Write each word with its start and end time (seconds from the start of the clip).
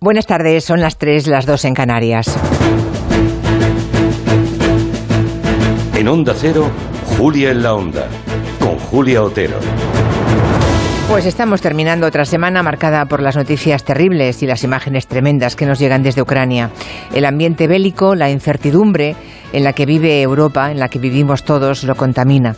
Buenas 0.00 0.26
tardes, 0.26 0.64
son 0.64 0.80
las 0.80 0.96
3, 0.96 1.26
las 1.26 1.44
2 1.44 1.64
en 1.64 1.74
Canarias. 1.74 2.38
En 5.96 6.06
Onda 6.06 6.34
Cero, 6.38 6.70
Julia 7.18 7.50
en 7.50 7.64
la 7.64 7.74
Onda, 7.74 8.06
con 8.60 8.78
Julia 8.78 9.24
Otero. 9.24 9.58
Pues 11.08 11.24
estamos 11.24 11.62
terminando 11.62 12.06
otra 12.06 12.26
semana 12.26 12.62
marcada 12.62 13.06
por 13.06 13.22
las 13.22 13.34
noticias 13.34 13.82
terribles 13.82 14.42
y 14.42 14.46
las 14.46 14.62
imágenes 14.62 15.06
tremendas 15.06 15.56
que 15.56 15.64
nos 15.64 15.78
llegan 15.78 16.02
desde 16.02 16.20
Ucrania. 16.20 16.70
El 17.14 17.24
ambiente 17.24 17.66
bélico, 17.66 18.14
la 18.14 18.30
incertidumbre 18.30 19.16
en 19.54 19.64
la 19.64 19.72
que 19.72 19.86
vive 19.86 20.20
Europa, 20.20 20.70
en 20.70 20.78
la 20.78 20.88
que 20.88 20.98
vivimos 20.98 21.44
todos, 21.44 21.82
lo 21.84 21.94
contamina. 21.94 22.56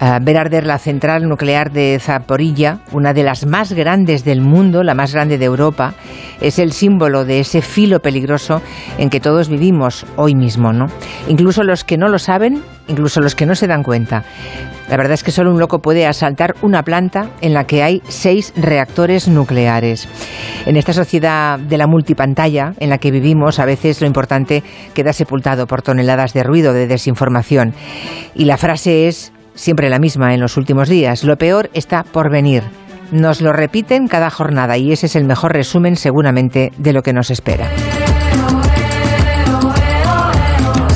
Uh, 0.00 0.18
ver 0.20 0.36
arder 0.36 0.66
la 0.66 0.78
central 0.78 1.28
nuclear 1.28 1.70
de 1.70 1.96
Zaporilla, 2.00 2.80
una 2.90 3.14
de 3.14 3.22
las 3.22 3.46
más 3.46 3.72
grandes 3.72 4.24
del 4.24 4.40
mundo, 4.40 4.82
la 4.82 4.94
más 4.94 5.14
grande 5.14 5.38
de 5.38 5.44
Europa, 5.44 5.94
es 6.40 6.58
el 6.58 6.72
símbolo 6.72 7.24
de 7.24 7.38
ese 7.38 7.62
filo 7.62 8.00
peligroso 8.00 8.60
en 8.98 9.10
que 9.10 9.20
todos 9.20 9.48
vivimos 9.48 10.04
hoy 10.16 10.34
mismo, 10.34 10.72
¿no? 10.72 10.86
Incluso 11.28 11.62
los 11.62 11.84
que 11.84 11.98
no 11.98 12.08
lo 12.08 12.18
saben, 12.18 12.62
incluso 12.92 13.20
los 13.20 13.34
que 13.34 13.46
no 13.46 13.54
se 13.54 13.66
dan 13.66 13.82
cuenta. 13.82 14.22
La 14.88 14.96
verdad 14.96 15.14
es 15.14 15.24
que 15.24 15.32
solo 15.32 15.50
un 15.50 15.58
loco 15.58 15.80
puede 15.80 16.06
asaltar 16.06 16.54
una 16.62 16.82
planta 16.82 17.30
en 17.40 17.54
la 17.54 17.64
que 17.64 17.82
hay 17.82 18.02
seis 18.08 18.52
reactores 18.56 19.26
nucleares. 19.26 20.06
En 20.66 20.76
esta 20.76 20.92
sociedad 20.92 21.58
de 21.58 21.78
la 21.78 21.86
multipantalla 21.86 22.74
en 22.78 22.90
la 22.90 22.98
que 22.98 23.10
vivimos, 23.10 23.58
a 23.58 23.64
veces 23.64 24.00
lo 24.00 24.06
importante 24.06 24.62
queda 24.94 25.12
sepultado 25.12 25.66
por 25.66 25.82
toneladas 25.82 26.34
de 26.34 26.42
ruido, 26.42 26.72
de 26.72 26.86
desinformación. 26.86 27.74
Y 28.34 28.44
la 28.44 28.58
frase 28.58 29.08
es 29.08 29.32
siempre 29.54 29.88
la 29.88 29.98
misma 29.98 30.34
en 30.34 30.40
los 30.40 30.56
últimos 30.56 30.88
días. 30.88 31.24
Lo 31.24 31.36
peor 31.36 31.70
está 31.74 32.04
por 32.04 32.30
venir. 32.30 32.62
Nos 33.10 33.40
lo 33.40 33.52
repiten 33.52 34.08
cada 34.08 34.30
jornada 34.30 34.76
y 34.76 34.92
ese 34.92 35.06
es 35.06 35.16
el 35.16 35.24
mejor 35.24 35.52
resumen 35.52 35.96
seguramente 35.96 36.72
de 36.78 36.92
lo 36.92 37.02
que 37.02 37.12
nos 37.12 37.30
espera. 37.30 37.68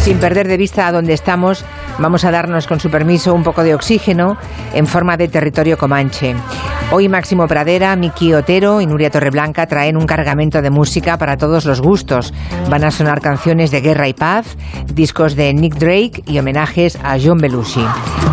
Sin 0.02 0.18
perder 0.18 0.46
de 0.48 0.56
vista 0.56 0.86
a 0.86 0.92
dónde 0.92 1.14
estamos, 1.14 1.64
vamos 1.98 2.24
a 2.24 2.30
darnos 2.30 2.66
con 2.66 2.80
su 2.80 2.90
permiso 2.90 3.34
un 3.34 3.42
poco 3.42 3.62
de 3.62 3.74
oxígeno 3.74 4.36
en 4.74 4.86
forma 4.86 5.16
de 5.16 5.28
territorio 5.28 5.78
comanche. 5.78 6.34
Hoy 6.92 7.08
Máximo 7.08 7.48
Pradera, 7.48 7.96
Miki 7.96 8.32
Otero 8.32 8.80
y 8.80 8.86
Nuria 8.86 9.10
Torreblanca 9.10 9.66
traen 9.66 9.96
un 9.96 10.06
cargamento 10.06 10.62
de 10.62 10.70
música 10.70 11.18
para 11.18 11.36
todos 11.36 11.64
los 11.64 11.80
gustos. 11.80 12.32
Van 12.70 12.84
a 12.84 12.92
sonar 12.92 13.20
canciones 13.20 13.72
de 13.72 13.80
guerra 13.80 14.06
y 14.06 14.14
paz, 14.14 14.56
discos 14.94 15.34
de 15.34 15.52
Nick 15.52 15.74
Drake 15.74 16.22
y 16.26 16.38
homenajes 16.38 16.96
a 17.02 17.18
John 17.20 17.38
Belushi. 17.38 17.84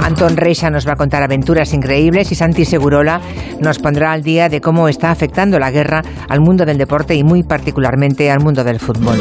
Anton 0.04 0.38
Reixa 0.38 0.70
nos 0.70 0.88
va 0.88 0.94
a 0.94 0.98
contar 0.98 1.24
aventuras 1.24 1.74
increíbles 1.74 2.32
y 2.32 2.36
Santi 2.36 2.66
Segurola 2.66 3.22
nos 3.60 3.80
pondrá 3.80 4.12
al 4.12 4.22
día 4.22 4.50
de 4.50 4.62
cómo 4.62 4.88
está 4.88 5.10
afectando 5.10 5.58
la 5.58 5.72
guerra 5.72 6.04
al 6.30 6.40
mundo 6.40 6.66
del 6.66 6.78
deporte 6.78 7.16
y 7.16 7.24
muy 7.24 7.42
particularmente 7.42 8.30
al 8.30 8.40
mundo 8.40 8.64
del 8.64 8.80
fútbol. 8.80 9.18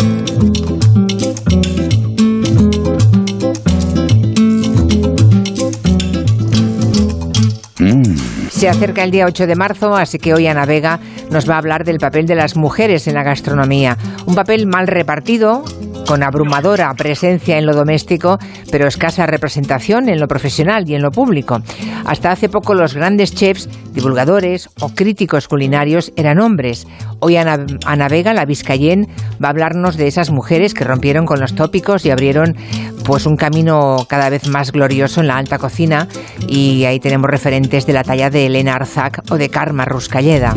Se 8.63 8.69
acerca 8.69 9.03
el 9.03 9.11
día 9.11 9.27
8 9.27 9.49
de 9.49 9.57
marzo, 9.57 9.97
así 9.97 10.21
que 10.21 10.35
hoy 10.35 10.47
Ana 10.47 10.67
Vega 10.67 11.01
nos 11.33 11.51
va 11.51 11.55
a 11.55 11.59
hablar 11.59 11.83
del 11.83 11.99
papel 11.99 12.27
de 12.27 12.37
las 12.37 12.55
mujeres 12.55 13.09
en 13.09 13.15
la 13.15 13.25
gastronomía. 13.25 13.99
Un 14.25 14.37
papel 14.37 14.69
mal 14.69 14.87
repartido, 14.87 15.65
con 16.07 16.23
abrumadora 16.23 16.95
presencia 16.95 17.59
en 17.59 17.67
lo 17.67 17.75
doméstico, 17.75 18.39
pero 18.71 18.87
escasa 18.87 19.27
representación 19.27 20.09
en 20.09 20.21
lo 20.21 20.29
profesional 20.29 20.89
y 20.89 20.95
en 20.95 21.03
lo 21.03 21.11
público. 21.11 21.61
Hasta 22.05 22.31
hace 22.31 22.49
poco 22.49 22.75
los 22.75 22.95
grandes 22.95 23.35
chefs, 23.35 23.69
divulgadores 23.95 24.71
o 24.81 24.91
críticos 24.91 25.49
culinarios 25.49 26.13
eran 26.15 26.39
hombres. 26.39 26.87
Hoy 27.19 27.39
Ana, 27.39 27.67
Ana 27.85 28.09
Vega, 28.09 28.33
la 28.33 28.45
Vizcayén, 28.45 29.09
va 29.43 29.49
a 29.49 29.51
hablarnos 29.51 29.97
de 29.97 30.07
esas 30.07 30.31
mujeres 30.31 30.73
que 30.73 30.85
rompieron 30.85 31.27
con 31.27 31.41
los 31.41 31.57
tópicos 31.57 32.07
y 32.07 32.11
abrieron 32.11 32.57
pues 33.05 33.27
un 33.27 33.37
camino 33.37 34.07
cada 34.09 34.29
vez 34.31 34.49
más 34.49 34.73
glorioso 34.73 35.21
en 35.21 35.29
la 35.29 35.37
alta 35.37 35.59
cocina 35.59 36.09
y 36.49 36.85
ahí 36.85 37.01
tenemos 37.01 37.29
referentes 37.29 37.87
de 37.87 37.93
la 37.93 38.05
talla 38.05 38.31
de 38.31 38.47
Elena 38.47 38.75
Arzac 38.75 39.23
o 39.31 39.37
de 39.37 39.49
Karma 39.49 39.85
Ruscalleda. 39.85 40.55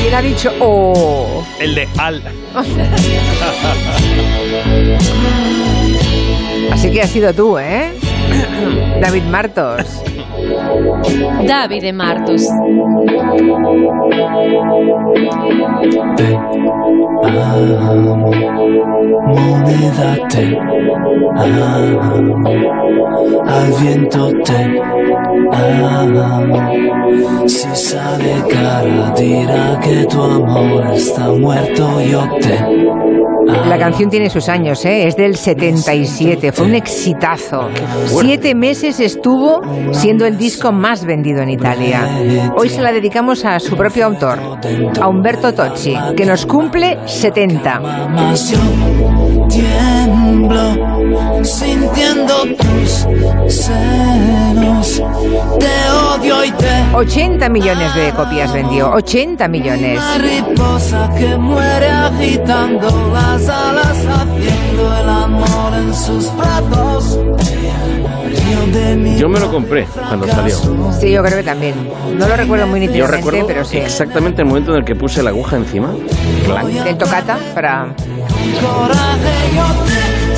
¿Quién 0.00 0.14
ha 0.14 0.22
dicho 0.22 0.50
oh? 0.60 1.44
El 1.58 1.74
de 1.74 1.88
Al. 1.98 2.22
Así 6.72 6.90
que 6.90 7.02
ha 7.02 7.06
sido 7.06 7.32
tú, 7.32 7.58
¿eh? 7.58 7.92
David 9.00 9.24
Martos. 9.24 10.02
David 11.46 11.92
Martos. 11.92 12.48
te 16.16 16.38
amo, 17.28 18.30
moneda 19.26 20.16
te 20.28 20.58
amo, 21.36 22.44
al 23.46 23.72
viento 23.80 24.32
te 24.44 24.80
amo. 25.52 27.48
Si 27.48 27.68
sale 27.74 28.34
cara 28.48 29.12
dirá 29.16 29.78
que 29.80 30.04
tu 30.06 30.22
amor 30.22 30.86
está 30.92 31.28
muerto, 31.30 32.00
yo 32.00 32.28
te 32.40 32.58
amo. 32.58 33.03
La 33.46 33.78
canción 33.78 34.10
tiene 34.10 34.30
sus 34.30 34.48
años, 34.48 34.84
¿eh? 34.84 35.06
es 35.06 35.16
del 35.16 35.36
77, 35.36 36.52
fue 36.52 36.66
un 36.66 36.74
exitazo. 36.74 37.68
Siete 38.06 38.54
meses 38.54 39.00
estuvo 39.00 39.60
siendo 39.92 40.26
el 40.26 40.38
disco 40.38 40.72
más 40.72 41.04
vendido 41.04 41.42
en 41.42 41.50
Italia. 41.50 42.08
Hoy 42.56 42.68
se 42.68 42.82
la 42.82 42.92
dedicamos 42.92 43.44
a 43.44 43.60
su 43.60 43.76
propio 43.76 44.06
autor, 44.06 44.38
a 45.00 45.08
Umberto 45.08 45.52
Tocci, 45.52 45.94
que 46.16 46.24
nos 46.24 46.46
cumple 46.46 46.98
70. 47.06 47.80
Yo 51.14 51.44
sintiendo 51.44 52.34
tus 52.56 53.06
senos. 53.54 55.02
Te 55.60 55.90
odio 55.90 56.44
y 56.44 56.50
te 56.50 56.74
80 56.92 57.48
millones 57.50 57.94
de 57.94 58.10
copias 58.10 58.52
vendió, 58.52 58.90
80 58.90 59.46
millones. 59.46 60.00
mariposa 60.00 61.08
que 61.16 61.36
muere 61.36 61.88
agitando 61.88 63.12
las 63.12 63.48
alas, 63.48 63.96
haciendo 63.96 64.96
el 65.00 65.08
amor 65.08 65.74
en 65.74 65.94
sus 65.94 66.36
brazos. 66.36 67.18
Yo 69.14 69.16
Yo 69.16 69.28
me 69.28 69.38
lo 69.38 69.50
compré 69.52 69.86
cuando 70.08 70.26
salió. 70.26 70.56
Sí, 70.98 71.12
yo 71.12 71.22
creo 71.22 71.38
que 71.38 71.44
también. 71.44 71.74
No 72.18 72.26
lo 72.26 72.36
recuerdo 72.36 72.66
muy 72.66 72.80
Yo 72.80 72.86
nítidamente, 72.88 73.16
recuerdo 73.18 73.46
pero 73.46 73.64
sí. 73.64 73.76
exactamente 73.78 74.42
el 74.42 74.48
momento 74.48 74.72
en 74.72 74.78
el 74.78 74.84
que 74.84 74.96
puse 74.96 75.22
la 75.22 75.30
aguja 75.30 75.56
encima. 75.56 75.94
Clank. 76.44 76.86
El 76.86 76.98
tocata 76.98 77.38
para... 77.54 77.94
coraje 78.60 79.54
yo 79.54 79.64
te 79.86 80.33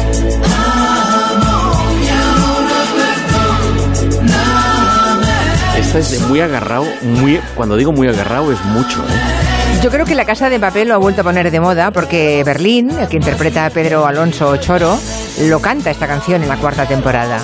Esta 5.94 5.99
es 6.00 6.21
muy 6.23 6.41
agarrado, 6.41 6.85
muy, 7.03 7.41
cuando 7.55 7.77
digo 7.77 7.93
muy 7.93 8.09
agarrado 8.09 8.53
es 8.53 8.62
mucho, 8.67 9.03
¿eh? 9.03 9.81
Yo 9.83 9.91
creo 9.91 10.05
que 10.05 10.15
la 10.15 10.25
Casa 10.25 10.50
de 10.50 10.59
Papel 10.59 10.88
lo 10.88 10.94
ha 10.94 10.99
vuelto 10.99 11.21
a 11.21 11.25
poner 11.25 11.50
de 11.50 11.61
moda 11.61 11.91
porque 11.91 12.43
Berlín, 12.44 12.91
el 12.91 13.09
que 13.09 13.17
interpreta 13.17 13.67
a 13.67 13.71
Pedro 13.71 14.06
Alonso 14.06 14.56
Choro, 14.56 14.99
lo 15.43 15.61
canta 15.61 15.91
esta 15.91 16.06
canción 16.06 16.43
en 16.43 16.49
la 16.49 16.56
cuarta 16.56 16.87
temporada. 16.87 17.41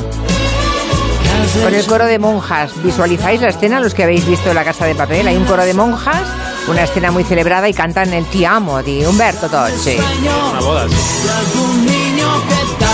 Con 1.62 1.75
el 1.75 1.85
coro 1.87 2.06
de 2.06 2.19
monjas, 2.19 2.73
¿visualizáis 2.83 3.41
la 3.41 3.49
escena 3.50 3.81
los 3.81 3.94
que 3.94 4.05
habéis 4.05 4.27
visto 4.27 4.53
La 4.55 4.65
Casa 4.65 4.87
de 4.87 4.94
Papel? 4.94 5.29
Hay 5.29 5.37
un 5.37 5.44
coro 5.44 5.65
de 5.65 5.75
monjas, 5.75 6.23
una 6.69 6.85
escena 6.85 7.11
muy 7.11 7.25
celebrada 7.25 7.69
y 7.69 7.75
cantan 7.75 8.12
el 8.12 8.25
Ti 8.26 8.44
amo 8.44 8.82
de 8.82 9.06
Umberto 9.06 9.49
Tocci. 9.49 9.97
Una 9.97 10.61
boda, 10.61 10.88
sí. 10.88 10.94
de 11.25 11.32
algún 11.32 11.87
niño 11.87 12.29
que 12.49 12.55
está 12.55 12.88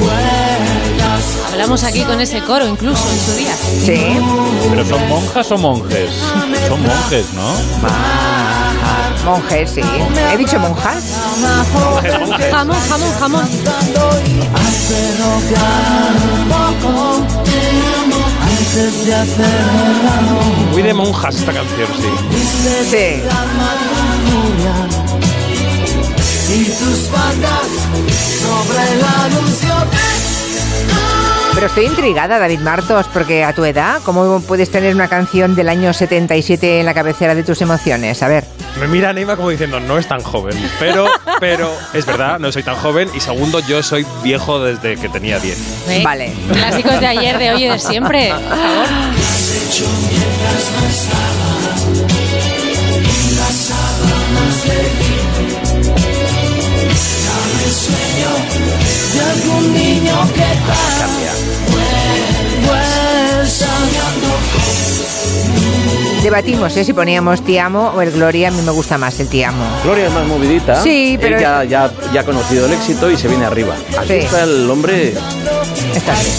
fuera 0.00 0.44
Hablamos 1.52 1.84
aquí 1.84 2.02
con 2.02 2.20
ese 2.20 2.40
coro 2.40 2.66
incluso 2.66 3.08
en 3.08 3.20
su 3.20 3.32
día. 3.36 3.54
Sí. 3.56 4.18
¿Pero 4.70 4.84
son 4.84 5.08
monjas 5.08 5.52
o 5.52 5.58
monjes? 5.58 6.10
Son 6.68 6.82
monjes, 6.82 7.26
¿no? 7.34 7.54
Monjes, 9.24 9.70
sí. 9.70 9.80
¿He 10.32 10.36
dicho 10.36 10.58
monjas? 10.58 11.04
Jamón, 12.50 12.76
jamón, 12.88 13.12
jamón. 13.20 13.48
Antes 18.74 19.06
de 19.06 19.14
hacer 19.14 19.46
el 19.46 20.08
amor. 20.08 20.44
Muy 20.72 20.82
de 20.82 20.94
monjas 20.94 21.36
esta 21.36 21.52
canción, 21.52 21.88
sí. 21.96 22.08
Sí. 22.90 23.22
Y 26.52 26.64
tus 26.64 26.98
patas 27.08 27.68
sobre 28.42 28.92
el 28.92 29.04
anuncio 29.04 29.74
Pero 31.54 31.66
estoy 31.68 31.86
intrigada, 31.86 32.40
David 32.40 32.58
Martos, 32.60 33.06
porque 33.12 33.44
a 33.44 33.52
tu 33.52 33.64
edad, 33.64 34.02
¿cómo 34.04 34.40
puedes 34.40 34.70
tener 34.70 34.92
una 34.92 35.06
canción 35.08 35.54
del 35.54 35.68
año 35.68 35.92
77 35.92 36.80
en 36.80 36.86
la 36.86 36.94
cabecera 36.94 37.36
de 37.36 37.44
tus 37.44 37.62
emociones? 37.62 38.22
A 38.24 38.28
ver. 38.28 38.44
Me 38.80 38.88
mira 38.88 39.12
Neima 39.12 39.36
como 39.36 39.50
diciendo, 39.50 39.78
no 39.78 39.96
es 39.96 40.08
tan 40.08 40.20
joven. 40.20 40.56
Pero, 40.80 41.06
pero, 41.38 41.70
es 41.92 42.04
verdad, 42.06 42.40
no 42.40 42.50
soy 42.50 42.64
tan 42.64 42.74
joven. 42.74 43.08
Y 43.14 43.20
segundo, 43.20 43.60
yo 43.60 43.84
soy 43.84 44.04
viejo 44.24 44.60
desde 44.60 44.96
que 44.96 45.08
tenía 45.08 45.38
10. 45.38 45.88
¿Eh? 45.90 46.02
Vale. 46.02 46.32
Clásicos 46.52 46.98
de 46.98 47.06
ayer, 47.06 47.38
de 47.38 47.52
hoy 47.52 47.64
y 47.64 47.68
de 47.68 47.78
siempre. 47.78 48.30
Por 48.30 48.40
favor. 48.40 48.86
De 59.14 59.20
algún 59.20 59.72
niño 59.74 60.14
que. 60.34 60.44
Debatimos 66.22 66.74
¿eh? 66.78 66.84
si 66.84 66.94
poníamos 66.94 67.42
Te 67.44 67.60
amo 67.60 67.92
o 67.94 68.00
el 68.00 68.10
Gloria. 68.10 68.48
A 68.48 68.50
mí 68.50 68.62
me 68.62 68.72
gusta 68.72 68.96
más 68.96 69.20
el 69.20 69.28
Te 69.28 69.44
amo. 69.44 69.62
Gloria 69.84 70.06
es 70.06 70.12
más 70.12 70.26
movidita. 70.26 70.82
Sí, 70.82 71.18
pero- 71.20 71.36
Él 71.36 71.42
ya, 71.42 71.64
ya, 71.64 71.92
ya 72.14 72.20
ha 72.22 72.24
conocido 72.24 72.64
el 72.66 72.72
éxito 72.72 73.10
y 73.10 73.16
se 73.18 73.28
viene 73.28 73.44
arriba. 73.44 73.74
Aquí 73.98 74.08
Sí. 74.08 74.14
está 74.14 74.42
el 74.44 74.70
hombre. 74.70 75.08
Está 75.94 76.12
bien. 76.14 76.34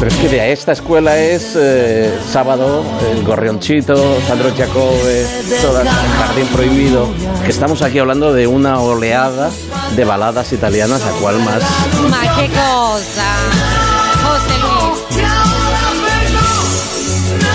Pero 0.00 0.10
es 0.10 0.16
que 0.16 0.28
de 0.28 0.52
esta 0.52 0.72
escuela 0.72 1.16
es 1.18 1.52
eh, 1.56 2.12
Sábado, 2.32 2.84
El 3.12 3.22
Gorrionchito, 3.24 3.96
Sandro 4.26 4.52
Giacobbe, 4.54 5.26
todas, 5.62 5.82
El 5.86 5.88
Jardín 6.18 6.46
Prohibido. 6.48 7.08
Que 7.44 7.50
estamos 7.50 7.82
aquí 7.82 7.98
hablando 8.00 8.32
de 8.32 8.46
una 8.48 8.80
oleada 8.80 9.50
de 9.96 10.04
baladas 10.04 10.52
italianas, 10.52 11.02
a 11.02 11.10
cual 11.12 11.38
más. 11.40 11.62
Ma, 12.08 12.20
qué 12.36 12.48
cosa. 12.48 13.28
José 14.22 14.58
Luis. 14.60 15.26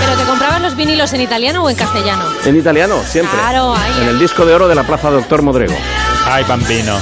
¿Pero 0.00 0.16
te 0.16 0.24
comprabas 0.24 0.60
los 0.60 0.76
vinilos 0.76 1.12
en 1.12 1.20
italiano 1.22 1.62
o 1.62 1.70
en 1.70 1.76
castellano? 1.76 2.24
En 2.44 2.56
italiano, 2.56 3.02
siempre. 3.06 3.38
Claro, 3.38 3.74
ahí. 3.74 4.02
En 4.02 4.08
el 4.08 4.18
disco 4.18 4.44
de 4.44 4.54
oro 4.54 4.68
de 4.68 4.74
la 4.74 4.84
Plaza 4.84 5.10
Doctor 5.10 5.42
Modrego. 5.42 5.74
Ay, 6.26 6.44
bambino. 6.44 6.98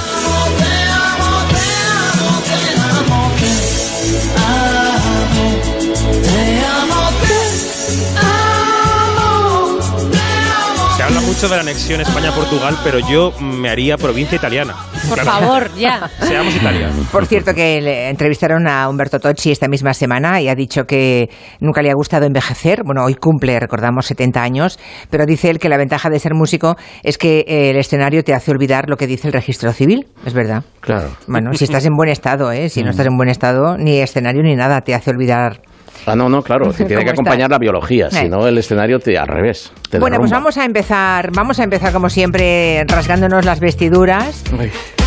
Se 10.95 11.03
habla 11.03 11.21
mucho 11.21 11.49
de 11.49 11.55
la 11.55 11.61
anexión 11.61 12.01
España-Portugal, 12.01 12.77
pero 12.83 12.99
yo 12.99 13.33
me 13.39 13.69
haría 13.69 13.97
provincia 13.97 14.35
italiana. 14.35 14.75
Por 15.15 15.23
Claro. 15.23 15.39
favor, 15.39 15.75
ya. 15.75 16.09
Seamos 16.21 16.55
italianos. 16.55 17.07
Por 17.11 17.25
cierto, 17.25 17.53
que 17.53 17.81
le 17.81 18.09
entrevistaron 18.09 18.67
a 18.67 18.89
Humberto 18.89 19.19
Tocci 19.19 19.51
esta 19.51 19.67
misma 19.67 19.93
semana 19.93 20.41
y 20.41 20.49
ha 20.49 20.55
dicho 20.55 20.85
que 20.85 21.29
nunca 21.59 21.81
le 21.81 21.89
ha 21.91 21.93
gustado 21.93 22.25
envejecer. 22.25 22.83
Bueno, 22.83 23.03
hoy 23.03 23.15
cumple, 23.15 23.59
recordamos, 23.59 24.05
70 24.07 24.41
años, 24.41 24.79
pero 25.09 25.25
dice 25.25 25.49
él 25.49 25.59
que 25.59 25.69
la 25.69 25.77
ventaja 25.77 26.09
de 26.09 26.19
ser 26.19 26.33
músico 26.33 26.75
es 27.03 27.17
que 27.17 27.45
eh, 27.47 27.69
el 27.69 27.77
escenario 27.77 28.23
te 28.23 28.33
hace 28.33 28.51
olvidar 28.51 28.89
lo 28.89 28.97
que 28.97 29.07
dice 29.07 29.27
el 29.27 29.33
registro 29.33 29.71
civil. 29.71 30.07
Es 30.25 30.33
verdad. 30.33 30.63
Claro. 30.81 31.09
Bueno, 31.27 31.53
si 31.53 31.65
estás 31.65 31.85
en 31.85 31.93
buen 31.95 32.09
estado, 32.09 32.51
¿eh? 32.51 32.69
Si 32.69 32.83
no 32.83 32.89
estás 32.89 33.05
en 33.05 33.15
buen 33.15 33.29
estado, 33.29 33.77
ni 33.77 33.99
escenario 33.99 34.41
ni 34.43 34.55
nada 34.55 34.81
te 34.81 34.93
hace 34.95 35.11
olvidar. 35.11 35.61
Ah, 36.05 36.15
no, 36.15 36.29
no, 36.29 36.41
claro. 36.41 36.67
Te 36.71 36.85
tiene 36.85 36.95
¿Cómo 36.95 37.05
que 37.05 37.11
acompañar 37.11 37.45
está? 37.47 37.55
la 37.55 37.59
biología. 37.59 38.09
Si 38.11 38.25
Eh. 38.25 38.29
no, 38.29 38.47
el 38.47 38.57
escenario 38.57 38.99
te 38.99 39.17
al 39.17 39.27
revés. 39.27 39.71
te 39.89 39.99
Bueno, 39.99 40.17
pues 40.17 40.29
derrumba. 40.29 40.37
vamos 40.37 40.57
a 40.57 40.65
empezar, 40.65 41.31
vamos 41.31 41.59
a 41.59 41.63
empezar 41.63 41.93
como 41.93 42.09
siempre 42.09 42.83
rasgándonos 42.87 43.45
las 43.45 43.59
vestiduras. 43.59 44.43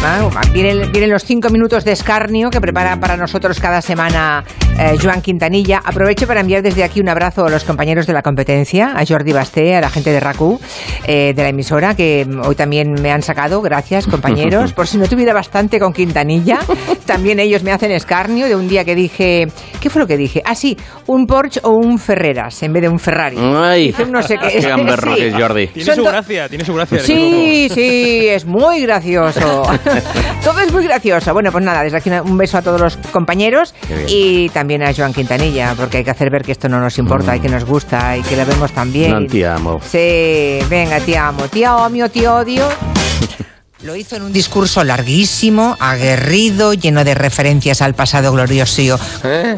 Ah, 0.04 0.28
Vienen, 0.52 0.92
vienen 0.92 1.10
los 1.10 1.24
cinco 1.24 1.48
minutos 1.50 1.84
de 1.84 1.92
escarnio 1.92 2.50
que 2.50 2.60
prepara 2.60 3.00
para 3.00 3.16
nosotros 3.16 3.58
cada 3.58 3.80
semana 3.82 4.44
eh, 4.78 4.96
Joan 5.02 5.20
Quintanilla. 5.22 5.80
Aprovecho 5.84 6.26
para 6.26 6.40
enviar 6.40 6.62
desde 6.62 6.84
aquí 6.84 7.00
un 7.00 7.08
abrazo 7.08 7.46
a 7.46 7.50
los 7.50 7.64
compañeros 7.64 8.06
de 8.06 8.12
la 8.12 8.22
competencia, 8.22 8.92
a 8.96 9.04
Jordi 9.06 9.32
Basté, 9.32 9.74
a 9.74 9.80
la 9.80 9.90
gente 9.90 10.10
de 10.12 10.20
RACU, 10.20 10.60
eh, 11.06 11.32
de 11.34 11.42
la 11.42 11.48
emisora, 11.48 11.96
que 11.96 12.26
hoy 12.44 12.54
también 12.54 12.92
me 13.02 13.10
han 13.10 13.22
sacado. 13.22 13.62
Gracias, 13.62 14.06
compañeros. 14.16 14.72
Por 14.74 14.86
si 14.86 14.98
no 14.98 15.06
tuviera 15.08 15.32
bastante 15.32 15.80
con 15.80 15.92
Quintanilla, 15.92 16.58
también 17.06 17.40
ellos 17.40 17.62
me 17.62 17.72
hacen 17.72 17.90
escarnio 17.90 18.46
de 18.46 18.54
un 18.54 18.68
día 18.68 18.84
que 18.84 18.94
dije... 18.94 19.48
¿Qué 19.80 19.90
fue 19.90 20.00
lo 20.00 20.06
que 20.06 20.16
dije? 20.16 20.42
Ah, 20.44 20.54
sí, 20.54 20.76
un 21.06 21.26
Porsche 21.26 21.60
o 21.62 21.70
un 21.70 21.98
Ferreras 21.98 22.62
en 22.62 22.72
vez 22.72 22.82
de 22.82 22.88
un 22.88 22.98
Ferrari. 22.98 23.36
Ay, 23.38 23.94
no 24.10 24.22
sé 24.22 24.36
qué. 24.38 24.48
qué 24.48 24.60
gamberro 24.68 25.14
Sí. 25.14 25.20
que 25.20 25.28
es 25.28 25.34
Jordi. 25.34 25.66
Tiene 25.68 25.86
Son 25.86 25.96
su 25.96 26.04
gracia, 26.04 26.48
tiene 26.48 26.64
su 26.64 26.74
gracia. 26.74 26.98
Sí, 27.00 27.68
sí, 27.72 28.28
es 28.28 28.44
muy 28.44 28.80
gracioso. 28.82 29.62
Todo 30.44 30.60
es 30.60 30.72
muy 30.72 30.84
gracioso. 30.84 31.32
Bueno, 31.32 31.50
pues 31.52 31.64
nada, 31.64 31.82
desde 31.82 31.96
aquí 31.98 32.10
un 32.10 32.36
beso 32.36 32.58
a 32.58 32.62
todos 32.62 32.80
los 32.80 32.96
compañeros 33.12 33.74
y 34.08 34.48
también 34.50 34.82
a 34.82 34.92
Joan 34.94 35.12
Quintanilla, 35.12 35.74
porque 35.76 35.98
hay 35.98 36.04
que 36.04 36.10
hacer 36.10 36.30
ver 36.30 36.42
que 36.42 36.52
esto 36.52 36.68
no 36.68 36.80
nos 36.80 36.98
importa 36.98 37.36
y 37.36 37.40
que 37.40 37.48
nos 37.48 37.64
gusta 37.64 38.16
y 38.16 38.22
que 38.22 38.36
la 38.36 38.44
vemos 38.44 38.72
también. 38.72 39.12
No, 39.12 39.26
te 39.26 39.46
amo. 39.46 39.78
Sí, 39.80 40.58
venga, 40.68 41.00
te 41.00 41.16
amo. 41.16 41.48
Te 41.48 41.64
amo, 41.64 42.08
te 42.08 42.28
odio. 42.28 42.68
Lo 43.82 43.94
hizo 43.94 44.16
en 44.16 44.22
un 44.22 44.32
discurso 44.32 44.82
larguísimo, 44.84 45.76
aguerrido, 45.78 46.72
lleno 46.72 47.04
de 47.04 47.14
referencias 47.14 47.82
al 47.82 47.94
pasado 47.94 48.32
glorioso, 48.32 48.98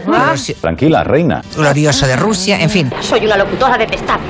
glorioso, 0.05 0.55
Tranquila, 0.61 1.05
reina. 1.05 1.41
glorioso 1.55 2.05
de 2.07 2.17
Rusia, 2.17 2.61
en 2.61 2.69
fin. 2.69 2.91
Soy 3.01 3.25
una 3.27 3.37
locutora 3.37 3.79
detestable. 3.79 4.27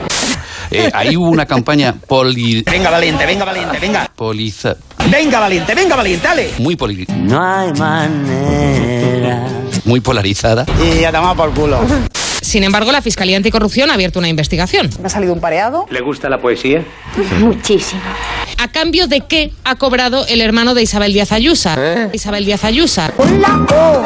Eh, 0.71 0.91
ahí 0.93 1.17
hubo 1.17 1.31
una 1.31 1.47
campaña 1.47 1.95
poli... 2.07 2.63
Venga, 2.71 2.91
valiente, 2.91 3.25
venga, 3.25 3.47
valiente, 3.47 3.79
venga. 3.79 4.07
Poliza... 4.15 4.77
Venga, 5.11 5.41
valiente, 5.41 5.75
venga, 5.75 5.97
valiente, 5.97 6.27
dale. 6.29 6.51
Muy, 6.59 6.77
poli- 6.77 7.07
No 7.17 7.43
hay 7.43 7.73
manera. 7.73 9.49
muy 9.87 10.01
polarizada. 10.01 10.67
Y 10.85 11.01
ya 11.01 11.11
tomado 11.11 11.35
por 11.35 11.55
culo. 11.55 11.81
Sin 12.43 12.63
embargo, 12.63 12.93
la 12.93 13.01
Fiscalía 13.01 13.39
Anticorrupción 13.39 13.91
ha 13.91 13.95
abierto 13.95 14.19
una 14.19 14.29
investigación. 14.29 14.91
¿Me 15.01 15.07
ha 15.07 15.11
salido 15.11 15.33
un 15.33 15.41
pareado? 15.41 15.87
¿Le 15.91 16.03
gusta 16.03 16.29
la 16.29 16.39
poesía? 16.39 16.85
Muchísimo. 17.41 18.03
¿A 18.61 18.67
cambio 18.69 19.07
de 19.07 19.21
qué 19.21 19.53
ha 19.65 19.77
cobrado 19.77 20.27
el 20.27 20.41
hermano 20.41 20.75
de 20.75 20.83
Isabel 20.83 21.13
Díaz 21.13 21.31
Ayusa? 21.31 21.77
Isabel 22.13 22.45
Díaz 22.45 22.65
Ayusa. 22.65 23.13
Hola, 23.17 23.65
oh. 23.73 24.03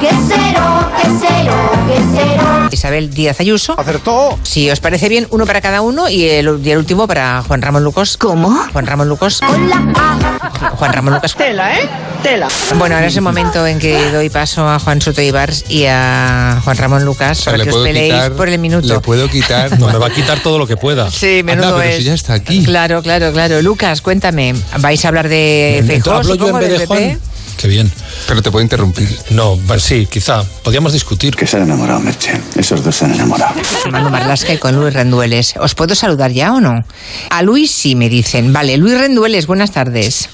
¿Qué 0.00 0.08
cero? 0.28 0.90
¿Qué 0.96 1.08
cero? 1.20 1.52
¿Qué 1.86 2.02
cero? 2.14 2.68
Isabel 2.72 3.10
Díaz 3.12 3.38
Ayuso. 3.40 3.78
Acertó. 3.78 4.38
Si 4.44 4.70
os 4.70 4.80
parece 4.80 5.10
bien, 5.10 5.26
uno 5.30 5.44
para 5.44 5.60
cada 5.60 5.82
uno 5.82 6.08
y 6.08 6.24
el, 6.24 6.58
y 6.64 6.70
el 6.70 6.78
último 6.78 7.06
para 7.06 7.42
Juan 7.42 7.60
Ramón 7.60 7.84
Lucas. 7.84 8.16
¿Cómo? 8.16 8.48
Juan 8.72 8.86
Ramón 8.86 9.10
Lucas. 9.10 9.40
Hola. 9.46 10.70
Juan 10.76 10.92
Ramón 10.94 11.14
Lucas. 11.14 11.34
Tela, 11.34 11.78
¿eh? 11.78 11.88
Tela. 12.22 12.48
Bueno, 12.78 12.94
ahora 12.94 13.08
es 13.08 13.16
el 13.16 13.22
momento 13.22 13.66
en 13.66 13.78
que 13.78 14.10
doy 14.10 14.30
paso 14.30 14.66
a 14.66 14.78
Juan 14.78 15.02
Soto 15.02 15.20
Ibars 15.20 15.66
y 15.68 15.84
a 15.86 16.60
Juan 16.64 16.76
Ramón 16.78 17.04
Lucas 17.04 17.42
para 17.44 17.62
que 17.62 17.70
os 17.70 17.84
peleéis 17.84 18.30
por 18.30 18.48
el 18.48 18.58
minuto. 18.58 18.88
Le 18.88 19.00
puedo 19.00 19.28
quitar. 19.28 19.78
No, 19.78 19.88
me 19.88 19.98
va 19.98 20.06
a 20.06 20.10
quitar 20.10 20.42
todo 20.42 20.58
lo 20.58 20.66
que 20.66 20.76
pueda. 20.78 21.10
Sí, 21.10 21.42
menudo 21.44 21.68
Anda, 21.68 21.78
pero 21.78 21.90
es. 21.90 21.96
si 21.98 22.04
ya 22.04 22.14
está 22.14 22.34
aquí. 22.34 22.64
Claro, 22.64 23.02
claro, 23.02 23.32
claro. 23.32 23.49
Lucas, 23.62 24.00
cuéntame. 24.00 24.54
¿Vais 24.78 25.04
a 25.04 25.08
hablar 25.08 25.28
de 25.28 25.82
Feijóo, 25.86 26.14
¿Hablo 26.14 26.34
yo 26.34 26.48
en 26.48 26.58
vez 26.58 26.78
de? 26.78 26.86
Juan? 26.86 27.20
Qué 27.60 27.68
bien. 27.68 27.92
Pero 28.26 28.40
te 28.40 28.50
puedo 28.50 28.62
interrumpir. 28.62 29.06
No, 29.30 29.58
sí, 29.78 30.06
quizá. 30.06 30.42
Podríamos 30.62 30.94
discutir. 30.94 31.36
Que 31.36 31.46
se 31.46 31.58
han 31.58 31.64
enamorado, 31.64 32.00
Merche. 32.00 32.40
Esos 32.56 32.82
dos 32.82 32.96
se 32.96 33.04
han 33.04 33.12
enamorado. 33.14 33.54
Manu 33.90 34.08
Marlasca 34.08 34.54
y 34.54 34.58
con 34.58 34.74
Luis 34.76 34.94
Rendueles. 34.94 35.54
¿Os 35.58 35.74
puedo 35.74 35.94
saludar 35.94 36.30
ya 36.30 36.54
o 36.54 36.60
no? 36.60 36.82
A 37.28 37.42
Luis 37.42 37.70
sí 37.70 37.96
me 37.96 38.08
dicen. 38.08 38.52
Vale, 38.54 38.78
Luis 38.78 38.98
Rendueles, 38.98 39.46
buenas 39.46 39.72
tardes. 39.72 40.30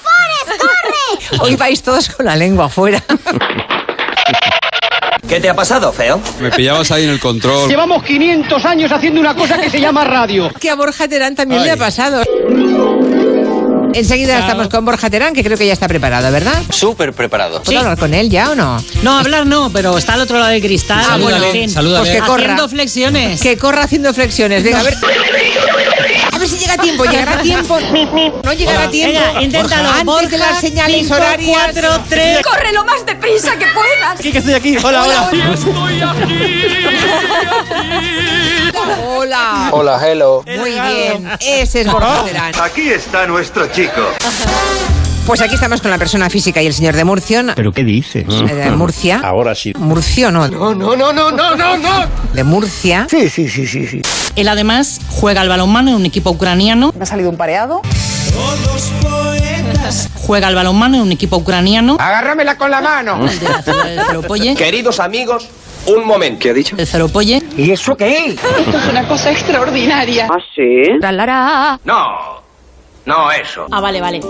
Forrest, 0.03 0.61
corre! 0.61 1.39
Hoy 1.41 1.55
vais 1.55 1.83
todos 1.83 2.09
con 2.09 2.27
la 2.27 2.35
lengua 2.35 2.67
afuera. 2.67 3.03
¿Qué 5.29 5.41
te 5.41 5.49
ha 5.49 5.55
pasado, 5.55 5.93
feo? 5.93 6.21
Me 6.41 6.51
pillabas 6.51 6.91
ahí 6.93 7.05
en 7.05 7.11
el 7.11 7.19
control. 7.21 7.69
Llevamos 7.69 8.05
500 8.05 8.65
años 8.65 8.93
haciendo 8.93 9.21
una 9.21 9.35
cosa 9.35 9.59
que 9.59 9.69
se 9.69 9.81
llama 9.81 10.05
radio. 10.05 10.51
que 10.61 10.71
a 10.71 10.77
Borja 10.77 11.09
Terán 11.09 11.35
también 11.35 11.65
le 11.65 11.73
ha 11.73 11.77
pasado. 11.77 12.23
Enseguida 13.93 14.39
estamos 14.41 14.69
con 14.69 14.85
Borja 14.85 15.09
Terán, 15.11 15.35
que 15.35 15.43
creo 15.43 15.57
que 15.57 15.67
ya 15.67 15.73
está 15.73 15.89
preparado, 15.89 16.31
¿verdad? 16.31 16.63
Súper 16.71 17.13
preparado. 17.13 17.63
¿Puedo 17.63 17.81
hablar 17.81 17.99
con 17.99 18.13
él 18.15 18.31
ya 18.31 18.51
o 18.51 18.55
no? 18.55 18.77
No, 19.03 19.19
hablar 19.19 19.47
no, 19.47 19.71
pero 19.73 19.97
está 19.99 20.15
al 20.15 20.21
otro 20.21 20.39
lado 20.39 20.51
del 20.51 20.61
cristal. 20.61 21.03
Ah, 21.09 21.17
bueno, 21.17 21.43
en 21.45 21.53
fin. 21.53 21.73
pues 21.75 22.11
que 22.11 22.19
corra. 22.21 22.43
Haciendo 22.43 22.69
flexiones. 22.69 23.41
Que 23.41 23.57
corra 23.57 23.83
haciendo 23.85 24.13
flexiones. 24.15 24.63
Venga, 24.63 24.81
a 24.81 24.83
ver. 24.85 24.97
A 26.37 26.39
ver 26.39 26.49
si 26.49 26.59
llega 26.59 26.75
a 26.75 26.77
tiempo, 26.77 27.03
llegará 27.05 27.39
a 27.39 27.43
tiempo. 27.43 27.79
No 28.45 28.53
llegará 28.53 28.85
a 28.85 28.91
tiempo. 28.91 29.19
Venga, 29.19 29.43
inténtalo. 29.43 29.89
Antes 29.91 30.31
de 30.31 30.39
las 30.39 30.61
señales 30.61 31.01
cinco, 31.01 31.15
horarias. 31.15 31.51
cuatro, 31.51 32.05
tres. 32.11 32.47
Corre 32.47 32.73
lo 32.73 32.85
más 32.85 33.07
deprisa 33.07 33.57
que 33.57 33.65
puedas. 33.69 34.21
Aquí 34.21 34.33
que 34.33 34.39
estoy 34.39 34.53
aquí. 34.53 34.77
Hola, 34.83 35.03
hola. 35.05 35.31
Hola. 39.03 39.69
Hola, 39.73 39.99
hello. 40.07 40.45
Muy 40.59 40.73
bien, 40.73 41.27
ese 41.41 41.81
es 41.81 41.91
Borja 41.91 42.23
Terán. 42.25 42.53
Aquí 42.61 42.91
está 42.91 43.27
nuestro 43.27 43.67
chico. 43.69 44.11
Pues 45.27 45.41
aquí 45.41 45.55
estamos 45.57 45.81
con 45.81 45.91
la 45.91 45.99
persona 45.99 46.31
física 46.31 46.63
y 46.63 46.67
el 46.69 46.73
señor 46.73 46.95
de 46.95 47.05
Murcia. 47.05 47.45
¿Pero 47.57 47.73
qué 47.73 47.83
dices? 47.83 48.25
Eh, 48.29 48.55
De 48.55 48.71
Murcia. 48.71 49.21
Ahora 49.25 49.57
sí. 49.57 49.73
Murcio, 49.77 50.31
no. 50.31 50.47
No, 50.47 50.73
no, 50.73 50.95
no, 50.95 51.13
no, 51.13 51.31
no, 51.33 51.57
no, 51.57 51.77
no. 51.77 52.07
De 52.33 52.45
Murcia. 52.45 53.09
Sí, 53.11 53.29
sí, 53.29 53.49
sí, 53.49 53.67
sí, 53.67 53.87
sí. 53.89 54.03
Él 54.37 54.49
además 54.49 55.01
juega 55.11 55.41
al 55.41 55.49
balonmano 55.49 55.91
en 55.91 55.97
un 55.97 56.07
equipo 56.07 56.31
ucraniano. 56.31 56.93
¿Me 56.97 57.03
ha 57.03 57.07
salido 57.07 57.29
un 57.31 57.37
pareado? 57.37 57.83
Juega 60.15 60.47
al 60.47 60.55
balonmano 60.55 60.97
en 60.99 61.03
un 61.03 61.13
equipo 61.13 61.37
ucraniano. 61.39 61.97
Agárramela 61.99 62.57
con 62.57 62.71
la 62.71 62.81
mano. 62.81 63.19
De 63.27 63.49
la 63.49 63.63
ciudad 63.63 63.85
de 63.85 64.05
Zeropoye. 64.05 64.55
Queridos 64.55 65.01
amigos, 65.01 65.49
un 65.87 66.07
momento. 66.07 66.39
¿Qué 66.41 66.51
ha 66.51 66.55
dicho? 66.55 66.77
De 66.77 66.87
Zeropoye. 66.87 67.43
¿Y 67.57 67.73
eso 67.73 67.97
qué 67.97 68.27
es? 68.27 68.35
Esto 68.35 68.79
es 68.79 68.87
una 68.91 69.07
cosa 69.09 69.33
extraordinaria. 69.33 70.29
¿Ah, 70.31 70.39
sí? 70.55 70.99
Talará. 71.01 71.81
No, 71.85 72.43
no 73.07 73.31
eso. 73.33 73.67
Ah, 73.71 73.81
vale, 73.81 74.01
vale. 74.01 74.21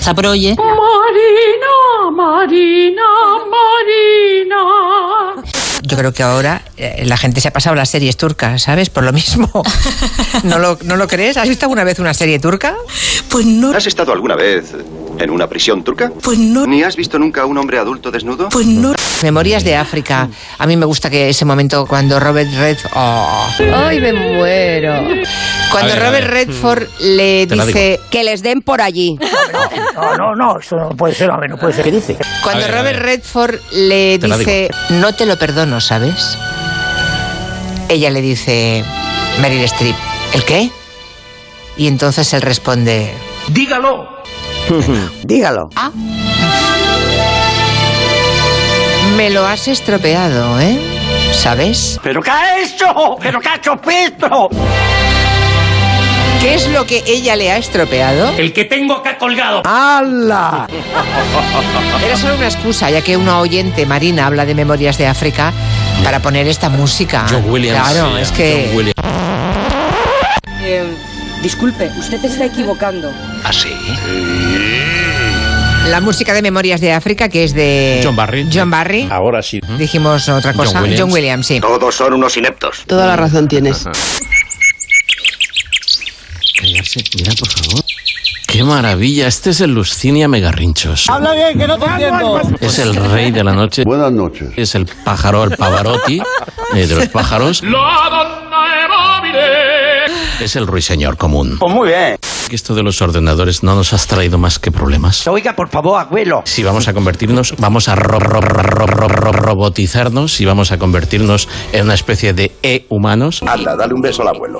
Zaproye. 0.00 0.56
Marina, 0.56 2.10
Marina, 2.12 3.02
Marina. 3.50 5.42
Yo 5.82 5.96
creo 5.96 6.12
que 6.12 6.22
ahora 6.22 6.62
eh, 6.76 7.02
la 7.06 7.16
gente 7.16 7.40
se 7.40 7.48
ha 7.48 7.52
pasado 7.52 7.74
las 7.74 7.88
series 7.90 8.16
turcas, 8.16 8.62
¿sabes? 8.62 8.90
Por 8.90 9.02
lo 9.04 9.12
mismo. 9.12 9.50
¿No 10.44 10.58
lo, 10.58 10.78
¿No 10.84 10.96
lo 10.96 11.08
crees? 11.08 11.36
¿Has 11.36 11.48
visto 11.48 11.64
alguna 11.66 11.84
vez 11.84 11.98
una 11.98 12.14
serie 12.14 12.38
turca? 12.38 12.76
Pues 13.28 13.44
no, 13.46 13.72
¿Has 13.72 13.86
estado 13.86 14.12
alguna 14.12 14.36
vez 14.36 14.74
en 15.18 15.30
una 15.30 15.48
prisión 15.48 15.82
turca? 15.82 16.12
pues 16.22 16.38
no, 16.38 16.66
¿Ni 16.66 16.82
has 16.82 16.96
visto 16.96 17.18
nunca 17.18 17.42
a 17.42 17.46
un 17.46 17.58
hombre 17.58 17.78
adulto 17.78 18.10
desnudo? 18.10 18.48
pues 18.50 18.66
no. 18.66 18.92
Memorias 19.22 19.64
de 19.64 19.76
África. 19.76 20.28
A 20.58 20.66
mí 20.66 20.76
me 20.76 20.86
gusta 20.86 21.10
que 21.10 21.28
ese 21.28 21.44
momento 21.44 21.86
cuando 21.86 22.18
Robert 22.20 22.50
Redford... 22.52 22.92
Ay, 23.74 24.00
me 24.00 24.12
muero. 24.12 25.04
Cuando 25.70 25.92
A 25.92 25.94
ver, 25.94 26.02
a 26.02 26.06
Robert. 26.06 26.26
Redford 26.28 26.88
le 27.00 27.46
Te 27.46 27.56
la 27.56 27.66
dice... 27.66 28.00
Que 28.10 28.24
les 28.24 28.42
den 28.42 28.62
por 28.62 28.80
allí. 28.80 29.18
No, 29.94 30.16
no, 30.16 30.34
no, 30.34 30.58
eso 30.58 30.76
no 30.76 30.90
puede 30.90 31.14
ser, 31.14 31.30
hombre, 31.30 31.48
no 31.48 31.56
puede 31.56 31.74
ser. 31.74 31.84
¿Qué 31.84 31.92
dice? 31.92 32.16
Cuando 32.42 32.64
A 32.64 32.66
ver, 32.66 32.74
a 32.74 32.78
Robert. 32.78 32.98
Redford 33.00 33.54
le 33.72 34.18
Te 34.18 34.26
dice... 34.26 34.70
No 34.90 35.14
te 35.14 35.26
lo 35.26 35.38
perdono, 35.38 35.80
¿sabes? 35.80 36.36
Ella 37.88 38.10
le 38.10 38.20
dice... 38.20 38.84
Meryl 39.40 39.62
Streep. 39.64 39.96
¿El 40.34 40.44
qué? 40.44 40.70
Y 41.76 41.86
entonces 41.86 42.32
él 42.32 42.42
responde... 42.42 43.12
Dígalo. 43.48 44.22
Dígalo. 45.24 45.70
Me 49.20 49.28
lo 49.28 49.46
has 49.46 49.68
estropeado, 49.68 50.58
¿eh? 50.60 50.78
¿Sabes? 51.34 52.00
¿Pero 52.02 52.22
qué 52.22 52.30
ha 52.30 52.58
hecho? 52.58 53.18
¿Pero 53.20 53.38
qué 53.38 53.50
ha 53.50 53.56
hecho 53.56 53.76
Petro? 53.76 54.48
¿Qué 56.40 56.54
es 56.54 56.66
lo 56.68 56.86
que 56.86 57.04
ella 57.06 57.36
le 57.36 57.50
ha 57.50 57.58
estropeado? 57.58 58.32
El 58.38 58.54
que 58.54 58.64
tengo 58.64 58.94
acá 58.94 59.18
colgado. 59.18 59.60
¡Hala! 59.66 60.66
Era 62.02 62.16
solo 62.16 62.36
una 62.36 62.46
excusa, 62.46 62.88
ya 62.88 63.02
que 63.02 63.18
una 63.18 63.40
oyente 63.40 63.84
marina 63.84 64.26
habla 64.26 64.46
de 64.46 64.54
Memorias 64.54 64.96
de 64.96 65.06
África 65.06 65.52
para 66.02 66.20
poner 66.20 66.48
esta 66.48 66.70
música. 66.70 67.26
John 67.28 67.44
Williams. 67.46 67.78
Claro, 67.78 68.16
sí, 68.16 68.22
es 68.22 68.32
que... 68.32 68.68
John 68.68 68.76
Williams. 68.78 69.02
disculpe, 71.42 71.90
usted 71.98 72.24
está 72.24 72.46
equivocando. 72.46 73.12
¿Ah, 73.44 73.52
sí? 73.52 73.76
La 75.88 76.00
música 76.00 76.32
de 76.34 76.42
Memorias 76.42 76.80
de 76.80 76.92
África, 76.92 77.28
que 77.28 77.44
es 77.44 77.54
de... 77.54 78.00
John 78.04 78.14
Barry. 78.14 78.48
John 78.52 78.70
Barry. 78.70 79.08
Ahora 79.10 79.42
sí. 79.42 79.60
Dijimos 79.78 80.28
otra 80.28 80.52
John 80.52 80.64
cosa. 80.66 80.80
Williams. 80.82 81.00
John 81.00 81.12
Williams, 81.12 81.46
sí. 81.46 81.60
Todos 81.60 81.94
son 81.94 82.14
unos 82.14 82.36
ineptos. 82.36 82.84
Toda 82.86 83.06
la 83.06 83.16
razón 83.16 83.48
tienes. 83.48 83.84
Callarse. 86.60 87.02
Mira, 87.16 87.32
por 87.38 87.48
favor. 87.48 87.84
Qué 88.46 88.64
maravilla. 88.64 89.26
Este 89.26 89.50
es 89.50 89.60
el 89.60 89.72
Luscinia 89.72 90.28
Megarrinchos. 90.28 91.08
Habla 91.08 91.32
bien, 91.34 91.58
que 91.58 91.66
no 91.66 91.78
te 91.78 91.86
entiendo. 91.86 92.40
Es 92.60 92.78
el 92.78 92.94
rey 92.94 93.30
de 93.30 93.44
la 93.44 93.52
noche. 93.52 93.84
Buenas 93.84 94.12
noches. 94.12 94.50
Es 94.56 94.74
el 94.74 94.86
pájaro, 94.86 95.44
el 95.44 95.56
Pavarotti 95.56 96.20
eh, 96.74 96.86
de 96.86 96.94
los 96.94 97.08
pájaros. 97.08 97.62
Es 100.40 100.56
el 100.56 100.66
ruiseñor 100.66 101.16
común. 101.16 101.58
Pues 101.58 101.72
muy 101.74 101.88
bien. 101.88 102.16
Que 102.50 102.56
esto 102.56 102.74
de 102.74 102.82
los 102.82 103.00
ordenadores 103.00 103.62
no 103.62 103.76
nos 103.76 103.92
has 103.92 104.08
traído 104.08 104.36
más 104.36 104.58
que 104.58 104.72
problemas. 104.72 105.24
Oiga, 105.28 105.54
por 105.54 105.68
favor, 105.68 106.00
abuelo. 106.00 106.42
Si 106.46 106.64
vamos 106.64 106.88
a 106.88 106.92
convertirnos, 106.92 107.54
vamos 107.58 107.88
a 107.88 107.94
ro- 107.94 108.18
ro- 108.18 108.40
ro- 108.40 108.60
ro- 108.62 108.86
ro- 108.88 109.06
ro- 109.06 109.30
robotizarnos 109.30 110.40
y 110.40 110.46
vamos 110.46 110.72
a 110.72 110.78
convertirnos 110.78 111.48
en 111.72 111.84
una 111.84 111.94
especie 111.94 112.32
de 112.32 112.50
e-humanos. 112.64 113.44
Anda, 113.46 113.76
dale 113.76 113.94
un 113.94 114.00
beso 114.02 114.22
al 114.22 114.28
abuelo. 114.34 114.58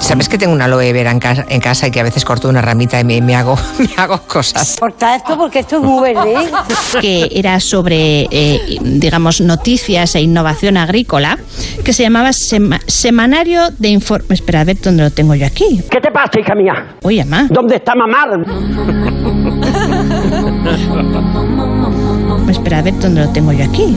¿Sabes 0.00 0.28
que 0.28 0.36
tengo 0.36 0.52
una 0.52 0.64
aloe 0.64 0.92
vera 0.92 1.12
en 1.12 1.20
casa, 1.20 1.46
en 1.48 1.60
casa 1.60 1.86
y 1.86 1.90
que 1.92 2.00
a 2.00 2.02
veces 2.02 2.24
corto 2.24 2.48
una 2.48 2.60
ramita 2.60 2.98
y 2.98 3.04
me, 3.04 3.22
me 3.22 3.36
hago, 3.36 3.56
me 3.78 3.90
hago 3.96 4.18
cosas? 4.22 4.76
Corta 4.80 5.14
esto 5.14 5.38
porque 5.38 5.60
esto 5.60 5.76
es 5.76 5.82
muy 5.82 6.12
verde. 6.12 6.34
que 7.00 7.28
era 7.32 7.60
sobre, 7.60 8.22
eh, 8.32 8.78
digamos, 8.82 9.40
noticias 9.40 10.16
e 10.16 10.22
innovación 10.22 10.76
agrícola, 10.76 11.38
que 11.84 11.92
se 11.92 12.02
llamaba 12.02 12.30
Sema- 12.32 12.80
Semanario 12.88 13.70
de 13.78 13.90
Informe. 13.90 14.34
Espera, 14.34 14.62
a 14.62 14.64
ver 14.64 14.80
dónde 14.80 15.04
lo 15.04 15.10
tengo 15.12 15.36
yo 15.36 15.46
aquí. 15.46 15.80
¿Qué 15.88 16.00
te 16.00 16.10
pasa, 16.10 16.40
hija 16.40 16.56
mía? 16.56 16.96
Oye, 17.02 17.24
mamá. 17.28 17.46
¿Dónde 17.50 17.76
está 17.76 17.94
mamá? 17.94 18.24
Espera, 22.48 22.78
a 22.78 22.82
ver 22.82 22.98
dónde 22.98 23.24
lo 23.24 23.28
tengo 23.30 23.52
yo 23.52 23.64
aquí. 23.64 23.96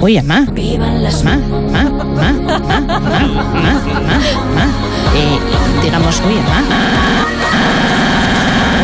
Oye, 0.00 0.22
mamá. 0.22 0.46
Mamá, 0.46 0.88
mamá, 0.88 1.36
mamá, 1.90 1.92
mamá, 1.92 2.32
mamá, 2.32 2.80
mamá, 2.88 3.74
mamá. 4.00 4.16
Eh, 5.14 5.38
digamos, 5.82 6.22
oye, 6.26 6.40
mamá. 6.42 6.62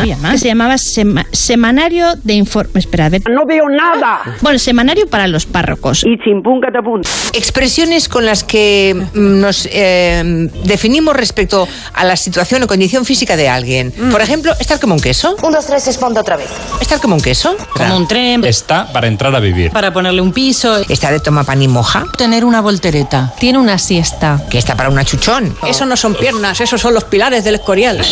Mamá. 0.05 0.37
Se 0.37 0.47
llamaba 0.47 0.75
Sema- 0.77 1.25
Semanario 1.31 2.15
de 2.23 2.33
Informe. 2.33 2.79
Espera, 2.79 3.05
a 3.05 3.09
ver. 3.09 3.21
No 3.29 3.45
veo 3.45 3.67
nada. 3.69 4.21
Bueno, 4.41 4.59
Semanario 4.59 5.07
para 5.07 5.27
los 5.27 5.45
párrocos. 5.45 6.03
Y 6.05 6.17
chimpún 6.23 6.61
catapum. 6.61 7.01
Expresiones 7.33 8.07
con 8.09 8.25
las 8.25 8.43
que 8.43 8.95
mm, 9.13 9.39
nos 9.39 9.67
eh, 9.71 10.49
definimos 10.63 11.15
respecto 11.15 11.67
a 11.93 12.03
la 12.03 12.15
situación 12.15 12.63
o 12.63 12.67
condición 12.67 13.05
física 13.05 13.35
de 13.35 13.49
alguien. 13.49 13.91
Por 14.11 14.21
ejemplo, 14.21 14.53
estar 14.59 14.79
como 14.79 14.93
un 14.95 15.01
queso. 15.01 15.35
Un, 15.41 15.51
dos, 15.51 15.65
tres, 15.67 15.85
respondo 15.85 16.21
otra 16.21 16.37
vez. 16.37 16.49
Estar 16.81 16.99
como 16.99 17.15
un 17.15 17.21
queso. 17.21 17.55
Como 17.73 17.95
un 17.97 18.07
tren. 18.07 18.43
Está 18.43 18.91
para 18.91 19.07
entrar 19.07 19.35
a 19.35 19.39
vivir. 19.39 19.71
Para 19.71 19.91
ponerle 19.93 20.21
un 20.21 20.31
piso. 20.33 20.77
Está 20.89 21.11
de 21.11 21.19
toma 21.19 21.43
pan 21.43 21.61
y 21.61 21.67
moja. 21.67 22.05
Tener 22.17 22.45
una 22.45 22.61
voltereta. 22.61 23.33
Tiene 23.39 23.57
una 23.59 23.77
siesta. 23.77 24.41
Que 24.49 24.57
está 24.57 24.75
para 24.75 24.89
una 24.89 25.03
chuchón. 25.05 25.55
Eso 25.67 25.85
no 25.85 25.95
son 25.97 26.15
piernas, 26.15 26.59
esos 26.61 26.79
son 26.81 26.93
los 26.93 27.03
pilares 27.05 27.43
del 27.43 27.55
escorial. 27.55 28.01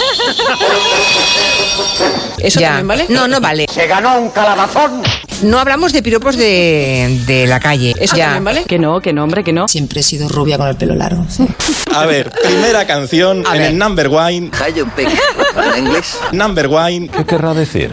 ¿Eso 2.40 2.60
Ya. 2.60 2.68
también 2.70 2.88
vale? 2.88 3.06
No, 3.10 3.28
no 3.28 3.40
vale. 3.42 3.66
Se 3.74 3.88
ganó 3.88 4.20
un 4.20 4.30
calabazón. 4.30 5.02
No 5.44 5.60
hablamos 5.60 5.94
de 5.94 6.02
piropos 6.02 6.36
de, 6.36 7.22
de 7.28 7.46
la 7.48 7.60
calle. 7.60 7.94
¿Eso 8.00 8.16
Ya. 8.16 8.26
también 8.26 8.44
vale? 8.44 8.64
Que 8.66 8.80
no, 8.80 9.00
que 9.02 9.14
no, 9.14 9.24
hombre, 9.24 9.44
que 9.44 9.54
no. 9.54 9.68
Siempre 9.68 10.00
he 10.00 10.04
sido 10.04 10.28
rubia 10.30 10.58
con 10.58 10.68
el 10.68 10.76
pelo 10.76 10.96
largo. 10.96 11.26
A 11.94 12.06
ver, 12.06 12.32
primera 12.44 12.86
canción 12.88 13.44
A 13.48 13.54
en 13.56 13.62
ver. 13.62 13.72
el 13.72 13.78
number 13.78 14.08
one. 14.08 14.50
¿En 15.76 15.86
inglés? 15.86 16.18
Number 16.32 16.68
one. 16.68 17.10
¿Qué 17.10 17.26
querrá 17.26 17.54
decir? 17.54 17.92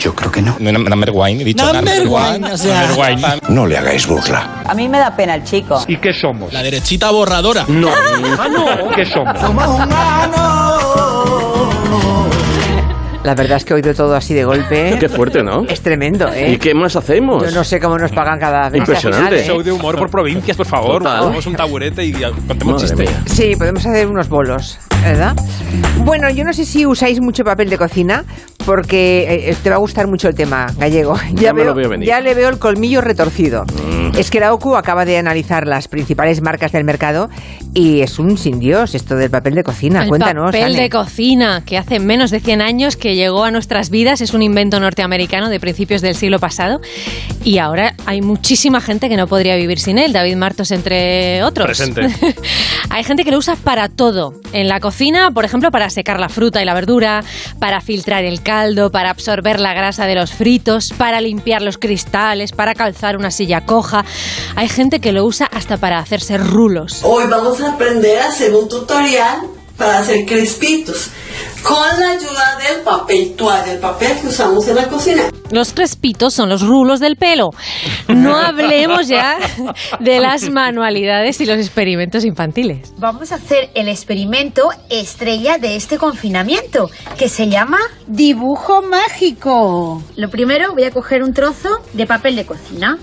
Yo 0.00 0.14
creo 0.14 0.32
que 0.32 0.40
no. 0.40 0.56
No, 0.58 0.72
Number 0.72 1.10
one, 1.10 1.32
he 1.32 1.44
dicho 1.44 1.62
Number 1.70 2.08
one, 2.08 2.52
o 2.52 2.56
sea. 2.56 2.86
Number 2.86 3.12
one. 3.12 3.40
No 3.50 3.66
le 3.66 3.76
hagáis 3.76 4.06
burla. 4.06 4.62
A 4.66 4.74
mí 4.74 4.88
me 4.88 4.98
da 4.98 5.14
pena 5.14 5.34
el 5.34 5.44
chico. 5.44 5.84
¿Y 5.86 5.98
qué 5.98 6.14
somos? 6.14 6.50
La 6.54 6.62
derechita 6.62 7.10
borradora. 7.10 7.66
No. 7.68 7.90
Ah, 8.40 8.48
no. 8.48 8.90
¿Qué 8.94 9.04
somos? 9.04 9.36
La 13.22 13.34
verdad 13.34 13.58
es 13.58 13.64
que 13.64 13.74
he 13.74 13.76
oído 13.76 13.92
todo 13.94 14.14
así 14.14 14.32
de 14.32 14.44
golpe. 14.44 14.96
Qué 15.00 15.08
fuerte, 15.08 15.42
¿no? 15.42 15.64
Es 15.68 15.82
tremendo, 15.82 16.28
¿eh? 16.32 16.52
¿Y 16.52 16.56
qué 16.56 16.74
más 16.74 16.96
hacemos? 16.96 17.44
Yo 17.44 17.50
no 17.50 17.64
sé 17.64 17.78
cómo 17.78 17.98
nos 17.98 18.10
pagan 18.12 18.38
cada 18.38 18.70
vez. 18.70 18.78
Impresionante. 18.78 19.44
Show 19.44 19.62
de 19.62 19.72
humor 19.72 19.98
por 19.98 20.10
provincias, 20.10 20.56
por 20.56 20.66
favor. 20.66 21.02
Pongamos 21.02 21.46
un 21.46 21.54
taburete 21.54 22.02
y 22.04 22.12
contemos 22.12 22.80
chistes. 22.82 23.10
Sí, 23.26 23.54
podemos 23.56 23.84
hacer 23.84 24.06
unos 24.06 24.28
bolos, 24.28 24.78
¿verdad? 25.02 25.36
Bueno, 25.98 26.30
yo 26.30 26.44
no 26.44 26.52
sé 26.54 26.64
si 26.64 26.86
usáis 26.86 27.20
mucho 27.20 27.44
papel 27.44 27.68
de 27.68 27.76
cocina, 27.76 28.24
porque 28.64 29.48
eh, 29.50 29.56
te 29.62 29.68
va 29.68 29.76
a 29.76 29.78
gustar 29.78 30.06
mucho 30.06 30.28
el 30.28 30.34
tema 30.34 30.66
gallego. 30.78 31.14
Ya 31.34 31.52
me 31.52 31.64
lo 31.64 31.74
veo 31.74 31.88
venir. 31.90 32.08
ya 32.08 32.20
le 32.20 32.34
veo 32.34 32.48
el 32.48 32.58
colmillo 32.58 33.00
retorcido. 33.02 33.64
Mm. 33.64 34.16
Es 34.16 34.30
que 34.30 34.40
la 34.40 34.52
OCU 34.52 34.76
acaba 34.76 35.04
de 35.04 35.18
analizar 35.18 35.66
las 35.66 35.88
principales 35.88 36.40
marcas 36.42 36.72
del 36.72 36.84
mercado 36.84 37.30
y 37.74 38.00
es 38.00 38.18
un 38.18 38.36
sin 38.38 38.58
Dios 38.58 38.94
esto 38.94 39.14
del 39.16 39.30
papel 39.30 39.54
de 39.54 39.62
cocina. 39.62 40.02
El 40.02 40.08
Cuéntanos. 40.08 40.46
papel 40.46 40.64
Ale. 40.64 40.82
de 40.82 40.90
cocina, 40.90 41.62
que 41.64 41.78
hace 41.78 42.00
menos 42.00 42.30
de 42.30 42.40
100 42.40 42.60
años 42.60 42.96
que 42.96 43.09
llegó 43.14 43.44
a 43.44 43.50
nuestras 43.50 43.90
vidas, 43.90 44.20
es 44.20 44.34
un 44.34 44.42
invento 44.42 44.80
norteamericano 44.80 45.48
de 45.48 45.60
principios 45.60 46.02
del 46.02 46.14
siglo 46.14 46.38
pasado 46.38 46.80
y 47.44 47.58
ahora 47.58 47.94
hay 48.06 48.20
muchísima 48.22 48.80
gente 48.80 49.08
que 49.08 49.16
no 49.16 49.26
podría 49.26 49.56
vivir 49.56 49.78
sin 49.78 49.98
él, 49.98 50.12
David 50.12 50.36
Martos 50.36 50.70
entre 50.70 51.42
otros. 51.42 51.66
Presente. 51.66 52.08
hay 52.90 53.04
gente 53.04 53.24
que 53.24 53.30
lo 53.30 53.38
usa 53.38 53.56
para 53.56 53.88
todo. 53.88 54.34
En 54.52 54.68
la 54.68 54.80
cocina, 54.80 55.30
por 55.30 55.44
ejemplo, 55.44 55.70
para 55.70 55.90
secar 55.90 56.20
la 56.20 56.28
fruta 56.28 56.60
y 56.62 56.64
la 56.64 56.74
verdura, 56.74 57.22
para 57.58 57.80
filtrar 57.80 58.24
el 58.24 58.42
caldo, 58.42 58.90
para 58.90 59.10
absorber 59.10 59.60
la 59.60 59.74
grasa 59.74 60.06
de 60.06 60.14
los 60.14 60.32
fritos, 60.32 60.92
para 60.96 61.20
limpiar 61.20 61.62
los 61.62 61.78
cristales, 61.78 62.52
para 62.52 62.74
calzar 62.74 63.16
una 63.16 63.30
silla 63.30 63.62
coja. 63.62 64.04
Hay 64.56 64.68
gente 64.68 65.00
que 65.00 65.12
lo 65.12 65.24
usa 65.24 65.46
hasta 65.46 65.76
para 65.76 65.98
hacerse 65.98 66.38
rulos. 66.38 67.00
Hoy 67.04 67.24
vamos 67.28 67.60
a 67.60 67.72
aprender 67.74 68.18
a 68.18 68.28
hacer 68.28 68.54
un 68.54 68.68
tutorial 68.68 69.59
para 69.80 69.98
hacer 70.00 70.26
crespitos 70.26 71.08
con 71.62 71.78
la 71.98 72.10
ayuda 72.10 72.58
del 72.68 72.82
papel 72.82 73.34
toalla, 73.34 73.72
el 73.72 73.78
papel 73.78 74.12
que 74.20 74.28
usamos 74.28 74.68
en 74.68 74.76
la 74.76 74.88
cocina. 74.88 75.22
Los 75.50 75.72
crespitos 75.72 76.34
son 76.34 76.50
los 76.50 76.60
rulos 76.60 77.00
del 77.00 77.16
pelo. 77.16 77.50
No 78.08 78.36
hablemos 78.46 79.08
ya 79.08 79.38
de 79.98 80.20
las 80.20 80.50
manualidades 80.50 81.40
y 81.40 81.46
los 81.46 81.56
experimentos 81.56 82.26
infantiles. 82.26 82.92
Vamos 82.98 83.32
a 83.32 83.36
hacer 83.36 83.70
el 83.74 83.88
experimento 83.88 84.68
estrella 84.90 85.56
de 85.56 85.76
este 85.76 85.96
confinamiento, 85.96 86.90
que 87.16 87.30
se 87.30 87.48
llama 87.48 87.78
dibujo 88.06 88.82
mágico. 88.82 90.02
Lo 90.16 90.28
primero 90.28 90.74
voy 90.74 90.84
a 90.84 90.90
coger 90.90 91.22
un 91.22 91.32
trozo 91.32 91.70
de 91.94 92.06
papel 92.06 92.36
de 92.36 92.44
cocina. 92.44 92.98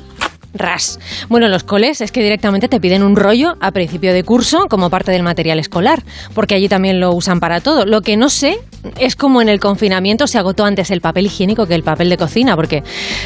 Ras. 0.59 0.99
Bueno, 1.29 1.45
en 1.47 1.51
los 1.51 1.63
coles 1.63 2.01
es 2.01 2.11
que 2.11 2.21
directamente 2.23 2.67
te 2.67 2.79
piden 2.79 3.03
un 3.03 3.15
rollo 3.15 3.55
a 3.61 3.71
principio 3.71 4.13
de 4.13 4.23
curso 4.23 4.65
como 4.69 4.89
parte 4.89 5.11
del 5.11 5.23
material 5.23 5.59
escolar, 5.59 6.03
porque 6.33 6.55
allí 6.55 6.67
también 6.69 6.99
lo 6.99 7.13
usan 7.13 7.39
para 7.39 7.61
todo. 7.61 7.85
Lo 7.85 8.01
que 8.01 8.17
no 8.17 8.29
sé 8.29 8.57
es 8.99 9.15
como 9.15 9.41
en 9.41 9.49
el 9.49 9.59
confinamiento 9.59 10.27
se 10.27 10.37
agotó 10.37 10.63
antes 10.65 10.91
el 10.91 11.01
papel 11.01 11.25
higiénico 11.25 11.65
que 11.67 11.75
el 11.75 11.83
papel 11.83 12.09
de 12.09 12.17
cocina, 12.17 12.55
porque 12.55 12.83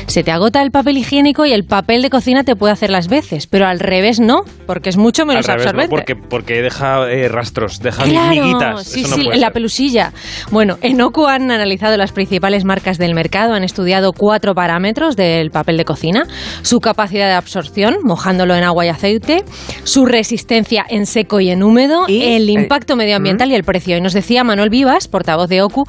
se 0.07 0.23
te 0.23 0.31
agota 0.31 0.61
el 0.61 0.71
papel 0.71 0.97
higiénico 0.97 1.45
y 1.45 1.53
el 1.53 1.65
papel 1.65 2.01
de 2.01 2.09
cocina 2.09 2.43
te 2.43 2.55
puede 2.55 2.73
hacer 2.73 2.89
las 2.89 3.07
veces, 3.07 3.47
pero 3.47 3.67
al 3.67 3.79
revés 3.79 4.19
no, 4.19 4.43
porque 4.65 4.89
es 4.89 4.97
mucho 4.97 5.25
menos 5.25 5.47
Al 5.49 5.55
revés, 5.59 5.65
¿no? 5.73 5.81
absorbente. 5.81 5.95
porque, 5.95 6.15
porque 6.15 6.61
deja 6.61 7.09
eh, 7.11 7.27
rastros, 7.27 7.79
deja 7.79 8.03
Claro, 8.03 8.43
miguitas. 8.43 8.83
sí, 8.87 9.01
Eso 9.01 9.09
no 9.09 9.15
sí, 9.15 9.23
puede 9.25 9.37
la 9.39 9.47
ser. 9.47 9.53
pelusilla. 9.53 10.13
Bueno, 10.51 10.77
en 10.81 11.01
OCU 11.01 11.27
han 11.27 11.51
analizado 11.51 11.95
las 11.97 12.11
principales 12.11 12.63
marcas 12.65 12.97
del 12.97 13.13
mercado, 13.13 13.53
han 13.53 13.63
estudiado 13.63 14.13
cuatro 14.13 14.55
parámetros 14.55 15.15
del 15.15 15.51
papel 15.51 15.77
de 15.77 15.85
cocina, 15.85 16.23
su 16.63 16.79
capacidad 16.79 17.20
de 17.27 17.33
absorción, 17.33 17.97
mojándolo 18.03 18.55
en 18.55 18.63
agua 18.63 18.85
y 18.85 18.89
aceite, 18.89 19.43
su 19.83 20.05
resistencia 20.05 20.85
en 20.89 21.05
seco 21.05 21.39
y 21.39 21.49
en 21.49 21.63
húmedo, 21.63 22.05
el 22.07 22.49
impacto 22.49 22.95
medioambiental 22.95 23.51
y 23.51 23.55
el 23.55 23.63
precio. 23.63 23.97
Y 23.97 24.01
nos 24.01 24.13
decía 24.13 24.43
Manuel 24.43 24.69
Vivas, 24.69 25.07
portavoz 25.07 25.49
de 25.49 25.61
OCU, 25.61 25.85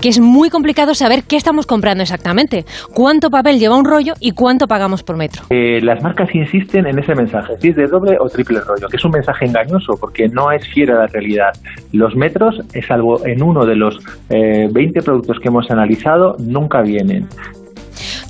que 0.00 0.08
es 0.08 0.20
muy 0.20 0.50
complicado 0.50 0.94
saber 0.94 1.24
qué 1.24 1.36
estamos 1.36 1.66
comprando 1.66 2.02
exactamente, 2.02 2.64
cuánto 2.94 3.30
papel 3.30 3.58
lleva 3.58 3.76
un 3.76 3.84
rollo 3.84 4.14
y 4.20 4.32
cuánto 4.32 4.66
pagamos 4.66 5.02
por 5.02 5.16
metro. 5.16 5.44
Eh, 5.50 5.80
las 5.82 6.02
marcas 6.02 6.28
insisten 6.34 6.86
en 6.86 6.98
ese 6.98 7.14
mensaje, 7.14 7.54
si 7.60 7.68
es 7.68 7.76
de 7.76 7.86
doble 7.86 8.16
o 8.20 8.28
triple 8.28 8.60
rollo, 8.60 8.88
que 8.88 8.96
es 8.96 9.04
un 9.04 9.12
mensaje 9.12 9.46
engañoso 9.46 9.94
porque 9.98 10.28
no 10.28 10.50
es 10.50 10.66
fiel 10.68 10.90
a 10.90 10.94
la 10.94 11.06
realidad. 11.06 11.52
Los 11.92 12.14
metros, 12.14 12.60
eh, 12.74 12.82
salvo 12.82 13.24
en 13.26 13.42
uno 13.42 13.64
de 13.64 13.76
los 13.76 13.98
eh, 14.30 14.68
20 14.70 15.02
productos 15.02 15.38
que 15.40 15.48
hemos 15.48 15.70
analizado, 15.70 16.36
nunca 16.38 16.82
vienen. 16.82 17.28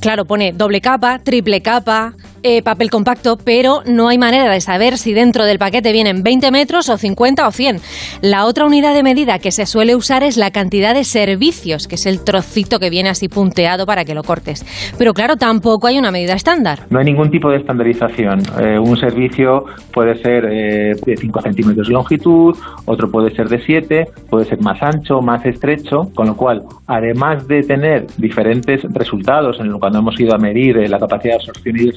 Claro, 0.01 0.25
pone 0.25 0.53
doble 0.53 0.81
capa, 0.81 1.21
triple 1.21 1.61
capa, 1.61 2.15
eh, 2.43 2.63
papel 2.63 2.91
compacto, 2.91 3.37
pero 3.37 3.83
no 3.87 4.09
hay 4.09 4.19
manera 4.19 4.51
de 4.51 4.61
saber 4.61 4.99
si 4.99 5.13
dentro 5.13 5.45
del 5.45 5.59
paquete 5.59 5.93
vienen 5.93 6.23
20 6.23 6.51
metros 6.51 6.89
o 6.89 6.99
50 6.99 7.47
o 7.47 7.53
100. 7.53 7.77
La 8.21 8.47
otra 8.47 8.67
unidad 8.67 8.95
de 8.95 9.03
medida 9.03 9.39
que 9.39 9.51
se 9.53 9.67
suele 9.67 9.95
usar 9.95 10.23
es 10.23 10.37
la 10.37 10.51
cantidad 10.51 10.95
de 10.95 11.05
servicios, 11.05 11.89
que 11.89 11.97
es 11.97 12.07
el 12.07 12.23
trocito 12.25 12.79
que 12.79 12.91
viene 12.91 13.09
así 13.09 13.29
punteado 13.29 13.87
para 13.87 14.05
que 14.05 14.15
lo 14.15 14.23
cortes. 14.23 14.65
Pero 14.99 15.15
claro, 15.15 15.37
tampoco 15.37 15.87
hay 15.87 15.99
una 15.99 16.11
medida 16.11 16.35
estándar. 16.35 16.81
No 16.91 16.99
hay 16.99 17.05
ningún 17.05 17.31
tipo 17.31 17.51
de 17.51 17.59
estandarización. 17.59 18.43
Eh, 18.61 18.79
un 18.79 18.97
servicio 18.97 19.65
puede 19.93 20.21
ser 20.23 20.45
eh, 20.45 20.95
de 21.05 21.17
5 21.17 21.43
centímetros 21.43 21.89
de 21.89 21.93
longitud, 21.93 22.57
otro 22.85 23.11
puede 23.11 23.35
ser 23.35 23.49
de 23.49 23.61
7, 23.61 24.09
puede 24.29 24.45
ser 24.47 24.61
más 24.61 24.83
ancho, 24.83 25.21
más 25.21 25.45
estrecho, 25.45 26.11
con 26.15 26.27
lo 26.27 26.37
cual, 26.37 26.63
además 26.87 27.47
de 27.47 27.63
tener 27.63 28.07
diferentes 28.17 28.83
resultados 28.93 29.59
en 29.61 29.79
cuando 29.79 29.99
hemos 29.99 30.19
ido 30.21 30.35
a 30.35 30.39
medir 30.39 30.79
eh, 30.79 30.89
la 30.89 30.99
capacidad 30.99 31.35
de 31.35 31.41
absorción 31.41 31.77
y 31.77 31.89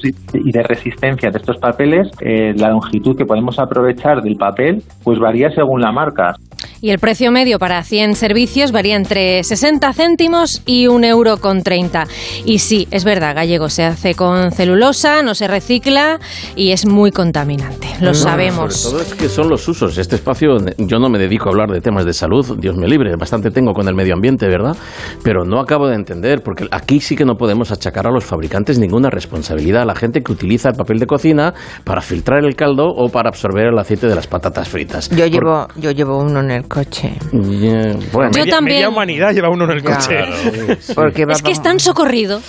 y 0.44 0.52
de 0.52 0.62
resistencia 0.62 1.30
de 1.30 1.38
estos 1.38 1.58
papeles, 1.58 2.08
eh, 2.20 2.54
la 2.56 2.70
longitud 2.70 3.16
que 3.16 3.24
podemos 3.24 3.58
aprovechar 3.58 4.22
del 4.22 4.36
papel 4.36 4.82
pues 5.02 5.18
varía 5.18 5.50
según 5.50 5.80
la 5.80 5.92
marca. 5.92 6.36
Y 6.86 6.92
el 6.92 7.00
precio 7.00 7.32
medio 7.32 7.58
para 7.58 7.82
100 7.82 8.14
servicios 8.14 8.70
varía 8.70 8.94
entre 8.94 9.42
60 9.42 9.92
céntimos 9.92 10.62
y 10.66 10.86
un 10.86 11.02
euro 11.02 11.38
con 11.38 11.64
30. 11.64 12.04
Y 12.44 12.60
sí, 12.60 12.86
es 12.92 13.04
verdad, 13.04 13.34
gallego 13.34 13.68
se 13.68 13.82
hace 13.82 14.14
con 14.14 14.52
celulosa, 14.52 15.20
no 15.24 15.34
se 15.34 15.48
recicla 15.48 16.20
y 16.54 16.70
es 16.70 16.86
muy 16.86 17.10
contaminante. 17.10 17.88
Lo 17.98 18.10
No, 18.10 18.14
sabemos. 18.14 18.76
Sobre 18.76 19.02
todo 19.02 19.12
es 19.12 19.18
que 19.18 19.28
son 19.28 19.48
los 19.48 19.66
usos. 19.66 19.98
Este 19.98 20.14
espacio, 20.14 20.58
yo 20.78 21.00
no 21.00 21.08
me 21.08 21.18
dedico 21.18 21.48
a 21.48 21.50
hablar 21.50 21.70
de 21.70 21.80
temas 21.80 22.04
de 22.04 22.12
salud, 22.12 22.56
Dios 22.60 22.76
me 22.76 22.86
libre, 22.86 23.16
bastante 23.16 23.50
tengo 23.50 23.72
con 23.72 23.88
el 23.88 23.96
medio 23.96 24.14
ambiente, 24.14 24.46
¿verdad? 24.46 24.76
Pero 25.24 25.44
no 25.44 25.58
acabo 25.58 25.88
de 25.88 25.96
entender, 25.96 26.44
porque 26.44 26.68
aquí 26.70 27.00
sí 27.00 27.16
que 27.16 27.24
no 27.24 27.34
podemos 27.34 27.72
achacar 27.72 28.06
a 28.06 28.12
los 28.12 28.24
fabricantes 28.24 28.78
ninguna 28.78 29.10
responsabilidad. 29.10 29.82
A 29.82 29.86
la 29.86 29.96
gente 29.96 30.22
que 30.22 30.30
utiliza 30.30 30.68
el 30.68 30.76
papel 30.76 31.00
de 31.00 31.06
cocina 31.06 31.52
para 31.82 32.00
filtrar 32.00 32.44
el 32.44 32.54
caldo 32.54 32.84
o 32.86 33.08
para 33.08 33.28
absorber 33.28 33.66
el 33.72 33.76
aceite 33.76 34.06
de 34.06 34.14
las 34.14 34.28
patatas 34.28 34.68
fritas. 34.68 35.10
Yo 35.10 35.26
llevo, 35.26 35.66
yo 35.74 35.90
llevo 35.90 36.18
uno 36.18 36.38
en 36.38 36.52
el 36.52 36.68
coche. 36.84 37.14
Yeah, 37.32 37.96
bueno. 38.12 38.30
Yo 38.32 38.40
Media- 38.40 38.50
también. 38.54 38.64
Media 38.76 38.88
humanidad 38.90 39.32
lleva 39.32 39.48
uno 39.48 39.64
en 39.64 39.70
el 39.70 39.82
Ya. 39.82 39.96
coche. 39.96 40.18
Porque 40.94 41.24
va- 41.24 41.32
Es 41.32 41.42
que 41.42 41.52
es 41.52 41.62
tan 41.62 41.80
socorrido. 41.80 42.42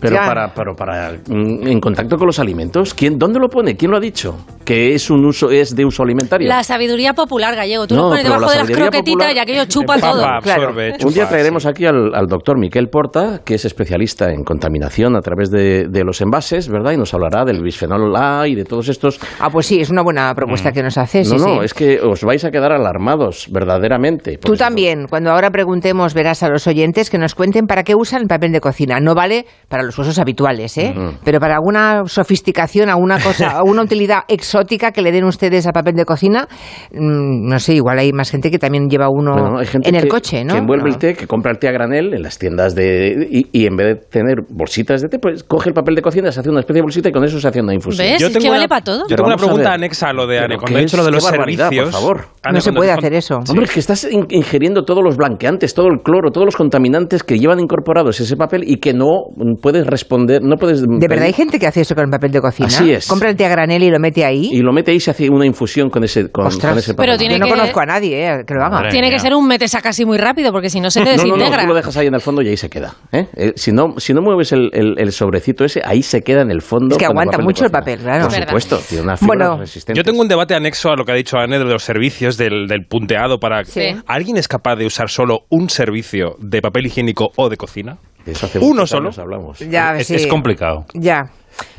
Pero 0.00 0.16
Ya. 0.16 0.26
para, 0.26 0.52
pero 0.54 0.74
para 0.74 1.12
mm, 1.26 1.66
en 1.66 1.80
contacto 1.80 2.16
con 2.16 2.26
los 2.26 2.38
alimentos, 2.38 2.92
¿quién, 2.94 3.18
¿dónde 3.18 3.38
lo 3.38 3.48
pone? 3.48 3.76
¿Quién 3.76 3.90
lo 3.90 3.96
ha 3.96 4.00
dicho? 4.00 4.36
Que 4.64 4.94
es 4.94 5.10
un 5.10 5.24
uso, 5.24 5.50
es 5.50 5.74
de 5.74 5.84
uso 5.84 6.02
alimentario. 6.02 6.48
La 6.48 6.62
sabiduría 6.64 7.14
popular 7.14 7.54
gallego. 7.56 7.86
Tú 7.86 7.94
No, 7.94 8.02
lo 8.02 8.08
pones 8.10 8.24
debajo 8.24 8.40
la 8.46 8.50
de 8.52 8.58
las 8.58 8.66
croquetitas 8.70 9.04
popular- 9.04 9.36
y 9.36 9.38
aquello 9.38 9.64
chupa 9.66 9.94
Empapa, 9.94 10.12
todo. 10.12 10.26
absorbe, 10.26 10.92
Un 10.92 10.98
chupa, 10.98 11.14
día 11.14 11.28
traeremos 11.28 11.62
sí. 11.62 11.68
aquí 11.68 11.86
al, 11.86 12.14
al 12.14 12.26
doctor 12.26 12.58
Miquel 12.58 12.88
Porta, 12.88 13.40
que 13.44 13.54
es 13.54 13.64
especialista 13.64 14.30
en 14.32 14.42
contaminación 14.44 15.16
a 15.16 15.20
través 15.20 15.50
de, 15.50 15.86
de 15.88 16.04
los 16.04 16.20
envases, 16.20 16.68
¿verdad? 16.68 16.92
Y 16.92 16.96
nos 16.98 17.14
hablará 17.14 17.44
del 17.44 17.62
bisfenol 17.62 18.14
A 18.16 18.46
y 18.48 18.54
de 18.54 18.64
todos 18.64 18.88
estos. 18.88 19.18
Ah, 19.40 19.48
pues 19.50 19.66
sí, 19.66 19.80
es 19.80 19.88
una 19.90 20.02
buena 20.02 20.34
propuesta 20.34 20.72
que 20.72 20.82
nos 20.82 20.98
haces. 20.98 21.30
no, 21.32 21.38
sí, 21.38 21.44
no, 21.44 21.58
sí. 21.60 21.64
es 21.64 21.74
que 21.74 22.00
os 22.00 22.22
vais 22.24 22.44
a 22.44 22.50
quedar 22.50 22.72
alarmados, 22.72 23.46
verdaderamente. 23.50 24.36
Tú 24.38 24.56
también, 24.56 25.06
cuando 25.08 25.30
ahora 25.30 25.50
preguntemos, 25.50 26.12
verás 26.12 26.42
a 26.42 26.48
los 26.48 26.66
oyentes 26.66 27.08
que 27.08 27.18
nos 27.18 27.34
cuenten 27.34 27.66
para 27.66 27.82
qué 27.84 27.94
usan 27.94 28.22
el 28.22 28.28
papel 28.28 28.52
de 28.52 28.60
cocina. 28.60 28.98
No 29.00 29.14
vale 29.14 29.46
para 29.68 29.85
los 29.86 29.98
usos 29.98 30.18
habituales, 30.18 30.76
¿eh? 30.78 30.94
Pero 31.24 31.40
para 31.40 31.54
alguna 31.54 32.02
sofisticación, 32.06 32.88
alguna 32.88 33.18
cosa, 33.20 33.48
alguna 33.58 33.82
utilidad 33.82 34.20
exótica 34.28 34.92
que 34.92 35.02
le 35.02 35.12
den 35.12 35.24
ustedes 35.24 35.66
al 35.66 35.72
papel 35.72 35.94
de 35.94 36.04
cocina, 36.04 36.48
mm, 36.92 37.48
no 37.48 37.58
sé, 37.58 37.74
igual 37.74 37.98
hay 37.98 38.12
más 38.12 38.30
gente 38.30 38.50
que 38.50 38.58
también 38.58 38.88
lleva 38.88 39.08
uno 39.08 39.32
Bueno, 39.32 39.58
hay 39.58 39.66
gente 39.66 39.88
en 39.88 39.94
el 39.94 40.02
que- 40.02 40.08
coche, 40.08 40.44
¿no? 40.44 40.54
Que 40.54 40.58
envuelve 40.60 40.88
el 40.88 40.94
No. 40.94 40.98
té, 40.98 41.14
que 41.14 41.26
compra 41.26 41.52
el 41.52 41.58
té 41.58 41.68
a 41.68 41.72
granel 41.72 42.14
en 42.14 42.22
las 42.22 42.38
tiendas 42.38 42.74
de. 42.74 43.26
Y, 43.30 43.46
y 43.52 43.66
en 43.66 43.76
vez 43.76 43.86
de 43.86 43.94
tener 44.08 44.36
bolsitas 44.50 45.00
de 45.02 45.08
té, 45.08 45.18
pues 45.18 45.44
coge 45.44 45.70
el 45.70 45.74
papel 45.74 45.94
de 45.94 46.02
cocina, 46.02 46.30
se 46.32 46.40
hace 46.40 46.50
una 46.50 46.60
especie 46.60 46.78
de 46.80 46.82
bolsita 46.82 47.08
y 47.08 47.12
con 47.12 47.24
eso 47.24 47.40
se 47.40 47.48
hace 47.48 47.60
una 47.60 47.74
infusión. 47.74 48.06
¿Ves? 48.06 48.20
Yo 48.20 48.26
Es 48.28 48.32
tengo 48.32 48.42
que 48.44 48.48
una- 48.48 48.58
vale 48.58 48.68
para 48.68 48.80
todo. 48.84 49.02
Yo 49.08 49.16
tengo 49.16 49.26
una 49.28 49.34
a 49.34 49.38
pregunta 49.38 49.72
anexa 49.74 50.08
a 50.08 50.12
lo 50.12 50.26
de 50.26 50.38
Ane. 50.38 50.46
¿Pero 50.48 50.60
Cuando 50.60 50.76
qué 50.76 50.80
he 50.80 50.84
dicho 50.84 50.96
lo 50.96 51.04
de 51.04 51.10
los 51.10 51.24
servicios. 51.24 51.84
por 51.84 51.92
favor. 51.92 52.16
Ane, 52.42 52.54
No 52.54 52.60
se 52.60 52.72
puede 52.72 52.90
hacer 52.92 53.14
eso. 53.14 53.38
Hombre, 53.48 53.64
es 53.64 53.72
que 53.72 53.80
estás 53.80 54.04
in- 54.10 54.26
ingiriendo 54.30 54.84
todos 54.84 55.02
los 55.02 55.16
blanqueantes, 55.16 55.74
todo 55.74 55.88
el 55.88 56.00
cloro, 56.02 56.30
todos 56.30 56.44
los 56.46 56.56
contaminantes 56.56 57.22
que 57.22 57.38
llevan 57.38 57.60
incorporados 57.60 58.20
ese 58.20 58.36
papel 58.36 58.62
y 58.66 58.76
que 58.78 58.92
no 58.94 59.06
mm, 59.36 59.60
puedes 59.76 59.86
responder, 59.86 60.42
no 60.42 60.56
puedes... 60.56 60.80
¿De 60.82 61.08
verdad 61.08 61.26
hay 61.26 61.32
gente 61.32 61.58
que 61.58 61.66
hace 61.66 61.82
eso 61.82 61.94
con 61.94 62.04
el 62.04 62.10
papel 62.10 62.30
de 62.32 62.40
cocina? 62.40 62.66
Así 62.68 62.90
es. 62.92 63.06
Compra 63.06 63.28
el 63.30 63.36
té 63.36 63.44
a 63.44 63.48
granel 63.50 63.82
y 63.82 63.90
lo 63.90 63.98
mete 63.98 64.24
ahí. 64.24 64.48
Y 64.52 64.60
lo 64.60 64.72
mete 64.72 64.90
ahí 64.90 64.96
y 64.96 65.00
se 65.00 65.10
hace 65.10 65.28
una 65.28 65.44
infusión 65.46 65.90
con 65.90 66.02
ese, 66.04 66.30
con, 66.30 66.46
Ostras. 66.46 66.72
con 66.72 66.78
ese 66.78 66.94
papel. 66.94 67.06
Pero 67.06 67.18
tiene 67.18 67.34
Yo 67.34 67.40
no 67.40 67.46
que- 67.46 67.52
conozco 67.52 67.80
a 67.80 67.86
nadie 67.86 68.26
eh, 68.26 68.44
que 68.46 68.54
lo 68.54 68.62
haga. 68.62 68.76
Madre 68.76 68.90
Tiene 68.90 69.10
que 69.10 69.18
ser 69.18 69.34
un 69.34 69.46
mete 69.46 69.66
casi 69.82 70.04
muy 70.04 70.16
rápido 70.18 70.52
porque 70.52 70.70
si 70.70 70.80
no 70.80 70.90
se 70.90 71.00
te 71.00 71.04
No, 71.04 71.10
no, 71.10 71.16
no, 71.16 71.34
desintegra. 71.36 71.62
tú 71.62 71.68
lo 71.68 71.74
dejas 71.74 71.96
ahí 71.96 72.06
en 72.06 72.14
el 72.14 72.20
fondo 72.20 72.40
y 72.42 72.48
ahí 72.48 72.56
se 72.56 72.70
queda. 72.70 72.94
¿eh? 73.12 73.26
Eh, 73.36 73.52
si, 73.56 73.72
no, 73.72 73.94
si 73.98 74.14
no 74.14 74.22
mueves 74.22 74.52
el, 74.52 74.70
el- 74.72 74.94
el 74.98 75.12
sobrecito 75.12 75.64
ese, 75.64 75.82
ahí 75.84 76.02
se 76.02 76.22
queda 76.22 76.42
en 76.42 76.50
el 76.50 76.62
fondo. 76.62 76.94
Es 76.94 76.98
que 76.98 77.04
el 77.04 77.10
aguanta 77.10 77.38
mucho 77.38 77.64
el 77.66 77.70
papel, 77.70 77.98
claro. 78.00 78.28
Por 78.28 78.32
supuesto, 78.34 78.78
tiene 78.88 79.04
una 79.04 79.16
fibra 79.16 79.26
Bueno, 79.48 79.58
resistente. 79.58 79.98
Yo 79.98 80.04
tengo 80.04 80.20
un 80.22 80.28
debate 80.28 80.54
anexo 80.54 80.90
a 80.90 80.96
lo 80.96 81.04
que 81.04 81.12
ha 81.12 81.14
dicho 81.16 81.36
Anne 81.38 81.58
de 81.58 81.64
los 81.64 81.82
servicios, 81.82 82.36
del, 82.36 82.66
del 82.66 82.86
punteado 82.86 83.38
para... 83.38 83.62
Sí. 83.64 83.94
¿Alguien 84.06 84.36
es 84.36 84.48
capaz 84.48 84.76
de 84.76 84.86
usar 84.86 85.10
solo 85.10 85.40
un 85.50 85.68
servicio 85.68 86.36
de 86.38 86.62
papel 86.62 86.86
higiénico 86.86 87.30
o 87.36 87.48
de 87.48 87.56
cocina? 87.56 87.98
De 88.26 88.32
eso 88.32 88.44
hace 88.46 88.58
Uno 88.58 88.86
solo. 88.86 89.10
hablamos. 89.16 89.58
Ya, 89.60 89.96
es, 89.96 90.08
sí. 90.08 90.16
es 90.16 90.26
complicado. 90.26 90.84
Ya. 90.94 91.30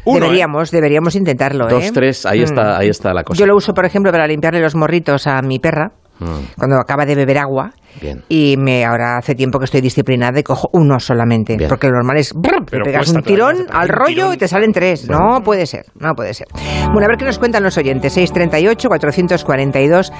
Uno, 0.05 0.21
deberíamos, 0.21 0.71
deberíamos 0.71 1.13
intentarlo, 1.15 1.67
Dos, 1.67 1.83
¿eh? 1.83 1.91
tres, 1.93 2.25
ahí, 2.25 2.39
Mm. 2.39 2.43
está, 2.43 2.77
ahí 2.79 2.87
está 2.89 3.13
la 3.13 3.23
cosa. 3.23 3.37
Yo 3.39 3.45
lo 3.45 3.55
uso, 3.55 3.73
por 3.73 3.85
ejemplo, 3.85 4.11
para 4.11 4.25
limpiarle 4.25 4.61
los 4.61 4.73
morritos 4.73 5.27
a 5.27 5.39
mi 5.43 5.59
perra 5.59 5.91
Mm. 6.19 6.55
cuando 6.57 6.77
acaba 6.77 7.05
de 7.05 7.13
beber 7.13 7.37
agua. 7.37 7.73
Bien. 8.01 8.23
y 8.29 8.55
me 8.57 8.85
ahora 8.85 9.17
hace 9.17 9.35
tiempo 9.35 9.59
que 9.59 9.65
estoy 9.65 9.81
disciplinada 9.81 10.39
y 10.39 10.43
cojo 10.43 10.69
uno 10.73 10.99
solamente, 10.99 11.57
porque 11.67 11.87
lo 11.87 11.93
normal 11.93 12.17
es 12.17 12.33
brr, 12.33 12.65
te 12.65 12.71
Pero 12.71 12.85
pegas 12.85 13.09
un 13.09 13.21
tirón 13.23 13.65
al 13.71 13.87
rollo 13.89 14.13
tirón. 14.13 14.33
y 14.33 14.37
te 14.37 14.47
salen 14.47 14.71
tres. 14.71 15.09
No 15.09 15.41
puede 15.43 15.65
ser, 15.65 15.85
no 15.99 16.13
puede 16.13 16.33
ser. 16.33 16.47
Bueno, 16.91 17.05
a 17.05 17.07
ver 17.07 17.17
qué 17.17 17.25
nos 17.25 17.39
cuentan 17.39 17.63
los 17.63 17.77
oyentes. 17.77 18.13
638 18.13 18.87
442 18.87 20.11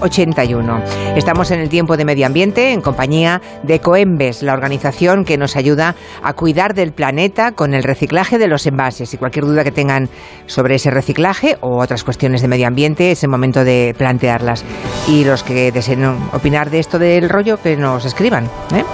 081. 0.00 0.82
Estamos 1.16 1.50
en 1.50 1.60
el 1.60 1.68
tiempo 1.68 1.96
de 1.96 2.04
medio 2.04 2.26
ambiente 2.26 2.72
en 2.72 2.80
compañía 2.80 3.40
de 3.62 3.80
Coembes, 3.80 4.42
la 4.42 4.52
organización 4.52 5.24
que 5.24 5.36
nos 5.38 5.56
ayuda 5.56 5.94
a 6.22 6.32
cuidar 6.34 6.74
del 6.74 6.92
planeta 6.92 7.52
con 7.52 7.74
el 7.74 7.82
reciclaje 7.82 8.38
de 8.38 8.48
los 8.48 8.66
envases. 8.66 9.12
Y 9.14 9.16
cualquier 9.18 9.44
duda 9.44 9.64
que 9.64 9.72
tengan 9.72 10.08
sobre 10.46 10.76
ese 10.76 10.90
reciclaje 10.90 11.56
o 11.60 11.82
otras 11.82 12.04
cuestiones 12.04 12.42
de 12.42 12.48
medio 12.48 12.66
ambiente, 12.66 13.10
es 13.10 13.22
el 13.22 13.30
momento 13.30 13.64
de 13.64 13.94
plantearlas. 13.96 14.64
Y 15.08 15.24
los 15.24 15.42
que 15.42 15.72
deseen 15.72 16.04
opinar 16.32 16.70
de 16.70 16.78
esto 16.78 16.98
del 17.20 17.28
rollo, 17.30 17.60
que 17.60 17.76
nos 17.76 18.04
escriban. 18.04 18.44
¿eh? 18.74 18.84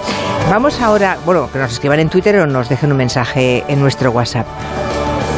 Vamos 0.50 0.80
ahora, 0.80 1.18
bueno, 1.24 1.48
que 1.52 1.58
nos 1.58 1.72
escriban 1.72 2.00
en 2.00 2.08
Twitter 2.08 2.36
o 2.40 2.46
nos 2.46 2.68
dejen 2.68 2.90
un 2.90 2.98
mensaje 2.98 3.64
en 3.68 3.80
nuestro 3.80 4.10
WhatsApp. 4.10 4.46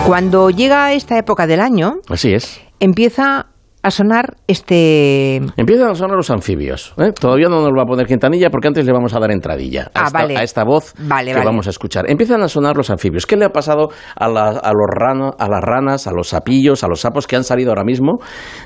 Cuando 0.07 0.51
llega 0.51 0.93
esta 0.93 1.17
época 1.19 1.47
del 1.47 1.61
año, 1.61 1.97
Así 2.09 2.35
es. 2.35 2.61
empieza 2.81 3.47
a 3.85 3.91
sonar 3.91 4.37
este... 4.49 5.37
Empiezan 5.57 5.91
a 5.91 5.95
sonar 5.95 6.17
los 6.17 6.31
anfibios. 6.31 6.95
¿eh? 6.99 7.13
Todavía 7.13 7.49
no 7.49 7.57
nos 7.61 7.71
va 7.71 7.83
a 7.83 7.87
poner 7.87 8.07
Quintanilla 8.07 8.49
porque 8.51 8.69
antes 8.69 8.85
le 8.87 8.93
vamos 8.93 9.15
a 9.15 9.21
dar 9.21 9.31
entradilla 9.31 9.91
a, 9.95 10.01
Ah, 10.03 10.05
esta, 10.07 10.19
vale. 10.19 10.37
a 10.37 10.43
esta 10.43 10.65
voz 10.65 10.95
Vale, 10.99 11.31
que 11.31 11.35
vale. 11.37 11.45
vamos 11.47 11.67
a 11.67 11.71
escuchar. 11.71 12.11
Empiezan 12.11 12.43
a 12.43 12.49
sonar 12.49 12.77
los 12.77 12.91
anfibios. 12.91 13.27
¿Qué 13.27 13.37
le 13.37 13.45
ha 13.45 13.51
pasado 13.51 13.91
a, 14.17 14.29
la- 14.29 14.49
a 14.59 14.73
los 14.73 14.89
rano- 14.91 15.35
a 15.39 15.49
las 15.49 15.61
ranas, 15.63 16.07
a 16.07 16.13
los 16.13 16.29
sapillos, 16.29 16.83
a 16.83 16.89
los 16.89 17.01
sapos 17.01 17.27
que 17.27 17.37
han 17.37 17.45
salido 17.45 17.71
ahora 17.71 17.85
mismo 17.85 18.19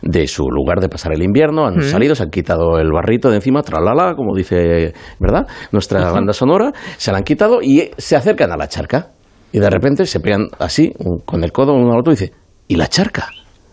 de 0.03 0.27
su 0.29 0.45
lugar 0.49 0.81
de 0.81 0.89
pasar 0.89 1.13
el 1.13 1.23
invierno? 1.23 1.67
Han 1.67 1.79
Ujú. 1.79 1.89
salido, 1.89 2.15
se 2.15 2.23
han 2.23 2.31
quitado 2.31 2.79
el 2.79 2.91
barrito 2.93 3.29
de 3.29 3.37
encima, 3.37 3.63
tralala, 3.63 4.15
como 4.15 4.37
dice, 4.37 4.95
¿verdad? 5.19 5.47
Nuestra 5.73 6.11
banda 6.13 6.33
sonora, 6.33 6.73
se 6.97 7.11
la 7.13 7.19
han 7.19 7.25
quitado 7.25 7.61
y 7.63 7.91
se 7.99 8.17
acercan 8.17 8.53
a 8.53 8.57
la 8.57 8.69
charca. 8.69 9.09
Y 9.51 9.59
de 9.61 9.71
repente 9.71 10.07
se 10.07 10.21
pegan 10.21 10.47
así, 10.59 10.93
con 11.25 11.43
el 11.43 11.53
codo 11.53 11.73
uno 11.73 11.93
al 11.95 12.01
otro 12.01 12.13
y 12.13 12.17
dice, 12.17 12.33
¿y 12.69 12.77
la 12.77 12.87
charca? 12.87 13.29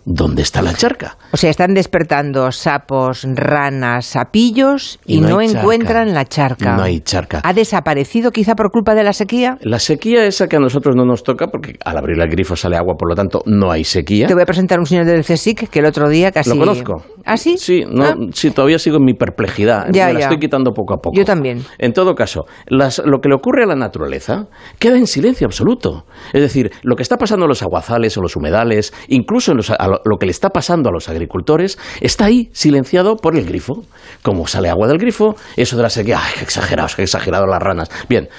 ¿Dónde 0.07 0.43
está 0.43 0.61
la 0.61 0.73
charca? 0.73 1.17
O 1.31 1.37
sea, 1.37 1.49
están 1.49 1.73
despertando 1.73 2.51
sapos, 2.51 3.25
ranas, 3.27 4.05
sapillos 4.05 4.99
y, 5.03 5.17
Y 5.17 5.21
no 5.21 5.41
encuentran 5.41 6.13
la 6.13 6.25
charca. 6.25 6.75
No 6.75 6.83
hay 6.83 6.99
charca. 6.99 7.41
¿Ha 7.43 7.53
desaparecido 7.53 8.29
quizá 8.29 8.53
por 8.53 8.69
culpa 8.69 8.93
de 8.93 9.03
la 9.03 9.13
sequía? 9.13 9.57
La 9.61 9.79
sequía 9.79 10.23
esa 10.25 10.47
que 10.47 10.57
a 10.57 10.59
nosotros 10.59 10.95
no 10.95 11.05
nos 11.05 11.23
toca, 11.23 11.47
porque 11.47 11.73
al 11.83 11.97
abrir 11.97 12.21
el 12.21 12.29
grifo 12.29 12.55
sale 12.55 12.77
agua, 12.77 12.93
por 12.99 13.09
lo 13.09 13.15
tanto 13.15 13.41
no 13.47 13.71
hay 13.71 13.83
sequía. 13.83 14.27
Te 14.27 14.35
voy 14.35 14.43
a 14.43 14.45
presentar 14.45 14.79
un 14.79 14.85
señor 14.85 15.05
del 15.05 15.23
CSIC 15.23 15.69
que 15.69 15.79
el 15.79 15.85
otro 15.85 16.07
día 16.07 16.31
casi... 16.31 16.51
Lo 16.51 16.57
conozco. 16.57 17.03
¿Ah, 17.25 17.37
sí? 17.37 17.57
Sí, 17.57 17.83
no, 17.89 18.03
Ah. 18.05 18.15
sí, 18.33 18.51
todavía 18.51 18.77
sigo 18.77 18.97
en 18.97 19.03
mi 19.05 19.13
perplejidad. 19.13 19.87
Ya, 19.91 20.07
Me 20.07 20.13
la 20.13 20.19
ya. 20.19 20.25
estoy 20.27 20.39
quitando 20.39 20.71
poco 20.73 20.93
a 20.93 20.97
poco. 20.97 21.17
Yo 21.17 21.25
también. 21.25 21.63
En 21.79 21.91
todo 21.93 22.13
caso, 22.13 22.45
las- 22.67 23.01
lo 23.03 23.19
que 23.19 23.29
le 23.29 23.35
ocurre 23.35 23.63
a 23.63 23.67
la 23.67 23.75
naturaleza 23.75 24.47
queda 24.79 24.97
en 24.97 25.07
silencio 25.07 25.45
absoluto. 25.47 26.05
Es 26.33 26.41
decir, 26.41 26.71
lo 26.83 26.95
que 26.95 27.01
está 27.03 27.17
pasando 27.17 27.45
en 27.45 27.49
los 27.49 27.63
aguazales 27.63 28.17
o 28.17 28.21
los 28.21 28.35
humedales, 28.35 28.93
incluso 29.07 29.51
en 29.51 29.57
los- 29.57 29.71
a 29.71 29.87
lo, 29.87 30.01
lo 30.05 30.17
que 30.19 30.27
le 30.27 30.31
está 30.31 30.49
pasando 30.49 30.89
a 30.89 30.91
los 30.91 31.09
agricultores, 31.09 31.77
está 32.01 32.25
ahí 32.25 32.49
silenciado 32.53 33.15
por 33.15 33.35
el 33.35 33.45
grifo. 33.45 33.83
Como 34.21 34.45
sale 34.47 34.69
agua 34.69 34.87
del 34.87 34.97
grifo, 34.99 35.35
eso 35.57 35.75
de 35.77 35.83
la 35.83 35.89
sequía, 35.89 36.19
¡ay, 36.21 36.33
qué 36.37 36.43
exagerados, 36.43 36.95
qué 36.95 37.01
exagerado 37.03 37.47
las 37.47 37.61
ranas! 37.61 37.89
Bien. 38.07 38.29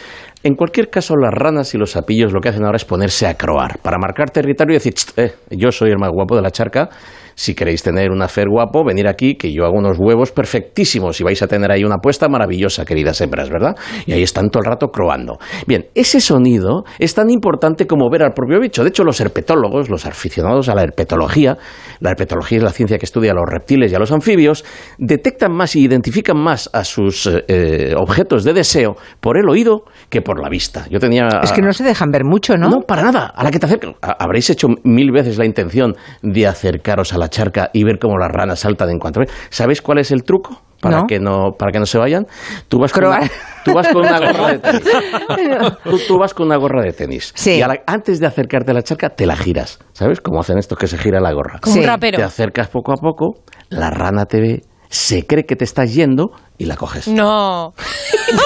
En 0.43 0.55
cualquier 0.55 0.91
caso, 0.91 1.17
las 1.17 1.33
ranas 1.35 1.75
y 1.75 1.79
los 1.79 1.91
sapillos 1.93 2.33
lo 2.33 2.41
que 2.41 2.51
hacen 2.51 2.65
ahora 2.65 2.77
es 2.77 2.85
ponerse 2.85 3.27
a 3.27 3.35
croar, 3.35 3.79
para 3.83 3.99
marcar 3.99 4.31
territorio 4.31 4.75
y 4.75 4.77
decir, 4.77 4.95
"Cht, 4.95 5.19
eh, 5.19 5.35
yo 5.51 5.73
soy 5.73 5.91
el 5.91 5.99
más 5.99 6.11
guapo 6.13 6.37
de 6.37 6.43
la 6.43 6.53
charca, 6.53 6.89
si 7.37 7.55
queréis 7.55 7.83
tener 7.83 8.11
un 8.11 8.23
afer 8.23 8.49
guapo, 8.49 8.83
venir 8.83 9.07
aquí, 9.07 9.35
que 9.35 9.53
yo 9.53 9.67
hago 9.67 9.77
unos 9.77 9.99
huevos 9.99 10.33
perfectísimos 10.33 11.21
y 11.21 11.25
vais 11.25 11.41
a 11.43 11.47
tener 11.47 11.71
ahí 11.71 11.85
una 11.85 11.97
apuesta 11.97 12.29
maravillosa, 12.29 12.87
queridas 12.87 13.21
hembras, 13.21 13.51
¿verdad? 13.51 13.77
Y 14.07 14.13
ahí 14.13 14.23
están 14.23 14.49
todo 14.49 14.63
el 14.65 14.71
rato 14.71 14.89
croando. 14.89 15.39
Bien, 15.67 15.87
ese 15.95 16.21
sonido 16.21 16.85
es 16.99 17.15
tan 17.15 17.29
importante 17.29 17.87
como 17.87 18.09
ver 18.11 18.23
al 18.23 18.33
propio 18.33 18.59
bicho. 18.59 18.83
De 18.83 18.89
hecho, 18.89 19.05
los 19.05 19.21
herpetólogos, 19.21 19.91
los 19.91 20.07
aficionados 20.07 20.71
a 20.71 20.75
la 20.75 20.83
herpetología, 20.83 21.59
la 22.01 22.11
herpetología 22.11 22.59
es 22.59 22.65
la 22.65 22.71
ciencia 22.71 22.99
que 22.99 23.05
estudia 23.05 23.33
a 23.33 23.35
los 23.35 23.45
reptiles 23.47 23.93
y 23.93 23.95
a 23.95 23.99
los 23.99 24.13
anfibios, 24.13 24.65
detectan 24.99 25.53
más 25.53 25.77
y 25.77 25.85
identifican 25.85 26.39
más 26.39 26.71
a 26.73 26.85
sus 26.85 27.27
eh, 27.27 27.45
eh, 27.49 27.95
objetos 27.97 28.45
de 28.45 28.55
deseo 28.55 28.97
por 29.21 29.37
el 29.37 29.47
oído 29.51 29.85
que 30.09 30.23
por 30.23 30.41
la 30.41 30.49
vista. 30.49 30.87
Yo 30.91 30.99
tenía... 30.99 31.29
Es 31.43 31.53
que 31.53 31.61
no 31.61 31.75
se 31.75 31.85
dejan 31.85 32.11
ver 32.11 32.25
mucho, 32.25 32.57
¿no? 32.57 32.71
No, 32.71 32.81
para 32.81 33.03
nada. 33.03 33.27
A 33.27 33.45
la 33.45 33.51
que 33.51 33.59
te 33.59 33.67
Habréis 34.01 34.49
hecho 34.49 34.69
mil 34.85 35.13
veces 35.13 35.37
la 35.37 35.45
intención 35.45 35.97
de 36.23 36.47
acercaros 36.47 37.13
a 37.13 37.19
la 37.19 37.26
charca 37.29 37.71
y 37.73 37.85
ver 37.85 37.99
cómo 37.99 38.19
las 38.19 38.31
ranas 38.31 38.61
saltan 38.61 38.91
en 38.91 38.99
cuanto. 38.99 39.21
¿Sabéis 39.51 39.83
cuál 39.83 39.99
es 39.99 40.11
el 40.11 40.23
truco? 40.25 40.63
Para, 40.81 40.99
No. 41.01 41.07
que 41.07 41.19
no, 41.19 41.53
para 41.59 41.73
que 41.73 41.79
no 41.79 41.87
se 41.87 41.97
vayan. 41.99 42.27
Tú 42.69 42.79
vas, 42.79 42.93
con 42.93 43.07
una, 43.07 43.21
tú 43.65 43.73
vas 43.75 43.89
con 43.89 44.03
una 44.05 44.19
gorra 44.19 44.49
de 44.53 44.59
tenis. 44.59 44.83
Tú, 45.85 45.99
tú 46.07 46.19
vas 46.19 46.35
con 46.35 46.47
una 46.47 46.57
gorra 46.57 46.83
de 46.83 46.93
tenis. 46.93 47.33
Sí. 47.35 47.53
Y 47.53 47.61
la- 47.61 47.81
antes 47.87 48.21
de 48.21 48.27
acercarte 48.27 48.73
a 48.73 48.75
la 48.75 48.83
charca, 48.83 49.09
te 49.11 49.27
la 49.27 49.37
giras. 49.37 49.79
¿Sabes? 49.93 50.21
Como 50.21 50.41
hacen 50.41 50.59
estos 50.59 50.77
que 50.79 50.87
se 50.87 50.99
gira 50.99 51.19
la 51.21 51.33
gorra. 51.33 51.59
Como 51.61 51.77
un 51.77 51.81
Sí. 51.83 51.87
rapero. 51.87 52.19
Te 52.19 52.25
acercas 52.25 52.69
poco 52.69 52.93
a 52.93 52.97
poco, 52.97 53.43
la 53.71 53.91
rana 53.91 54.27
te 54.27 54.41
ve, 54.41 54.63
se 54.89 55.27
cree 55.27 55.45
que 55.45 55.57
te 55.57 55.65
estás 55.65 55.95
yendo 55.95 56.31
y 56.59 56.65
la 56.65 56.77
coges. 56.77 57.07
No. 57.09 57.75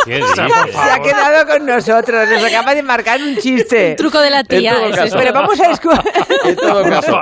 Se 0.04 0.14
ha 0.42 0.98
quedado 0.98 1.46
con 1.46 1.66
nosotros, 1.66 2.28
nos 2.28 2.44
acaba 2.44 2.74
de 2.74 2.82
marcar 2.82 3.20
un 3.22 3.36
chiste. 3.36 3.94
Truco 3.96 4.20
de 4.20 4.30
la 4.30 4.42
tía. 4.44 4.74
Caso. 4.90 5.04
esto. 5.04 5.18
Pero 5.18 5.32
vamos 5.32 5.60
a 5.60 5.70
escuchar... 5.70 6.04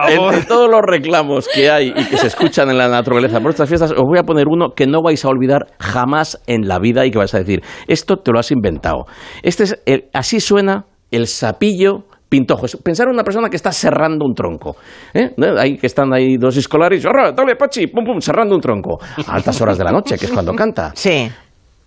En 0.08 0.46
todos 0.46 0.70
los 0.70 0.80
reclamos 0.82 1.46
que 1.52 1.70
hay 1.70 1.92
y 1.94 2.04
que 2.06 2.16
se 2.16 2.28
escuchan 2.28 2.70
en 2.70 2.78
la 2.78 2.88
naturaleza 2.88 3.40
por 3.40 3.50
estas 3.50 3.68
fiestas, 3.68 3.90
os 3.92 4.02
voy 4.02 4.18
a 4.18 4.22
poner 4.22 4.46
uno 4.48 4.70
que 4.74 4.86
no 4.86 5.02
vais 5.02 5.24
a 5.24 5.28
olvidar 5.28 5.66
jamás 5.78 6.40
en 6.46 6.66
la 6.68 6.78
vida 6.78 7.04
y 7.04 7.10
que 7.10 7.18
vais 7.18 7.34
a 7.34 7.38
decir, 7.38 7.62
esto 7.86 8.16
te 8.16 8.32
lo 8.32 8.38
has 8.38 8.50
inventado. 8.50 9.04
Este 9.42 9.64
es 9.64 9.78
el- 9.86 10.04
así 10.12 10.40
suena 10.40 10.86
el 11.10 11.26
sapillo 11.26 12.04
pintojo. 12.28 12.66
Es 12.66 12.76
Pensar 12.76 13.08
en 13.08 13.14
una 13.14 13.24
persona 13.24 13.48
que 13.48 13.56
está 13.56 13.72
serrando 13.72 14.24
un 14.24 14.34
tronco. 14.34 14.76
¿eh? 15.14 15.34
¿No? 15.36 15.58
Ahí 15.58 15.76
que 15.76 15.86
están 15.86 16.12
ahí 16.12 16.36
dos 16.36 16.56
escolares, 16.56 17.04
¡Arra, 17.06 17.32
dale, 17.32 17.56
Pachi! 17.56 17.86
Pum, 17.88 18.04
pum, 18.04 18.20
serrando 18.20 18.54
un 18.54 18.60
tronco. 18.60 18.98
A 19.26 19.34
altas 19.34 19.60
horas 19.60 19.78
de 19.78 19.84
la 19.84 19.92
noche, 19.92 20.18
que 20.18 20.26
es 20.26 20.32
cuando 20.32 20.54
canta. 20.54 20.92
Sí. 20.94 21.30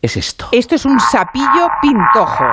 Es 0.02 0.18
esto. 0.18 0.48
Esto 0.52 0.76
es 0.76 0.86
un 0.86 1.00
sapillo 1.00 1.68
pintojo. 1.82 2.46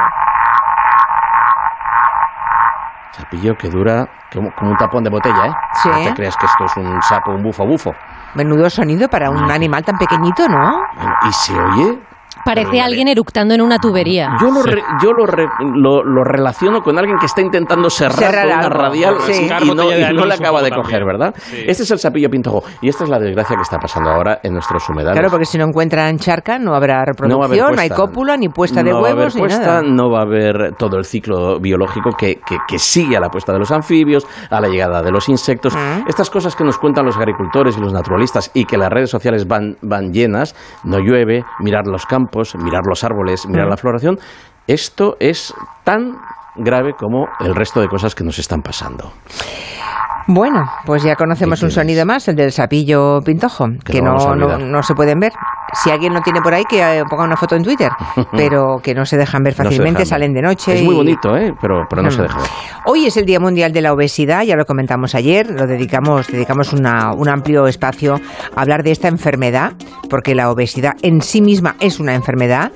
Sapillo 3.13 3.55
que 3.57 3.69
dura 3.69 4.07
como, 4.33 4.51
como 4.55 4.71
un 4.71 4.77
tapón 4.77 5.03
de 5.03 5.11
botella, 5.11 5.47
¿eh? 5.47 5.53
Sí. 5.83 5.89
No 5.89 6.05
te 6.05 6.15
creas 6.15 6.37
que 6.37 6.47
esto 6.47 6.65
es 6.65 6.77
un 6.77 7.03
sapo, 7.03 7.33
un 7.33 7.43
bufo, 7.43 7.67
bufo. 7.67 7.93
Menudo 8.35 8.69
sonido 8.69 9.09
para 9.09 9.31
un 9.31 9.51
animal 9.51 9.83
tan 9.83 9.97
pequeñito, 9.97 10.47
¿no? 10.47 10.83
Bueno, 10.95 11.15
y 11.27 11.33
se 11.33 11.55
oye 11.55 11.99
Parece 12.45 12.81
alguien 12.81 13.09
eructando 13.09 13.55
en 13.55 13.61
una 13.61 13.79
tubería. 13.79 14.37
Yo 14.41 14.51
lo, 14.51 14.63
re- 14.63 14.83
yo 15.03 15.13
lo, 15.13 15.27
re- 15.27 15.49
lo, 15.75 16.03
lo 16.05 16.25
relaciono 16.25 16.83
con 16.83 16.99
alguien 16.99 17.19
que 17.19 17.27
está 17.27 17.41
intentando 17.41 17.91
cerrar 17.91 18.19
Cerrar 18.19 18.49
con 18.49 18.59
una 18.59 18.69
radial 18.69 19.17
sí. 19.27 19.49
y, 19.63 19.67
no, 19.75 19.93
y 19.93 20.15
no 20.15 20.23
un 20.23 20.33
acaba 20.33 20.63
de 20.63 20.71
coger. 20.71 21.05
¿verdad? 21.05 21.35
Sí. 21.37 21.65
Este 21.67 21.83
es 21.83 21.91
el 21.91 21.99
sapillo 21.99 22.29
pintojo. 22.31 22.63
Y 22.81 22.89
esta 22.89 23.05
es 23.05 23.11
la 23.11 23.19
desgracia 23.19 23.57
que 23.57 23.63
está 23.63 23.79
pasando 23.79 24.11
ahora 24.11 24.41
en 24.43 24.53
nuestros 24.53 24.89
humedales. 24.89 25.15
Claro, 25.19 25.31
porque 25.31 25.45
si 25.47 25.59
no 25.59 25.65
encuentran 25.65 26.19
charca 26.19 26.59
no 26.59 26.75
habrá 26.75 27.05
No 27.05 27.39
va 27.39 27.45
a 27.45 27.47
haber 27.47 27.59
reproducción, 27.59 27.75
no, 27.75 27.81
hay 27.81 27.89
puesta. 27.89 27.95
cópula, 28.07 28.37
ni 28.37 28.49
puesta 28.49 28.83
de 28.83 28.91
No 28.91 29.01
va 29.03 29.09
a 29.09 29.13
haber 29.13 29.19
huevos, 29.19 29.35
ni 29.35 29.41
puesta, 29.41 29.61
nada. 29.61 29.83
No 29.83 30.11
va 30.11 30.19
a 30.21 30.23
haber 30.23 30.75
todo 30.79 30.97
el 30.99 31.05
ciclo 31.05 31.59
biológico 31.61 32.11
que, 32.17 32.37
que- 32.47 32.59
que 32.67 32.79
sigue 32.79 33.17
a 33.17 33.21
la 33.21 33.29
puesta 33.31 33.53
de 33.53 33.59
los 33.59 33.71
anfibios, 33.71 34.27
a 34.51 34.61
la 34.61 34.69
llegada 34.69 35.03
de 35.03 35.11
los 35.11 35.29
insectos. 35.29 35.75
Mm. 35.75 36.09
Estas 36.09 36.31
cosas 36.31 36.55
que 36.57 36.65
nos 36.65 36.79
cuentan 36.79 37.05
los 37.07 37.17
agricultores 37.17 37.77
y 37.77 37.81
los 37.81 37.93
naturalistas 37.93 38.51
y 38.55 38.65
que 38.65 38.77
las 38.77 38.91
redes 38.91 39.11
sociales 39.11 39.47
van, 39.47 39.77
van 39.83 40.13
llenas, 40.13 40.55
no 40.85 40.99
llueve, 40.99 41.45
mirar 41.61 41.87
los 41.87 42.05
campos, 42.07 42.28
mirar 42.59 42.83
los 42.87 43.05
árboles, 43.05 43.47
mirar 43.49 43.69
la 43.69 43.77
floración, 43.77 44.19
esto 44.67 45.17
es 45.21 45.55
tan 45.85 46.13
grave 46.57 46.93
como 46.93 47.27
el 47.41 47.55
resto 47.55 47.81
de 47.81 47.89
cosas 47.89 48.15
que 48.15 48.25
nos 48.25 48.39
están 48.39 48.63
pasando. 48.63 49.13
Bueno, 50.31 50.71
pues 50.85 51.03
ya 51.03 51.17
conocemos 51.17 51.59
¿Qué 51.61 51.65
un 51.65 51.71
sonido 51.73 52.05
más, 52.05 52.29
el 52.29 52.37
del 52.37 52.53
sapillo 52.53 53.23
pintojo, 53.25 53.69
Que 53.83 53.95
que 53.95 54.03
no 54.03 54.35
no, 54.37 54.59
no, 54.59 54.83
se 54.83 54.95
pueden 54.95 55.19
ver. 55.21 55.33
Si 55.83 55.91
alguien 55.91 56.13
lo 56.15 56.21
tiene 56.21 56.41
por 56.43 56.53
ahí, 56.55 56.65
que 56.69 56.81
eh, 56.81 57.03
ponga 57.09 57.25
una 57.25 57.37
foto 57.37 57.57
en 57.57 57.63
Twitter, 57.63 57.91
pero 58.37 58.79
que 58.83 58.95
no 58.95 59.07
se 59.07 59.17
dejan 59.17 59.43
ver 59.43 59.55
No 59.59 59.65
fácilmente, 59.65 60.01
dejan 60.01 60.07
salen 60.07 60.35
de 60.35 60.43
noche. 60.43 60.75
Es 60.77 60.83
muy 60.85 60.95
bonito, 60.95 61.35
¿eh? 61.37 61.55
pero, 61.61 61.87
pero 61.89 62.03
no 62.03 62.11
se 62.11 62.19
Mm. 62.21 62.23
deja 62.25 62.39
ver. 62.41 62.49
Hoy 62.85 63.07
es 63.07 63.17
el 63.17 63.25
Día 63.25 63.41
Mundial 63.41 63.73
de 63.73 63.81
la 63.81 63.93
Obesidad, 63.95 64.43
ya 64.43 64.55
lo 64.57 64.67
comentamos 64.67 65.15
ayer, 65.15 65.51
lo 65.51 65.67
dedicamos, 65.67 66.27
dedicamos 66.29 66.73
una- 66.75 67.13
un 67.13 67.29
amplio 67.31 67.67
espacio 67.67 68.21
a 68.55 68.61
hablar 68.61 68.83
de 68.83 68.91
esta 68.91 69.09
enfermedad, 69.09 69.73
porque 70.11 70.35
la 70.35 70.51
obesidad 70.51 70.95
en 71.03 71.23
sí 71.23 71.41
misma 71.41 71.77
es 71.81 72.01
una 72.01 72.15
enfermedad, 72.15 72.71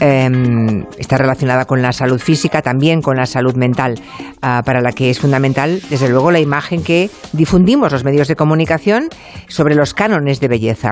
eh, 0.00 0.84
está 0.98 1.18
relacionada 1.18 1.64
con 1.64 1.82
la 1.82 1.92
salud 1.92 2.20
física, 2.20 2.62
también 2.62 3.00
con 3.02 3.16
la 3.16 3.26
salud 3.26 3.54
mental, 3.56 4.00
ah, 4.42 4.62
para 4.64 4.80
la 4.80 4.92
que 4.92 5.10
es 5.10 5.18
fundamental, 5.20 5.80
desde 5.90 6.08
luego, 6.08 6.30
la 6.30 6.40
imagen 6.40 6.82
que 6.84 7.10
difundimos 7.32 7.90
los 7.90 8.04
medios 8.04 8.28
de 8.28 8.36
comunicación 8.36 9.08
sobre 9.48 9.74
los 9.74 9.94
cánones 9.94 10.38
de 10.40 10.48
belleza. 10.48 10.90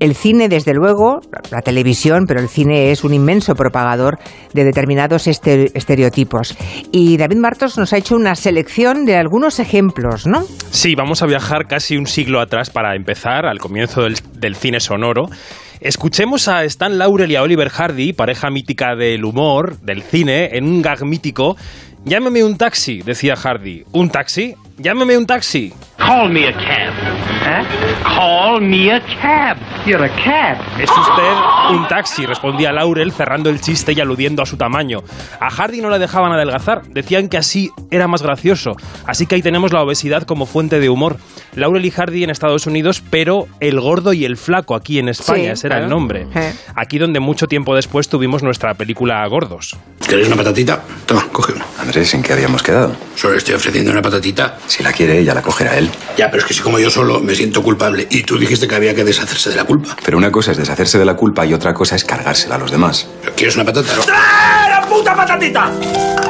El 0.00 0.14
cine, 0.14 0.48
desde 0.48 0.72
luego, 0.72 1.20
la 1.50 1.60
televisión, 1.60 2.24
pero 2.26 2.40
el 2.40 2.48
cine 2.48 2.90
es 2.90 3.04
un 3.04 3.12
inmenso 3.12 3.54
propagador 3.54 4.18
de 4.54 4.64
determinados 4.64 5.26
este- 5.26 5.70
estereotipos. 5.76 6.56
Y 6.90 7.16
David 7.16 7.36
Martos 7.36 7.76
nos 7.76 7.92
ha 7.92 7.98
hecho 7.98 8.16
una 8.16 8.34
selección 8.34 9.04
de 9.04 9.16
algunos 9.16 9.58
ejemplos, 9.58 10.26
¿no? 10.26 10.42
Sí, 10.70 10.94
vamos 10.94 11.22
a 11.22 11.26
viajar 11.26 11.66
casi 11.66 11.96
un 11.96 12.06
siglo 12.06 12.40
atrás 12.40 12.70
para 12.70 12.94
empezar, 12.96 13.44
al 13.44 13.58
comienzo 13.58 14.02
del, 14.02 14.14
del 14.38 14.56
cine 14.56 14.80
sonoro. 14.80 15.26
Escuchemos 15.80 16.46
a 16.46 16.62
Stan 16.64 16.96
Laurel 16.96 17.32
y 17.32 17.36
a 17.36 17.42
Oliver 17.42 17.68
Hardy, 17.68 18.12
pareja 18.12 18.50
mítica 18.50 18.94
del 18.94 19.24
humor, 19.24 19.80
del 19.80 20.02
cine, 20.02 20.50
en 20.52 20.64
un 20.64 20.80
gag 20.80 21.04
mítico. 21.04 21.56
Llámeme 22.04 22.42
un 22.42 22.56
taxi, 22.58 23.00
decía 23.02 23.36
Hardy. 23.36 23.84
¿Un 23.92 24.10
taxi? 24.10 24.54
Llámeme 24.76 25.16
un 25.16 25.24
taxi. 25.26 25.72
Call 25.98 26.30
me 26.32 26.48
a 26.48 26.52
cab. 26.52 26.92
Call 28.02 28.60
me 28.60 28.92
a 28.92 29.00
cab. 29.20 29.56
You're 29.86 30.04
a 30.04 30.08
cab. 30.08 30.56
¿Es 30.80 30.90
usted 30.90 31.76
un 31.76 31.86
taxi? 31.86 32.26
respondía 32.26 32.72
Laurel 32.72 33.12
cerrando 33.12 33.50
el 33.50 33.60
chiste 33.60 33.92
y 33.92 34.00
aludiendo 34.00 34.42
a 34.42 34.46
su 34.46 34.56
tamaño. 34.56 35.04
A 35.38 35.48
Hardy 35.48 35.80
no 35.80 35.90
le 35.90 36.00
dejaban 36.00 36.32
adelgazar, 36.32 36.82
decían 36.88 37.28
que 37.28 37.36
así 37.36 37.70
era 37.92 38.08
más 38.08 38.22
gracioso. 38.22 38.72
Así 39.06 39.26
que 39.26 39.36
ahí 39.36 39.42
tenemos 39.42 39.72
la 39.72 39.82
obesidad 39.82 40.24
como 40.24 40.46
fuente 40.46 40.80
de 40.80 40.88
humor. 40.88 41.18
Laurel 41.54 41.84
y 41.84 41.90
Hardy 41.92 42.24
en 42.24 42.30
Estados 42.30 42.66
Unidos, 42.66 43.00
pero 43.10 43.46
el 43.60 43.78
gordo 43.78 44.12
y 44.12 44.24
el 44.24 44.36
flaco 44.36 44.74
aquí 44.74 44.98
en 44.98 45.08
España, 45.08 45.42
Sí, 45.42 45.46
ese 45.50 45.66
era 45.68 45.78
el 45.78 45.88
nombre. 45.88 46.26
Eh. 46.34 46.52
Aquí 46.74 46.98
donde 46.98 47.20
mucho 47.20 47.46
tiempo 47.46 47.76
después 47.76 48.08
tuvimos 48.08 48.42
nuestra 48.42 48.74
película 48.74 49.24
Gordos. 49.28 49.76
¿Queréis 50.08 50.26
una 50.26 50.36
patatita? 50.36 50.82
Toma, 51.06 51.28
coge 51.30 51.52
una. 51.52 51.64
Andrés, 51.92 52.14
¿en 52.14 52.22
qué 52.22 52.32
habíamos 52.32 52.62
quedado? 52.62 52.96
Solo 53.16 53.36
estoy 53.36 53.52
ofreciendo 53.52 53.90
una 53.90 54.00
patatita. 54.00 54.56
Si 54.66 54.82
la 54.82 54.94
quiere 54.94 55.18
ella, 55.18 55.34
la 55.34 55.42
cogerá 55.42 55.76
él. 55.76 55.90
Ya, 56.16 56.30
pero 56.30 56.40
es 56.40 56.48
que 56.48 56.54
si 56.54 56.60
como 56.62 56.78
yo 56.78 56.88
solo 56.88 57.20
me 57.20 57.34
siento 57.34 57.62
culpable 57.62 58.06
y 58.08 58.22
tú 58.22 58.38
dijiste 58.38 58.66
que 58.66 58.74
había 58.74 58.94
que 58.94 59.04
deshacerse 59.04 59.50
de 59.50 59.56
la 59.56 59.64
culpa. 59.64 59.94
Pero 60.02 60.16
una 60.16 60.32
cosa 60.32 60.52
es 60.52 60.56
deshacerse 60.56 60.98
de 60.98 61.04
la 61.04 61.16
culpa 61.16 61.44
y 61.44 61.52
otra 61.52 61.74
cosa 61.74 61.94
es 61.94 62.06
cargársela 62.06 62.54
a 62.54 62.58
los 62.58 62.70
demás. 62.70 63.08
¿Quieres 63.36 63.56
una 63.56 63.66
patata? 63.66 63.94
¡La 64.06 64.61
puta 65.02 65.16
patatita! 65.16 65.72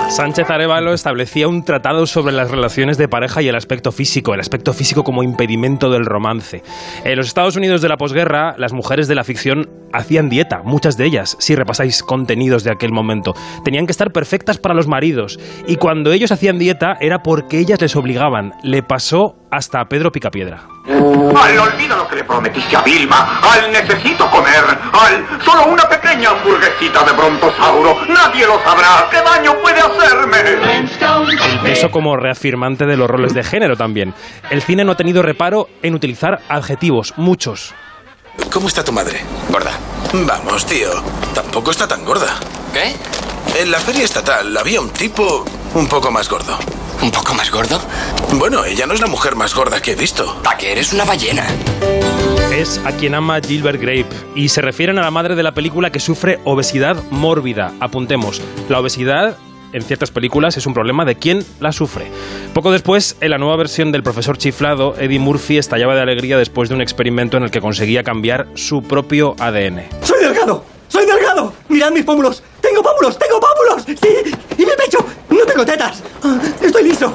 Sánchez 0.08 0.48
Arevalo 0.48 0.94
establecía 0.94 1.46
un 1.46 1.62
tratado 1.62 2.06
sobre 2.06 2.32
las 2.32 2.50
relaciones 2.50 2.96
de 2.96 3.06
pareja 3.06 3.42
y 3.42 3.48
el 3.48 3.54
aspecto 3.54 3.92
físico, 3.92 4.32
el 4.32 4.40
aspecto 4.40 4.72
físico 4.72 5.04
como 5.04 5.22
impedimento 5.22 5.90
del 5.90 6.06
romance. 6.06 6.62
En 7.04 7.16
los 7.16 7.26
Estados 7.26 7.56
Unidos 7.56 7.82
de 7.82 7.90
la 7.90 7.96
posguerra, 7.98 8.54
las 8.56 8.72
mujeres 8.72 9.08
de 9.08 9.14
la 9.14 9.24
ficción 9.24 9.68
hacían 9.92 10.30
dieta, 10.30 10.62
muchas 10.64 10.96
de 10.96 11.04
ellas, 11.04 11.36
si 11.38 11.54
repasáis 11.54 12.02
contenidos 12.02 12.64
de 12.64 12.72
aquel 12.72 12.92
momento. 12.92 13.34
Tenían 13.62 13.84
que 13.84 13.92
estar 13.92 14.10
perfectas 14.10 14.56
para 14.56 14.74
los 14.74 14.88
maridos, 14.88 15.38
y 15.66 15.76
cuando 15.76 16.12
ellos 16.12 16.32
hacían 16.32 16.58
dieta 16.58 16.96
era 17.00 17.18
porque 17.18 17.58
ellas 17.58 17.80
les 17.80 17.94
obligaban. 17.94 18.52
Le 18.62 18.82
pasó 18.82 19.36
hasta 19.50 19.80
a 19.80 19.84
Pedro 19.84 20.12
Picapiedra. 20.12 20.71
Al 20.84 21.58
olvida 21.58 21.96
lo 21.96 22.08
que 22.08 22.16
le 22.16 22.24
prometiste 22.24 22.76
a 22.76 22.82
Vilma. 22.82 23.40
Al 23.40 23.70
necesito 23.70 24.28
comer. 24.30 24.64
Al 24.92 25.42
solo 25.44 25.66
una 25.66 25.88
pequeña 25.88 26.30
hamburguesita 26.30 27.04
de 27.04 27.12
brontosauro. 27.12 27.98
Nadie 28.08 28.46
lo 28.46 28.62
sabrá. 28.62 29.08
¿Qué 29.10 29.18
daño 29.22 29.56
puede 29.62 29.80
hacerme? 29.80 30.38
Eso 31.70 31.90
como 31.90 32.16
reafirmante 32.16 32.86
de 32.86 32.96
los 32.96 33.08
roles 33.08 33.34
de 33.34 33.44
género 33.44 33.76
también. 33.76 34.14
El 34.50 34.62
cine 34.62 34.84
no 34.84 34.92
ha 34.92 34.96
tenido 34.96 35.22
reparo 35.22 35.68
en 35.82 35.94
utilizar 35.94 36.40
adjetivos, 36.48 37.14
muchos. 37.16 37.74
¿Cómo 38.52 38.68
está 38.68 38.82
tu 38.82 38.92
madre? 38.92 39.20
Gorda. 39.50 39.72
Vamos, 40.12 40.66
tío. 40.66 40.88
Tampoco 41.34 41.70
está 41.70 41.86
tan 41.86 42.04
gorda. 42.04 42.34
¿Qué? 42.72 42.94
En 43.60 43.70
la 43.70 43.78
feria 43.78 44.04
estatal 44.04 44.56
había 44.56 44.80
un 44.80 44.90
tipo 44.90 45.44
un 45.74 45.88
poco 45.88 46.10
más 46.10 46.28
gordo. 46.28 46.58
¿Un 47.02 47.10
poco 47.10 47.34
más 47.34 47.50
gordo? 47.50 47.80
Bueno, 48.34 48.64
ella 48.64 48.86
no 48.86 48.94
es 48.94 49.00
la 49.00 49.06
mujer 49.06 49.36
más 49.36 49.54
gorda 49.54 49.80
que 49.80 49.92
he 49.92 49.96
visto. 49.96 50.36
¿Para 50.42 50.56
qué 50.56 50.72
eres 50.72 50.92
una 50.92 51.04
ballena? 51.04 51.46
Es 52.52 52.78
a 52.84 52.92
quien 52.92 53.14
ama 53.14 53.40
Gilbert 53.40 53.80
Grape 53.80 54.06
y 54.34 54.50
se 54.50 54.60
refieren 54.60 54.98
a 54.98 55.02
la 55.02 55.10
madre 55.10 55.34
de 55.34 55.42
la 55.42 55.54
película 55.54 55.90
que 55.90 56.00
sufre 56.00 56.40
obesidad 56.44 57.02
mórbida. 57.10 57.72
Apuntemos, 57.80 58.42
la 58.68 58.80
obesidad 58.80 59.36
en 59.72 59.82
ciertas 59.82 60.10
películas 60.10 60.58
es 60.58 60.66
un 60.66 60.74
problema 60.74 61.06
de 61.06 61.16
quien 61.16 61.44
la 61.58 61.72
sufre. 61.72 62.10
Poco 62.52 62.70
después, 62.70 63.16
en 63.22 63.30
la 63.30 63.38
nueva 63.38 63.56
versión 63.56 63.90
del 63.90 64.02
profesor 64.02 64.36
chiflado, 64.36 64.94
Eddie 64.98 65.18
Murphy 65.18 65.56
estallaba 65.56 65.94
de 65.94 66.02
alegría 66.02 66.36
después 66.36 66.68
de 66.68 66.74
un 66.74 66.82
experimento 66.82 67.38
en 67.38 67.44
el 67.44 67.50
que 67.50 67.62
conseguía 67.62 68.02
cambiar 68.02 68.48
su 68.54 68.82
propio 68.82 69.34
ADN. 69.38 69.84
¡Soy 70.02 70.20
delgado! 70.20 70.64
¡Mirad 71.72 71.90
mis 71.90 72.04
pómulos! 72.04 72.42
¡Tengo 72.60 72.82
pómulos! 72.82 73.18
¡Tengo 73.18 73.40
pómulos! 73.40 73.82
¡Sí! 73.86 74.36
¡Y 74.58 74.66
mi 74.66 74.72
pecho! 74.72 74.98
¡No 75.30 75.46
tengo 75.46 75.64
tetas! 75.64 76.02
Ah, 76.22 76.38
¡Estoy 76.60 76.82
liso! 76.84 77.10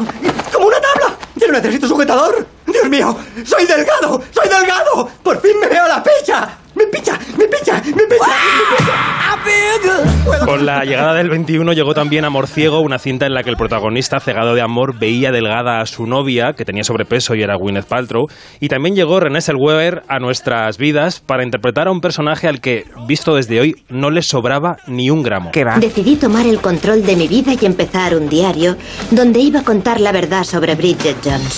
¡Como 0.52 0.66
una 0.66 0.82
tabla! 0.82 1.16
¡Ya 1.36 1.46
no 1.46 1.54
necesito 1.54 1.88
sujetador! 1.88 2.48
¡Dios 2.78 2.90
mío! 2.90 3.18
¡Soy 3.44 3.66
delgado! 3.66 4.22
¡Soy 4.32 4.48
delgado! 4.48 5.10
¡Por 5.24 5.42
fin 5.42 5.60
me 5.60 5.68
veo 5.68 5.88
la 5.88 6.04
pecha! 6.04 6.48
¡Me 6.76 6.86
picha! 6.86 7.18
¡Me 7.36 7.48
picha! 7.48 7.82
¡Me 7.84 8.04
picha! 8.04 8.32
¡Me 8.46 8.78
picha! 8.78 10.46
Con 10.46 10.66
la 10.66 10.84
llegada 10.86 11.16
del 11.16 11.30
21 11.30 11.74
llegó 11.74 11.96
también 11.96 12.24
Amor 12.24 12.46
Ciego, 12.48 12.82
una 12.82 13.00
cinta 13.00 13.26
en 13.26 13.34
la 13.34 13.42
que 13.42 13.50
el 13.50 13.58
protagonista, 13.58 14.20
cegado 14.20 14.54
de 14.54 14.62
amor, 14.62 15.00
veía 15.00 15.32
delgada 15.32 15.82
a 15.82 15.86
su 15.88 16.06
novia, 16.06 16.54
que 16.54 16.66
tenía 16.66 16.84
sobrepeso 16.84 17.34
y 17.34 17.42
era 17.42 17.56
Gwyneth 17.56 17.88
Paltrow. 17.88 18.28
Y 18.60 18.68
también 18.68 18.96
llegó 18.96 19.20
René 19.20 19.42
Zellweger 19.42 20.04
a 20.08 20.20
nuestras 20.20 20.78
vidas 20.78 21.20
para 21.20 21.44
interpretar 21.44 21.88
a 21.88 21.92
un 21.92 22.02
personaje 22.02 22.48
al 22.48 22.62
que, 22.62 22.86
visto 23.08 23.36
desde 23.36 23.60
hoy, 23.60 23.84
no 23.90 24.12
le 24.12 24.22
sobraba 24.22 24.78
ni 24.86 25.10
un 25.10 25.24
gramo. 25.24 25.52
Decidí 25.80 26.16
tomar 26.16 26.46
el 26.46 26.62
control 26.62 27.04
de 27.04 27.16
mi 27.16 27.28
vida 27.28 27.54
y 27.60 27.66
empezar 27.66 28.16
un 28.16 28.30
diario 28.30 28.78
donde 29.10 29.40
iba 29.40 29.62
a 29.62 29.64
contar 29.64 30.00
la 30.00 30.12
verdad 30.12 30.44
sobre 30.44 30.76
Bridget 30.76 31.18
Jones. 31.24 31.58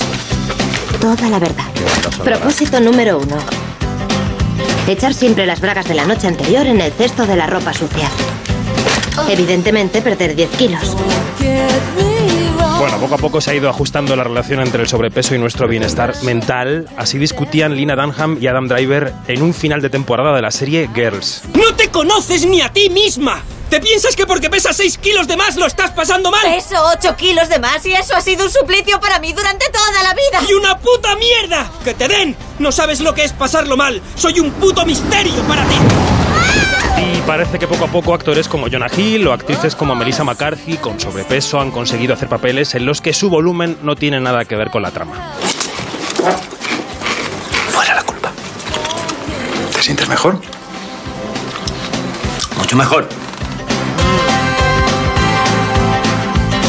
Toda 0.99 1.29
la 1.29 1.39
verdad. 1.39 1.65
Propósito 2.23 2.79
número 2.79 3.19
uno. 3.19 3.37
Echar 4.87 5.13
siempre 5.13 5.45
las 5.45 5.61
bragas 5.61 5.87
de 5.87 5.93
la 5.93 6.05
noche 6.05 6.27
anterior 6.27 6.65
en 6.65 6.81
el 6.81 6.91
cesto 6.91 7.25
de 7.25 7.35
la 7.35 7.47
ropa 7.47 7.73
sucia. 7.73 8.09
Evidentemente 9.29 10.01
perder 10.01 10.35
10 10.35 10.49
kilos. 10.51 10.95
Bueno, 12.79 12.97
poco 12.97 13.15
a 13.15 13.17
poco 13.17 13.41
se 13.41 13.51
ha 13.51 13.55
ido 13.55 13.69
ajustando 13.69 14.15
la 14.15 14.23
relación 14.23 14.61
entre 14.61 14.81
el 14.81 14.87
sobrepeso 14.87 15.35
y 15.35 15.37
nuestro 15.37 15.67
bienestar 15.67 16.15
mental. 16.23 16.87
Así 16.95 17.17
discutían 17.17 17.75
Lina 17.75 17.97
Dunham 17.97 18.37
y 18.39 18.47
Adam 18.47 18.69
Driver 18.69 19.13
en 19.27 19.41
un 19.41 19.53
final 19.53 19.81
de 19.81 19.89
temporada 19.89 20.33
de 20.33 20.41
la 20.41 20.49
serie 20.49 20.89
Girls. 20.95 21.43
¡No 21.55 21.75
te 21.75 21.89
conoces 21.89 22.45
ni 22.45 22.61
a 22.61 22.71
ti 22.71 22.89
misma! 22.89 23.43
¿Te 23.69 23.81
piensas 23.81 24.15
que 24.15 24.25
porque 24.25 24.49
pesas 24.49 24.77
6 24.77 24.97
kilos 24.97 25.27
de 25.27 25.35
más 25.35 25.57
lo 25.57 25.65
estás 25.65 25.91
pasando 25.91 26.31
mal? 26.31 26.41
Peso 26.41 26.81
8 26.97 27.17
kilos 27.17 27.49
de 27.49 27.59
más 27.59 27.85
y 27.85 27.91
eso 27.91 28.15
ha 28.15 28.21
sido 28.21 28.45
un 28.45 28.51
suplicio 28.51 28.97
para 29.01 29.19
mí 29.19 29.33
durante 29.33 29.69
toda 29.69 30.01
la 30.01 30.13
vida. 30.13 30.49
¡Y 30.49 30.53
una 30.53 30.79
puta 30.79 31.17
mierda! 31.17 31.69
¡Que 31.83 31.93
te 31.93 32.07
den! 32.07 32.33
No 32.59 32.71
sabes 32.71 33.01
lo 33.01 33.13
que 33.13 33.25
es 33.25 33.33
pasarlo 33.33 33.75
mal. 33.75 34.01
Soy 34.15 34.39
un 34.39 34.51
puto 34.51 34.85
misterio 34.85 35.43
para 35.49 35.65
ti. 35.65 35.75
Y 36.55 36.68
parece 37.29 37.59
que 37.59 37.67
poco 37.67 37.85
a 37.85 37.87
poco 37.87 38.15
actores 38.15 38.47
como 38.47 38.67
Jonah 38.71 38.89
Hill 38.91 39.27
o 39.27 39.33
actrices 39.33 39.75
como 39.75 39.93
Melissa 39.93 40.23
McCarthy 40.23 40.77
con 40.77 40.99
sobrepeso 40.99 41.61
han 41.61 41.69
conseguido 41.69 42.15
hacer 42.15 42.27
papeles 42.27 42.73
en 42.73 42.87
los 42.87 43.01
que 43.01 43.13
su 43.13 43.29
volumen 43.29 43.77
no 43.83 43.95
tiene 43.95 44.19
nada 44.19 44.45
que 44.45 44.55
ver 44.55 44.71
con 44.71 44.81
la 44.81 44.89
trama. 44.89 45.13
Fuera 47.69 47.93
la 47.93 48.01
culpa. 48.01 48.31
¿Te 49.75 49.83
sientes 49.83 50.09
mejor? 50.09 50.41
Mucho 52.57 52.75
mejor. 52.75 53.07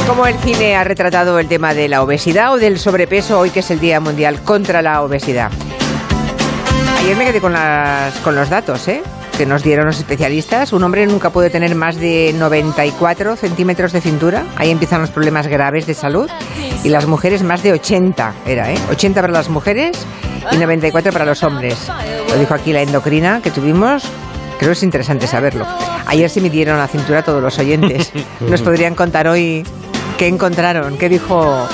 ¿Cómo 0.07 0.27
el 0.27 0.39
cine 0.41 0.77
ha 0.77 0.85
retratado 0.85 1.39
el 1.39 1.49
tema 1.49 1.73
de 1.73 1.89
la 1.89 2.03
obesidad 2.03 2.53
o 2.53 2.59
del 2.59 2.79
sobrepeso 2.79 3.39
hoy 3.39 3.49
que 3.49 3.61
es 3.61 3.71
el 3.71 3.81
Día 3.81 3.99
Mundial 3.99 4.43
contra 4.43 4.83
la 4.83 5.01
Obesidad? 5.01 5.51
Ayer 6.99 7.17
me 7.17 7.25
quedé 7.25 7.41
con, 7.41 7.55
las, 7.55 8.13
con 8.17 8.35
los 8.35 8.51
datos 8.51 8.87
¿eh? 8.89 9.03
Que 9.41 9.47
nos 9.47 9.63
dieron 9.63 9.87
los 9.87 9.97
especialistas. 9.99 10.75
Un 10.75 10.85
hombre 10.85 11.07
nunca 11.07 11.31
puede 11.31 11.49
tener 11.49 11.75
más 11.75 11.97
de 11.97 12.35
94 12.39 13.37
centímetros 13.37 13.91
de 13.91 14.03
cintura. 14.03 14.45
Ahí 14.57 14.71
empiezan 14.71 15.01
los 15.01 15.09
problemas 15.09 15.47
graves 15.47 15.87
de 15.87 15.95
salud. 15.95 16.29
Y 16.85 16.91
las 16.91 17.07
mujeres 17.07 17.43
más 17.43 17.63
de 17.63 17.73
80 17.73 18.35
era, 18.45 18.71
¿eh? 18.71 18.77
80 18.91 19.19
para 19.23 19.33
las 19.33 19.49
mujeres 19.49 19.97
y 20.53 20.59
94 20.59 21.11
para 21.11 21.25
los 21.25 21.43
hombres. 21.43 21.79
Lo 22.29 22.39
dijo 22.39 22.53
aquí 22.53 22.75
la 22.75 22.83
endocrina 22.83 23.41
que 23.43 23.51
tuvimos. 23.51 24.03
Creo 24.59 24.73
que 24.73 24.77
es 24.77 24.83
interesante 24.83 25.27
saberlo. 25.27 25.67
Ayer 26.05 26.29
se 26.29 26.43
midieron 26.43 26.77
la 26.77 26.87
cintura 26.87 27.23
todos 27.23 27.43
los 27.43 27.59
oyentes. 27.59 28.13
Nos 28.41 28.61
podrían 28.61 28.95
contar 28.95 29.27
hoy 29.27 29.65
qué 30.19 30.29
encontraron, 30.29 30.99
qué 30.99 31.09
dijo 31.09 31.67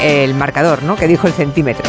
el 0.00 0.32
marcador, 0.32 0.84
¿no? 0.84 0.96
¿Qué 0.96 1.06
dijo 1.06 1.26
el 1.26 1.34
centímetro? 1.34 1.84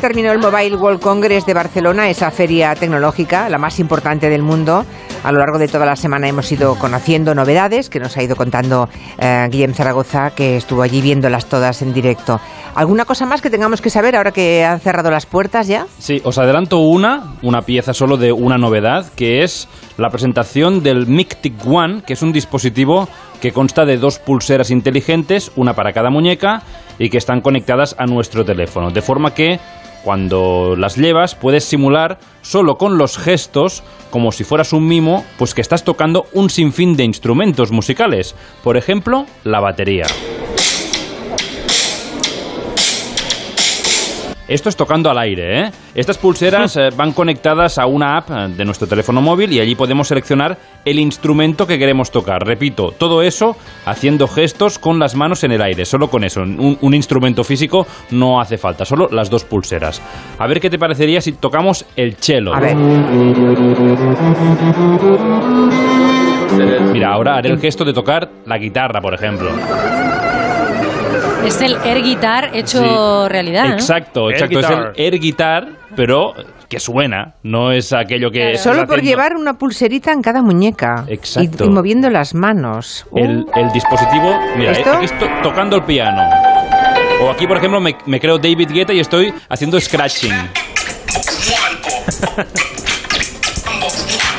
Terminó 0.00 0.30
el 0.30 0.38
Mobile 0.38 0.76
World 0.76 1.00
Congress 1.00 1.44
de 1.44 1.54
Barcelona, 1.54 2.08
esa 2.08 2.30
feria 2.30 2.72
tecnológica, 2.76 3.48
la 3.48 3.58
más 3.58 3.80
importante 3.80 4.30
del 4.30 4.42
mundo. 4.42 4.84
A 5.24 5.32
lo 5.32 5.40
largo 5.40 5.58
de 5.58 5.66
toda 5.66 5.84
la 5.84 5.96
semana 5.96 6.28
hemos 6.28 6.50
ido 6.52 6.76
conociendo 6.76 7.34
novedades 7.34 7.90
que 7.90 7.98
nos 7.98 8.16
ha 8.16 8.22
ido 8.22 8.36
contando 8.36 8.88
eh, 9.18 9.48
Guillem 9.50 9.74
Zaragoza, 9.74 10.30
que 10.30 10.56
estuvo 10.56 10.82
allí 10.82 11.00
viéndolas 11.02 11.46
todas 11.46 11.82
en 11.82 11.92
directo. 11.92 12.40
¿Alguna 12.76 13.06
cosa 13.06 13.26
más 13.26 13.42
que 13.42 13.50
tengamos 13.50 13.80
que 13.80 13.90
saber 13.90 14.14
ahora 14.14 14.30
que 14.30 14.64
han 14.64 14.78
cerrado 14.78 15.10
las 15.10 15.26
puertas 15.26 15.66
ya? 15.66 15.86
Sí, 15.98 16.20
os 16.22 16.38
adelanto 16.38 16.78
una, 16.78 17.34
una 17.42 17.62
pieza 17.62 17.92
solo 17.92 18.16
de 18.16 18.30
una 18.30 18.56
novedad, 18.56 19.06
que 19.16 19.42
es 19.42 19.68
la 19.96 20.10
presentación 20.10 20.80
del 20.80 21.08
Mictic 21.08 21.54
One, 21.66 22.02
que 22.06 22.12
es 22.12 22.22
un 22.22 22.32
dispositivo 22.32 23.08
que 23.40 23.50
consta 23.50 23.84
de 23.84 23.96
dos 23.96 24.20
pulseras 24.20 24.70
inteligentes, 24.70 25.50
una 25.56 25.74
para 25.74 25.92
cada 25.92 26.10
muñeca, 26.10 26.62
y 27.00 27.10
que 27.10 27.18
están 27.18 27.40
conectadas 27.40 27.96
a 27.98 28.06
nuestro 28.06 28.44
teléfono. 28.44 28.90
De 28.90 29.02
forma 29.02 29.34
que 29.34 29.58
cuando 30.04 30.74
las 30.76 30.96
llevas 30.96 31.34
puedes 31.34 31.64
simular 31.64 32.18
solo 32.42 32.78
con 32.78 32.98
los 32.98 33.18
gestos, 33.18 33.82
como 34.10 34.32
si 34.32 34.44
fueras 34.44 34.72
un 34.72 34.86
mimo, 34.86 35.24
pues 35.38 35.54
que 35.54 35.60
estás 35.60 35.84
tocando 35.84 36.26
un 36.32 36.50
sinfín 36.50 36.96
de 36.96 37.04
instrumentos 37.04 37.72
musicales. 37.72 38.34
Por 38.62 38.76
ejemplo, 38.76 39.26
la 39.44 39.60
batería. 39.60 40.06
Esto 44.48 44.70
es 44.70 44.76
tocando 44.76 45.10
al 45.10 45.18
aire, 45.18 45.60
¿eh? 45.60 45.70
Estas 45.94 46.16
pulseras 46.16 46.74
eh, 46.78 46.88
van 46.96 47.12
conectadas 47.12 47.76
a 47.76 47.86
una 47.86 48.16
app 48.16 48.30
eh, 48.30 48.48
de 48.48 48.64
nuestro 48.64 48.88
teléfono 48.88 49.20
móvil 49.20 49.52
y 49.52 49.60
allí 49.60 49.74
podemos 49.74 50.08
seleccionar 50.08 50.56
el 50.86 50.98
instrumento 50.98 51.66
que 51.66 51.78
queremos 51.78 52.10
tocar. 52.10 52.40
Repito, 52.46 52.92
todo 52.96 53.20
eso 53.20 53.56
haciendo 53.84 54.26
gestos 54.26 54.78
con 54.78 54.98
las 54.98 55.14
manos 55.14 55.44
en 55.44 55.52
el 55.52 55.60
aire, 55.60 55.84
solo 55.84 56.08
con 56.08 56.24
eso. 56.24 56.40
Un, 56.40 56.78
un 56.80 56.94
instrumento 56.94 57.44
físico 57.44 57.86
no 58.10 58.40
hace 58.40 58.56
falta, 58.56 58.86
solo 58.86 59.08
las 59.12 59.28
dos 59.28 59.44
pulseras. 59.44 60.00
A 60.38 60.46
ver 60.46 60.60
qué 60.60 60.70
te 60.70 60.78
parecería 60.78 61.20
si 61.20 61.32
tocamos 61.32 61.84
el 61.94 62.14
cello. 62.14 62.54
A 62.54 62.60
ver. 62.60 62.74
Mira, 66.92 67.12
ahora 67.12 67.36
haré 67.36 67.50
el 67.50 67.58
gesto 67.60 67.84
de 67.84 67.92
tocar 67.92 68.30
la 68.46 68.56
guitarra, 68.56 69.00
por 69.02 69.12
ejemplo. 69.12 69.50
Es 71.48 71.60
el 71.62 71.76
air 71.84 72.02
guitar 72.02 72.50
hecho 72.54 72.78
Sí. 72.78 73.28
realidad, 73.32 73.64
¿no? 73.68 73.72
Exacto, 73.74 74.28
Air 74.30 74.34
exacto. 74.34 74.60
Es 74.60 74.70
el 74.70 74.92
air 74.96 75.18
guitar, 75.18 75.68
pero 75.96 76.34
que 76.68 76.78
suena, 76.78 77.36
no 77.42 77.72
es 77.72 77.94
aquello 77.94 78.30
que... 78.30 78.58
Solo 78.58 78.86
por 78.86 79.00
llevar 79.00 79.34
una 79.34 79.54
pulserita 79.54 80.12
en 80.12 80.20
cada 80.20 80.42
muñeca. 80.42 81.06
Exacto. 81.08 81.64
Y, 81.64 81.68
y 81.68 81.70
moviendo 81.70 82.10
las 82.10 82.34
manos. 82.34 83.06
el, 83.16 83.46
el 83.54 83.72
dispositivo. 83.72 84.38
Mira, 84.58 84.72
¿Esto? 84.72 84.92
aquí 84.92 85.06
estoy 85.06 85.28
tocando 85.42 85.76
el 85.76 85.84
piano. 85.84 86.20
O 87.22 87.30
aquí, 87.30 87.46
por 87.46 87.56
ejemplo, 87.56 87.80
me, 87.80 87.96
me 88.04 88.20
creo 88.20 88.36
David 88.36 88.68
Guetta 88.70 88.92
y 88.92 89.00
estoy 89.00 89.32
haciendo 89.48 89.80
scratching. 89.80 90.32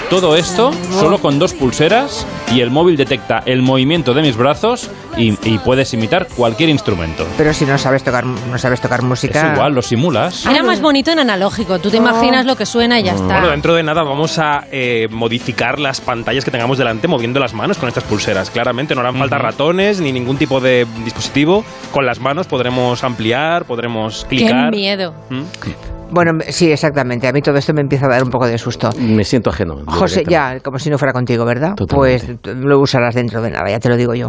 Todo 0.10 0.36
esto 0.36 0.72
solo 0.92 1.20
con 1.20 1.38
dos 1.40 1.54
pulseras 1.54 2.26
y 2.52 2.62
el 2.62 2.72
móvil 2.72 2.98
detecta 2.98 3.44
el 3.46 3.62
movimiento 3.62 4.14
de 4.14 4.22
mis 4.22 4.36
brazos 4.38 4.90
y, 5.18 5.38
y 5.48 5.58
puedes 5.60 5.94
imitar 5.94 6.28
cualquier 6.28 6.70
instrumento. 6.70 7.26
Pero 7.38 7.54
si 7.54 7.66
no 7.66 7.78
sabes 7.78 8.04
tocar, 8.04 8.26
no 8.26 8.58
sabes 8.58 8.82
tocar 8.82 9.00
Es 9.00 9.06
música. 9.06 9.54
igual, 9.54 9.74
lo 9.74 9.82
simulas. 9.82 10.46
Era 10.46 10.64
más 10.64 10.82
bonito 10.82 11.12
en 11.12 11.20
analógico. 11.20 11.80
Tú 11.80 11.90
te 11.90 11.98
imaginas 11.98 12.46
lo 12.46 12.56
que 12.56 12.66
suena 12.66 13.00
y 13.00 13.04
ya 13.04 13.14
está. 13.14 13.26
Bueno, 13.26 13.50
dentro 13.50 13.74
de 13.76 13.84
nada 13.84 14.04
vamos 14.04 14.40
a 14.40 14.66
eh, 14.72 15.08
modificar 15.12 15.80
las 15.80 16.02
pantallas 16.02 16.46
que 16.46 16.52
tengamos 16.52 16.78
delante 16.78 17.08
moviendo 17.08 17.40
las 17.40 17.54
manos 17.54 17.78
con 17.78 17.88
estas 17.88 18.04
pulseras. 18.04 18.50
Claramente 18.50 18.96
no 18.96 19.02
harán 19.02 19.18
falta 19.18 19.38
ratones 19.38 20.00
ni 20.02 20.12
ningún 20.12 20.38
tipo 20.38 20.60
de 20.60 20.86
dispositivo. 21.04 21.64
Con 21.92 22.06
las 22.06 22.20
manos 22.20 22.48
podremos 22.48 23.04
ampliar, 23.04 23.66
podremos 23.66 24.26
Qué 24.30 24.38
clicar. 24.38 24.72
miedo. 24.72 25.14
¿Mm? 25.30 25.99
Bueno, 26.12 26.40
sí, 26.50 26.72
exactamente. 26.72 27.28
A 27.28 27.32
mí 27.32 27.42
todo 27.42 27.58
esto 27.58 27.74
me 27.74 27.82
empieza 27.82 28.06
a 28.06 28.10
dar 28.10 28.24
un 28.24 28.30
poco 28.30 28.48
de 28.48 28.58
susto. 28.58 28.90
Me 29.00 29.24
siento 29.24 29.50
ajeno. 29.50 29.84
José, 29.86 30.24
ya, 30.28 30.60
como 30.60 30.80
si 30.80 30.90
no 30.90 30.98
fuera 30.98 31.14
contigo, 31.14 31.46
¿verdad? 31.46 31.76
Totalmente. 31.76 32.38
Pues 32.42 32.56
lo 32.58 32.80
usarás 32.80 33.16
dentro 33.16 33.42
de 33.42 33.52
nada, 33.52 33.70
ya 33.70 33.80
te 33.80 33.90
lo 33.90 33.98
digo 33.98 34.14
yo. 34.16 34.28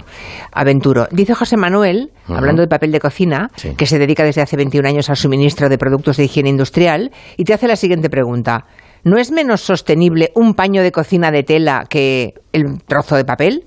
Aventuro. 0.53 1.07
Dice 1.11 1.35
José 1.35 1.57
Manuel, 1.57 2.11
hablando 2.29 2.63
de 2.63 2.69
papel 2.69 2.93
de 2.93 3.01
cocina, 3.01 3.51
Sí. 3.57 3.75
que 3.77 3.87
se 3.87 3.99
dedica 3.99 4.25
desde 4.25 4.43
hace 4.43 4.57
21 4.57 4.87
años 4.89 5.11
al 5.11 5.17
suministro 5.17 5.69
de 5.69 5.79
productos 5.79 6.17
de 6.17 6.25
higiene 6.25 6.51
industrial, 6.51 7.11
y 7.37 7.45
te 7.45 7.55
hace 7.55 7.67
la 7.69 7.77
siguiente 7.77 8.11
pregunta. 8.11 8.65
¿No 9.03 9.17
es 9.17 9.31
menos 9.33 9.63
sostenible 9.63 10.31
un 10.35 10.55
paño 10.55 10.83
de 10.83 10.93
cocina 10.93 11.31
de 11.31 11.43
tela 11.43 11.85
que 11.89 12.35
el 12.53 12.83
trozo 12.87 13.17
de 13.17 13.25
papel? 13.25 13.65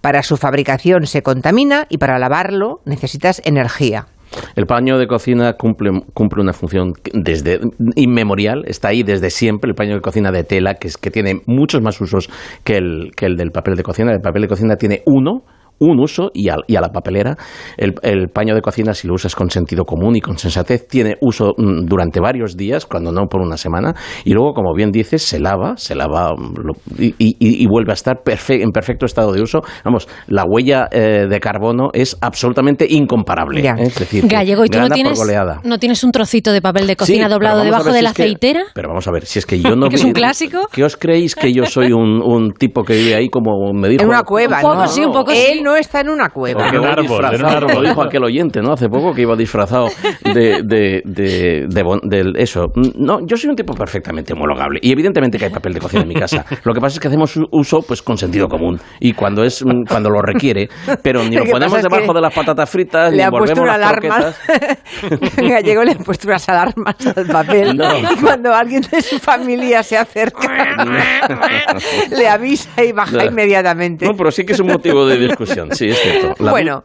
Para 0.00 0.22
su 0.22 0.36
fabricación 0.36 1.06
se 1.06 1.22
contamina 1.22 1.86
y 1.88 1.98
para 1.98 2.18
lavarlo 2.20 2.80
necesitas 2.84 3.42
energía. 3.44 4.06
El 4.54 4.66
paño 4.66 4.98
de 4.98 5.06
cocina 5.06 5.54
cumple, 5.54 5.90
cumple 6.14 6.42
una 6.42 6.52
función 6.52 6.92
desde 7.12 7.60
inmemorial, 7.94 8.64
está 8.66 8.88
ahí 8.88 9.02
desde 9.02 9.30
siempre, 9.30 9.70
el 9.70 9.74
paño 9.74 9.94
de 9.94 10.00
cocina 10.00 10.30
de 10.30 10.44
tela, 10.44 10.74
que, 10.74 10.88
es, 10.88 10.96
que 10.96 11.10
tiene 11.10 11.40
muchos 11.46 11.80
más 11.82 12.00
usos 12.00 12.28
que 12.64 12.76
el, 12.76 13.10
que 13.16 13.26
el 13.26 13.36
del 13.36 13.50
papel 13.50 13.76
de 13.76 13.82
cocina. 13.82 14.12
El 14.12 14.20
papel 14.20 14.42
de 14.42 14.48
cocina 14.48 14.76
tiene 14.76 15.02
uno, 15.06 15.42
un 15.78 16.00
uso 16.00 16.30
y 16.34 16.48
a, 16.48 16.56
y 16.66 16.76
a 16.76 16.80
la 16.80 16.88
papelera. 16.88 17.36
El, 17.76 17.94
el 18.02 18.28
paño 18.28 18.54
de 18.54 18.60
cocina, 18.62 18.94
si 18.94 19.06
lo 19.06 19.14
usas 19.14 19.34
con 19.34 19.50
sentido 19.50 19.84
común 19.84 20.16
y 20.16 20.20
con 20.20 20.38
sensatez, 20.38 20.86
tiene 20.88 21.16
uso 21.20 21.52
mm, 21.56 21.86
durante 21.86 22.20
varios 22.20 22.56
días, 22.56 22.86
cuando 22.86 23.12
no 23.12 23.26
por 23.26 23.40
una 23.40 23.56
semana, 23.56 23.94
y 24.24 24.32
luego, 24.32 24.54
como 24.54 24.74
bien 24.74 24.90
dices, 24.90 25.22
se 25.22 25.38
lava, 25.38 25.76
se 25.76 25.94
lava 25.94 26.32
mm, 26.36 26.54
lo- 26.62 26.74
y, 26.98 27.14
y- 27.18 27.36
y 27.62 27.66
vuelve 27.66 27.92
a 27.92 27.94
estar 27.94 28.16
perfe- 28.24 28.62
en 28.62 28.70
perfecto 28.70 29.06
estado 29.06 29.32
de 29.32 29.42
uso. 29.42 29.60
Vamos, 29.84 30.08
la 30.28 30.44
huella 30.48 30.88
eh, 30.90 31.26
de 31.28 31.40
carbono 31.40 31.90
es 31.92 32.16
absolutamente 32.20 32.86
incomparable. 32.88 33.62
Ya. 33.62 33.72
¿eh? 33.72 33.82
Es 33.84 33.98
decir, 33.98 34.26
Gallego, 34.26 34.64
¿y 34.64 34.68
tú 34.68 34.78
no 34.78 34.88
tienes, 34.88 35.18
goleada. 35.18 35.60
no 35.64 35.78
tienes 35.78 36.02
un 36.04 36.12
trocito 36.12 36.52
de 36.52 36.60
papel 36.62 36.86
de 36.86 36.96
cocina 36.96 37.28
doblado 37.28 37.62
debajo 37.62 37.90
de 37.92 37.98
si 37.98 38.04
la 38.04 38.12
que- 38.12 38.22
aceitera? 38.22 38.64
pero 38.74 38.88
vamos 38.88 39.06
a 39.08 39.12
ver, 39.12 39.26
si 39.26 39.38
es 39.38 39.46
que 39.46 39.60
yo 39.60 39.76
no... 39.76 39.88
¿Que 39.88 39.96
es 39.96 40.04
un 40.04 40.12
clásico? 40.12 40.68
¿Qué 40.72 40.84
os 40.84 40.96
creéis 40.96 41.34
que 41.34 41.52
yo 41.52 41.66
soy 41.66 41.92
un, 41.92 42.22
un 42.22 42.52
tipo 42.52 42.82
que 42.82 42.94
vive 42.94 43.14
ahí 43.14 43.28
como 43.28 43.72
me 43.72 43.88
dijo... 43.88 44.02
En 44.02 44.08
una 44.08 44.22
cueva, 44.22 44.56
Un 44.56 44.62
poco 44.62 44.74
¿no? 44.76 44.86
sí, 44.88 45.04
un 45.04 45.12
poco 45.12 45.30
Él 45.32 45.58
sí. 45.58 45.62
No 45.66 45.76
está 45.76 46.00
en 46.00 46.08
una 46.10 46.28
cueva. 46.28 46.70
que 46.70 46.76
En 46.76 46.82
un 46.82 46.86
árbol, 46.88 47.24
en 47.34 47.44
un 47.44 47.50
árbol. 47.50 47.82
Lo 47.82 47.88
dijo 47.88 48.02
aquel 48.02 48.22
oyente, 48.24 48.60
¿no? 48.62 48.72
Hace 48.72 48.88
poco 48.88 49.12
que 49.12 49.22
iba 49.22 49.34
disfrazado 49.36 49.88
de, 50.24 50.62
de, 50.64 51.02
de, 51.04 51.66
de 51.68 51.82
bon- 51.82 52.00
del- 52.08 52.36
eso. 52.36 52.66
No, 52.96 53.18
yo 53.26 53.36
soy 53.36 53.50
un 53.50 53.56
tipo 53.56 53.74
perfectamente 53.74 54.32
homologable. 54.32 54.78
Y 54.82 54.92
evidentemente 54.92 55.38
que 55.38 55.46
hay 55.46 55.50
papel 55.50 55.72
de 55.74 55.80
cocina 55.80 56.02
en 56.02 56.08
mi 56.08 56.14
casa. 56.14 56.44
Lo 56.62 56.72
que 56.72 56.80
pasa 56.80 56.94
es 56.94 57.00
que 57.00 57.08
hacemos 57.08 57.36
uso 57.50 57.80
pues 57.86 58.00
con 58.02 58.16
sentido 58.16 58.46
común. 58.48 58.78
Y 59.00 59.12
cuando 59.12 59.42
es 59.42 59.64
mm, 59.64 59.84
cuando 59.88 60.08
lo 60.10 60.22
requiere. 60.22 60.68
Pero 61.02 61.24
ni 61.24 61.36
Lo 61.36 61.44
ponemos 61.44 61.82
debajo 61.82 62.12
de 62.14 62.20
las 62.20 62.32
patatas 62.32 62.70
fritas, 62.70 63.10
Le 63.10 63.16
ni 63.18 63.22
ha 63.24 63.30
puesto 63.30 63.52
envolvemos 63.60 63.64
una 63.64 63.78
las 63.78 63.90
alarma. 63.90 64.34
croquetas. 64.46 65.36
Gallego 65.36 65.82
le 65.84 65.92
ha 65.92 65.98
puesto 65.98 66.28
unas 66.28 66.48
alarmas 66.48 66.94
al 67.16 67.26
papel. 67.26 67.76
No. 67.76 67.98
Y 67.98 68.16
cuando 68.22 68.54
alguien 68.54 68.82
de 68.90 69.00
su 69.02 69.18
familia 69.18 69.82
se 69.82 69.96
acerca, 69.98 70.48
le 72.10 72.28
avisa 72.28 72.82
y 72.84 72.92
baja 72.92 73.16
No. 73.16 73.24
inmediatamente. 73.24 74.06
No, 74.06 74.12
pero 74.16 74.30
sí 74.30 74.44
que 74.44 74.52
es 74.52 74.60
un 74.60 74.68
motivo 74.68 75.06
de 75.06 75.16
discusión, 75.18 75.55
sí, 75.72 75.86
es 75.86 75.98
cierto. 76.00 76.34
La- 76.44 76.50
Bueno, 76.50 76.84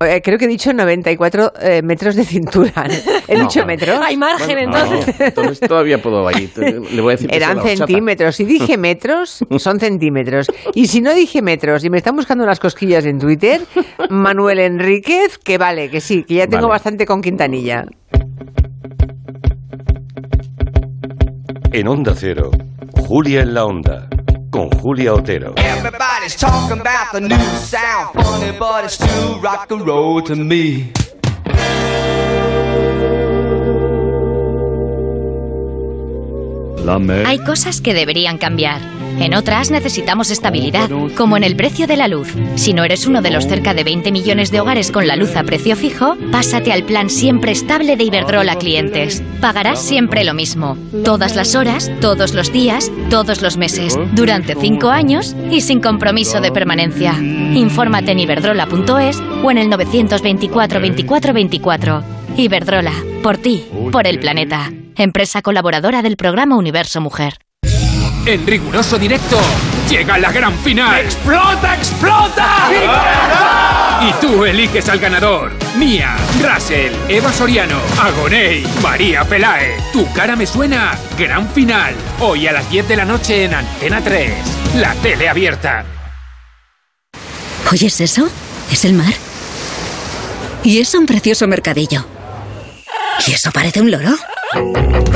eh, 0.00 0.20
creo 0.22 0.38
que 0.38 0.44
he 0.44 0.48
dicho 0.48 0.72
94 0.72 1.52
eh, 1.60 1.82
metros 1.82 2.16
de 2.16 2.24
cintura. 2.24 2.72
¿He 3.28 3.36
No. 3.36 3.42
dicho 3.44 3.64
metros? 3.66 3.98
Hay 4.02 4.16
margen 4.16 4.58
entonces. 4.58 5.14
entonces 5.20 5.60
todavía 5.60 6.00
puedo 6.02 6.26
ahí. 6.28 6.50
Le 6.56 7.00
voy 7.00 7.12
a 7.12 7.16
decir 7.16 7.32
Eran 7.34 7.62
centímetros. 7.62 8.36
Si 8.36 8.44
dije 8.44 8.76
metros, 8.76 9.44
son 9.58 9.80
centímetros. 9.80 10.46
Y 10.74 10.86
si 10.88 11.00
no 11.00 11.14
dije 11.14 11.42
metros 11.42 11.84
y 11.84 11.90
me 11.90 11.98
están 11.98 12.16
buscando 12.16 12.44
unas 12.44 12.60
cosquillas 12.60 13.04
en 13.06 13.18
Twitter, 13.18 13.60
Manuel 14.10 14.58
Enríquez, 14.58 15.38
que 15.38 15.58
vale, 15.58 15.90
que 15.90 16.00
sí, 16.00 16.24
que 16.24 16.34
ya 16.34 16.46
tengo 16.46 16.62
Vale. 16.68 16.72
bastante 16.78 17.06
con 17.06 17.22
Quintanilla. 17.22 17.86
En 21.72 21.86
Onda 21.88 22.14
Cero, 22.16 22.50
Julia 23.06 23.42
en 23.42 23.54
la 23.54 23.64
Onda, 23.64 24.08
con 24.50 24.68
Julia 24.70 25.14
Otero. 25.14 25.54
Everybody's 25.56 26.36
talking 26.36 26.80
about 26.80 27.12
the 27.12 27.20
new 27.20 27.36
sound. 27.56 28.14
Funny, 28.14 28.52
but 28.58 28.84
it's 28.84 28.94
still 28.94 29.40
rock 29.40 29.70
and 29.70 29.86
roll 29.86 30.22
to 30.22 30.34
me. 30.34 30.92
Hay 37.26 37.38
cosas 37.38 37.80
que 37.80 37.94
deberían 37.94 38.38
cambiar. 38.38 38.99
En 39.20 39.34
otras 39.34 39.70
necesitamos 39.70 40.30
estabilidad, 40.30 40.88
como 41.14 41.36
en 41.36 41.44
el 41.44 41.54
precio 41.54 41.86
de 41.86 41.98
la 41.98 42.08
luz. 42.08 42.34
Si 42.54 42.72
no 42.72 42.84
eres 42.84 43.06
uno 43.06 43.20
de 43.20 43.30
los 43.30 43.46
cerca 43.46 43.74
de 43.74 43.84
20 43.84 44.12
millones 44.12 44.50
de 44.50 44.60
hogares 44.60 44.90
con 44.90 45.06
la 45.06 45.14
luz 45.14 45.36
a 45.36 45.44
precio 45.44 45.76
fijo, 45.76 46.16
pásate 46.32 46.72
al 46.72 46.84
plan 46.84 47.10
siempre 47.10 47.52
estable 47.52 47.96
de 47.96 48.04
Iberdrola 48.04 48.56
clientes. 48.56 49.22
Pagarás 49.42 49.82
siempre 49.82 50.24
lo 50.24 50.32
mismo, 50.32 50.78
todas 51.04 51.36
las 51.36 51.54
horas, 51.54 51.90
todos 52.00 52.32
los 52.32 52.50
días, 52.50 52.90
todos 53.10 53.42
los 53.42 53.58
meses, 53.58 53.98
durante 54.12 54.54
5 54.54 54.88
años 54.88 55.36
y 55.50 55.60
sin 55.60 55.80
compromiso 55.80 56.40
de 56.40 56.50
permanencia. 56.50 57.12
Infórmate 57.18 58.12
en 58.12 58.20
iberdrola.es 58.20 59.20
o 59.44 59.50
en 59.50 59.58
el 59.58 59.68
924 59.68 60.80
24 60.80 61.32
24. 61.34 62.02
Iberdrola, 62.38 62.94
por 63.22 63.36
ti, 63.36 63.66
por 63.92 64.06
el 64.06 64.18
planeta. 64.18 64.72
Empresa 64.96 65.42
colaboradora 65.42 66.00
del 66.00 66.16
programa 66.16 66.56
Universo 66.56 67.02
Mujer. 67.02 67.34
En 68.26 68.46
riguroso 68.46 68.98
directo 68.98 69.38
llega 69.88 70.18
la 70.18 70.30
gran 70.30 70.56
final. 70.58 71.00
¡Explota, 71.00 71.74
explota! 71.74 72.70
Y 74.02 74.12
tú 74.20 74.44
eliges 74.44 74.88
al 74.88 74.98
ganador. 74.98 75.52
Mía, 75.76 76.16
Russell, 76.42 76.92
Eva 77.08 77.32
Soriano, 77.32 77.80
Agoney, 78.00 78.66
María 78.82 79.24
Pelae. 79.24 79.76
Tu 79.92 80.10
cara 80.12 80.36
me 80.36 80.46
suena. 80.46 80.96
Gran 81.18 81.48
final. 81.48 81.94
Hoy 82.20 82.46
a 82.46 82.52
las 82.52 82.70
10 82.70 82.88
de 82.88 82.96
la 82.96 83.04
noche 83.04 83.44
en 83.44 83.54
Antena 83.54 84.00
3. 84.00 84.32
La 84.76 84.94
tele 84.94 85.28
abierta. 85.28 85.84
¿Oyes 87.72 88.00
eso? 88.00 88.28
Es 88.70 88.84
el 88.84 88.92
mar. 88.94 89.14
Y 90.62 90.78
es 90.78 90.94
un 90.94 91.06
precioso 91.06 91.46
mercadillo. 91.48 92.04
¿Y 93.26 93.32
eso 93.32 93.50
parece 93.50 93.80
un 93.80 93.90
loro? 93.90 94.16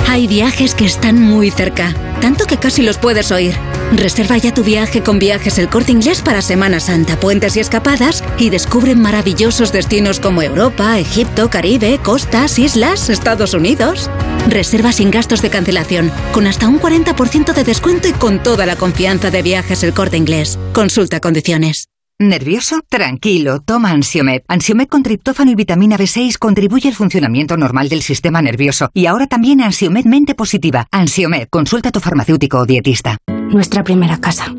Hay 0.09 0.29
viajes 0.29 0.75
que 0.75 0.85
están 0.85 1.21
muy 1.21 1.51
cerca, 1.51 1.95
tanto 2.21 2.45
que 2.45 2.57
casi 2.57 2.83
los 2.83 2.99
puedes 2.99 3.33
oír. 3.33 3.55
Reserva 3.93 4.37
ya 4.39 4.55
tu 4.55 4.63
viaje 4.63 5.03
con 5.03 5.19
viajes 5.19 5.59
el 5.59 5.69
corte 5.69 5.93
inglés 5.93 6.23
para 6.23 6.41
Semana 6.41 6.79
Santa, 6.79 7.19
puentes 7.19 7.57
y 7.57 7.61
escapadas 7.61 8.23
y 8.39 8.51
descubre 8.51 8.95
maravillosos 8.95 9.73
destinos 9.73 10.21
como 10.21 10.43
Europa, 10.43 10.99
Egipto, 10.99 11.51
Caribe, 11.51 11.99
costas, 11.99 12.59
islas, 12.59 13.11
Estados 13.11 13.55
Unidos. 13.55 14.11
Reserva 14.49 14.93
sin 14.93 15.11
gastos 15.11 15.43
de 15.43 15.51
cancelación, 15.51 16.13
con 16.33 16.47
hasta 16.47 16.69
un 16.69 16.81
40% 16.81 17.53
de 17.55 17.65
descuento 17.65 18.09
y 18.09 18.13
con 18.13 18.43
toda 18.43 18.67
la 18.67 18.77
confianza 18.77 19.31
de 19.31 19.43
viajes 19.43 19.83
el 19.83 19.95
corte 19.95 20.17
inglés. 20.17 20.59
Consulta 20.73 21.21
condiciones. 21.21 21.89
¿Nervioso? 22.21 22.81
Tranquilo, 22.89 23.59
toma 23.59 23.91
Ansiomed. 23.91 24.43
Ansiomed 24.47 24.87
con 24.87 25.03
triptófano 25.03 25.51
y 25.51 25.57
vitamina 25.57 25.99
B6 25.99 26.39
contribuye 26.39 26.89
al 26.89 26.95
funcionamiento 26.95 27.57
normal 27.57 27.89
del 27.89 28.03
sistema 28.03 28.41
nervioso. 28.41 28.89
Y 28.95 29.07
ahora 29.07 29.27
también 29.27 29.61
Ansiomed 29.61 30.05
Mente 30.05 30.37
Positiva. 30.37 30.87
Ansiomed, 30.93 31.49
consulta 31.51 31.89
a 31.89 31.93
tu 31.93 31.99
farmacéutico 31.99 32.59
o 32.59 32.67
dietista. 32.67 33.17
Nuestra 33.51 33.83
primera 33.83 34.19
casa. 34.19 34.55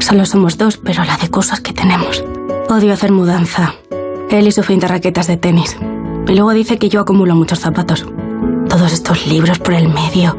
Solo 0.00 0.26
somos 0.26 0.58
dos, 0.58 0.76
pero 0.76 1.02
la 1.04 1.16
de 1.16 1.30
cosas 1.30 1.62
que 1.62 1.72
tenemos. 1.72 2.22
Odio 2.68 2.92
hacer 2.92 3.10
mudanza. 3.10 3.74
Él 4.28 4.46
y 4.46 4.52
su 4.52 4.62
fin 4.62 4.78
de 4.78 4.88
raquetas 4.88 5.28
de 5.28 5.38
tenis. 5.38 5.78
Y 6.28 6.34
luego 6.34 6.52
dice 6.52 6.76
que 6.76 6.90
yo 6.90 7.00
acumulo 7.00 7.34
muchos 7.34 7.60
zapatos. 7.60 8.06
Todos 8.68 8.92
estos 8.92 9.26
libros 9.26 9.58
por 9.58 9.72
el 9.72 9.88
medio. 9.88 10.36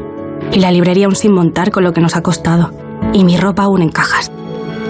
Y 0.52 0.60
la 0.60 0.70
librería 0.70 1.06
aún 1.06 1.16
sin 1.16 1.32
montar 1.32 1.72
con 1.72 1.82
lo 1.82 1.92
que 1.92 2.00
nos 2.00 2.14
ha 2.14 2.22
costado. 2.22 2.72
Y 3.12 3.24
mi 3.24 3.36
ropa 3.36 3.64
aún 3.64 3.82
en 3.82 3.90
cajas. 3.90 4.30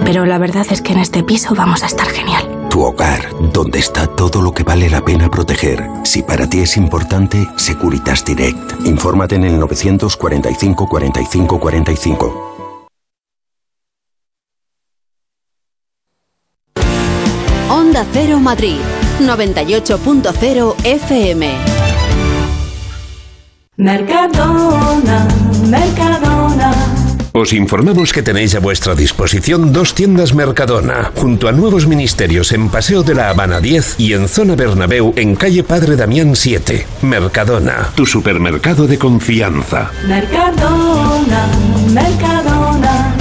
Pero 0.05 0.27
la 0.27 0.39
verdad 0.39 0.67
es 0.71 0.83
que 0.83 0.93
en 0.93 0.99
este 0.99 1.23
piso 1.23 1.55
vamos 1.55 1.83
a 1.83 1.87
estar 1.87 2.09
genial. 2.09 2.69
Tu 2.71 2.81
hogar, 2.83 3.29
donde 3.53 3.79
está 3.79 4.07
todo 4.07 4.43
lo 4.43 4.53
que 4.53 4.63
vale 4.63 4.89
la 4.89 5.05
pena 5.05 5.31
proteger. 5.31 5.89
Si 6.05 6.23
para 6.23 6.49
ti 6.49 6.61
es 6.61 6.77
importante, 6.77 7.47
Securitas 7.57 8.25
Direct. 8.25 8.87
Infórmate 8.87 9.37
en 9.37 9.45
el 9.45 9.59
945 9.59 10.89
45 10.89 11.61
45. 11.61 12.51
Onda 17.71 18.05
Cero 18.13 18.39
Madrid, 18.41 18.79
98.0 19.21 20.75
FM. 20.85 21.55
Mercadona, 23.77 25.29
Mercadona. 25.69 27.00
Os 27.41 27.55
informamos 27.55 28.13
que 28.13 28.21
tenéis 28.21 28.55
a 28.55 28.61
vuestra 28.61 28.95
disposición 28.95 29.73
dos 29.73 29.95
tiendas 29.95 30.35
Mercadona, 30.35 31.11
junto 31.17 31.49
a 31.49 31.53
nuevos 31.53 31.87
ministerios 31.87 32.53
en 32.53 32.69
Paseo 32.69 33.03
de 33.03 33.15
la 33.15 33.31
Habana 33.31 33.63
10 33.63 33.95
y 33.97 34.13
en 34.13 34.29
Zona 34.29 34.57
Bernabéu 34.57 35.15
en 35.17 35.35
calle 35.37 35.65
Padre 35.65 35.97
Damián 35.97 36.37
7. 36.37 36.87
Mercadona, 37.01 37.93
tu 37.95 38.05
supermercado 38.05 38.87
de 38.87 38.99
confianza. 38.99 39.91
Mercadona, 40.07 41.49
Mercadona. 41.89 43.17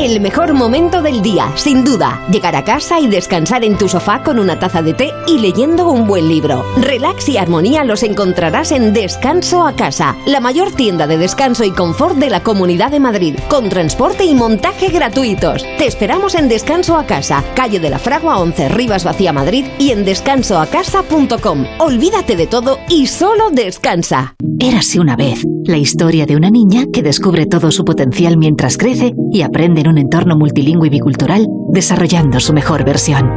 El 0.00 0.20
mejor 0.20 0.54
momento 0.54 1.02
del 1.02 1.22
día, 1.22 1.50
sin 1.56 1.82
duda. 1.82 2.24
Llegar 2.30 2.54
a 2.54 2.62
casa 2.62 3.00
y 3.00 3.08
descansar 3.08 3.64
en 3.64 3.76
tu 3.76 3.88
sofá 3.88 4.22
con 4.22 4.38
una 4.38 4.56
taza 4.56 4.80
de 4.80 4.94
té 4.94 5.10
y 5.26 5.40
leyendo 5.40 5.90
un 5.90 6.06
buen 6.06 6.28
libro. 6.28 6.64
Relax 6.80 7.28
y 7.28 7.36
armonía 7.36 7.82
los 7.82 8.04
encontrarás 8.04 8.70
en 8.70 8.92
Descanso 8.92 9.66
a 9.66 9.74
Casa, 9.74 10.16
la 10.24 10.38
mayor 10.38 10.70
tienda 10.70 11.08
de 11.08 11.18
descanso 11.18 11.64
y 11.64 11.72
confort 11.72 12.16
de 12.16 12.30
la 12.30 12.44
Comunidad 12.44 12.92
de 12.92 13.00
Madrid, 13.00 13.34
con 13.48 13.68
transporte 13.68 14.24
y 14.24 14.36
montaje 14.36 14.86
gratuitos. 14.86 15.64
Te 15.78 15.88
esperamos 15.88 16.36
en 16.36 16.48
Descanso 16.48 16.96
a 16.96 17.04
Casa, 17.04 17.42
calle 17.56 17.80
de 17.80 17.90
la 17.90 17.98
Fragua 17.98 18.38
11, 18.38 18.68
Rivas 18.68 19.02
Vacía 19.02 19.32
Madrid 19.32 19.64
y 19.80 19.90
en 19.90 20.04
descansoacasa.com. 20.04 21.66
Olvídate 21.80 22.36
de 22.36 22.46
todo 22.46 22.78
y 22.88 23.08
solo 23.08 23.50
descansa. 23.50 24.36
Érase 24.60 25.00
una 25.00 25.16
vez 25.16 25.44
la 25.68 25.76
historia 25.76 26.24
de 26.24 26.34
una 26.34 26.50
niña 26.50 26.86
que 26.90 27.02
descubre 27.02 27.44
todo 27.44 27.70
su 27.70 27.84
potencial 27.84 28.38
mientras 28.38 28.78
crece 28.78 29.12
y 29.30 29.42
aprende 29.42 29.82
un 29.88 29.98
entorno 29.98 30.36
multilingüe 30.36 30.86
y 30.88 30.90
bicultural, 30.90 31.46
desarrollando 31.70 32.40
su 32.40 32.52
mejor 32.52 32.84
versión. 32.84 33.28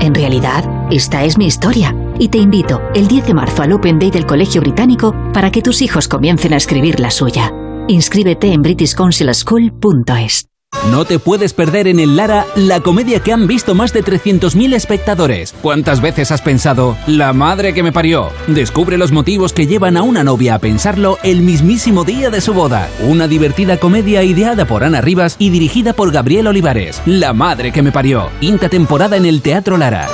En 0.00 0.14
realidad, 0.14 0.64
esta 0.90 1.24
es 1.24 1.38
mi 1.38 1.46
historia 1.46 1.94
y 2.18 2.28
te 2.28 2.38
invito 2.38 2.80
el 2.94 3.08
10 3.08 3.26
de 3.26 3.34
marzo 3.34 3.62
al 3.62 3.72
Open 3.72 3.98
Day 3.98 4.10
del 4.10 4.26
Colegio 4.26 4.60
Británico 4.60 5.14
para 5.32 5.50
que 5.50 5.62
tus 5.62 5.82
hijos 5.82 6.08
comiencen 6.08 6.52
a 6.52 6.56
escribir 6.56 7.00
la 7.00 7.10
suya. 7.10 7.52
Inscríbete 7.88 8.52
en 8.52 8.62
britishcouncilschool.es. 8.62 10.47
No 10.90 11.04
te 11.04 11.18
puedes 11.18 11.52
perder 11.52 11.86
en 11.86 12.00
el 12.00 12.16
Lara 12.16 12.46
la 12.56 12.80
comedia 12.80 13.20
que 13.20 13.32
han 13.32 13.46
visto 13.46 13.74
más 13.74 13.92
de 13.92 14.02
300.000 14.02 14.74
espectadores. 14.74 15.54
¿Cuántas 15.60 16.00
veces 16.00 16.32
has 16.32 16.40
pensado, 16.40 16.96
la 17.06 17.34
madre 17.34 17.74
que 17.74 17.82
me 17.82 17.92
parió? 17.92 18.30
Descubre 18.46 18.96
los 18.96 19.12
motivos 19.12 19.52
que 19.52 19.66
llevan 19.66 19.98
a 19.98 20.02
una 20.02 20.24
novia 20.24 20.54
a 20.54 20.58
pensarlo 20.58 21.18
el 21.22 21.42
mismísimo 21.42 22.04
día 22.04 22.30
de 22.30 22.40
su 22.40 22.54
boda. 22.54 22.88
Una 23.00 23.28
divertida 23.28 23.76
comedia 23.76 24.22
ideada 24.22 24.64
por 24.64 24.82
Ana 24.82 25.02
Rivas 25.02 25.36
y 25.38 25.50
dirigida 25.50 25.92
por 25.92 26.10
Gabriel 26.10 26.46
Olivares. 26.46 27.02
La 27.04 27.34
madre 27.34 27.70
que 27.70 27.82
me 27.82 27.92
parió. 27.92 28.30
Quinta 28.40 28.70
temporada 28.70 29.16
en 29.18 29.26
el 29.26 29.42
Teatro 29.42 29.76
Lara. 29.76 30.08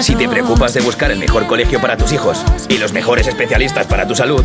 Si 0.00 0.14
te 0.16 0.28
preocupas 0.28 0.74
de 0.74 0.80
buscar 0.80 1.10
el 1.10 1.18
mejor 1.18 1.46
colegio 1.46 1.80
para 1.80 1.96
tus 1.96 2.12
hijos 2.12 2.44
y 2.68 2.78
los 2.78 2.92
mejores 2.92 3.26
especialistas 3.26 3.86
para 3.86 4.06
tu 4.06 4.14
salud, 4.14 4.44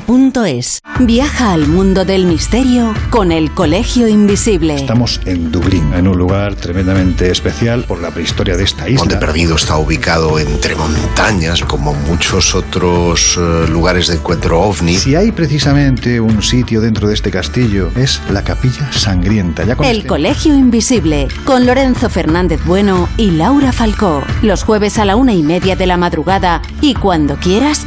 duchamanía.es. 0.00 0.80
Viaja 1.00 1.52
al 1.52 1.66
mundo 1.66 2.04
del 2.04 2.26
misterio 2.26 2.94
con 3.10 3.32
el 3.32 3.50
Colegio 3.52 4.08
Invisible. 4.08 4.74
Estamos 4.74 5.20
en 5.26 5.50
Dublín, 5.50 5.92
en 5.94 6.08
un 6.08 6.16
lugar 6.16 6.54
tremendamente 6.54 7.30
especial 7.30 7.84
por 7.84 8.00
la 8.00 8.10
prehistoria 8.10 8.56
de 8.56 8.64
esta 8.64 8.88
isla. 8.88 9.00
Monte 9.00 9.16
Perdido 9.16 9.56
está 9.56 9.76
ubicado 9.76 10.38
entre 10.38 10.76
montañas, 10.76 11.62
como 11.62 11.94
muchos 11.94 12.54
otros 12.54 13.38
eh, 13.38 13.66
lugares 13.70 14.08
de 14.08 14.14
encuentro 14.14 14.60
ovni. 14.60 14.96
Si 14.96 15.14
hay 15.14 15.32
precisamente 15.32 16.20
un 16.20 16.42
sitio 16.42 16.80
dentro 16.80 17.08
de 17.08 17.14
este 17.14 17.30
castillo, 17.30 17.90
es 17.96 18.20
la 18.30 18.42
Capilla 18.42 18.92
Sangrienta. 18.92 19.64
Ya 19.64 19.74
El 19.74 19.96
este- 19.98 20.08
Colegio 20.08 20.54
Invisible, 20.54 21.28
con 21.44 21.66
Lorenzo 21.66 22.08
Fernández 22.08 22.60
Bueno 22.64 23.08
y 23.16 23.32
Laura 23.32 23.72
Falcó. 23.72 24.22
Los 24.42 24.62
jueves 24.62 24.98
a 24.98 25.04
la 25.04 25.16
una 25.16 25.32
y 25.32 25.42
media 25.42 25.76
de 25.76 25.86
la 25.86 25.96
madrugada 25.96 26.62
y 26.80 26.94
cuando 26.94 27.36
quieras, 27.36 27.86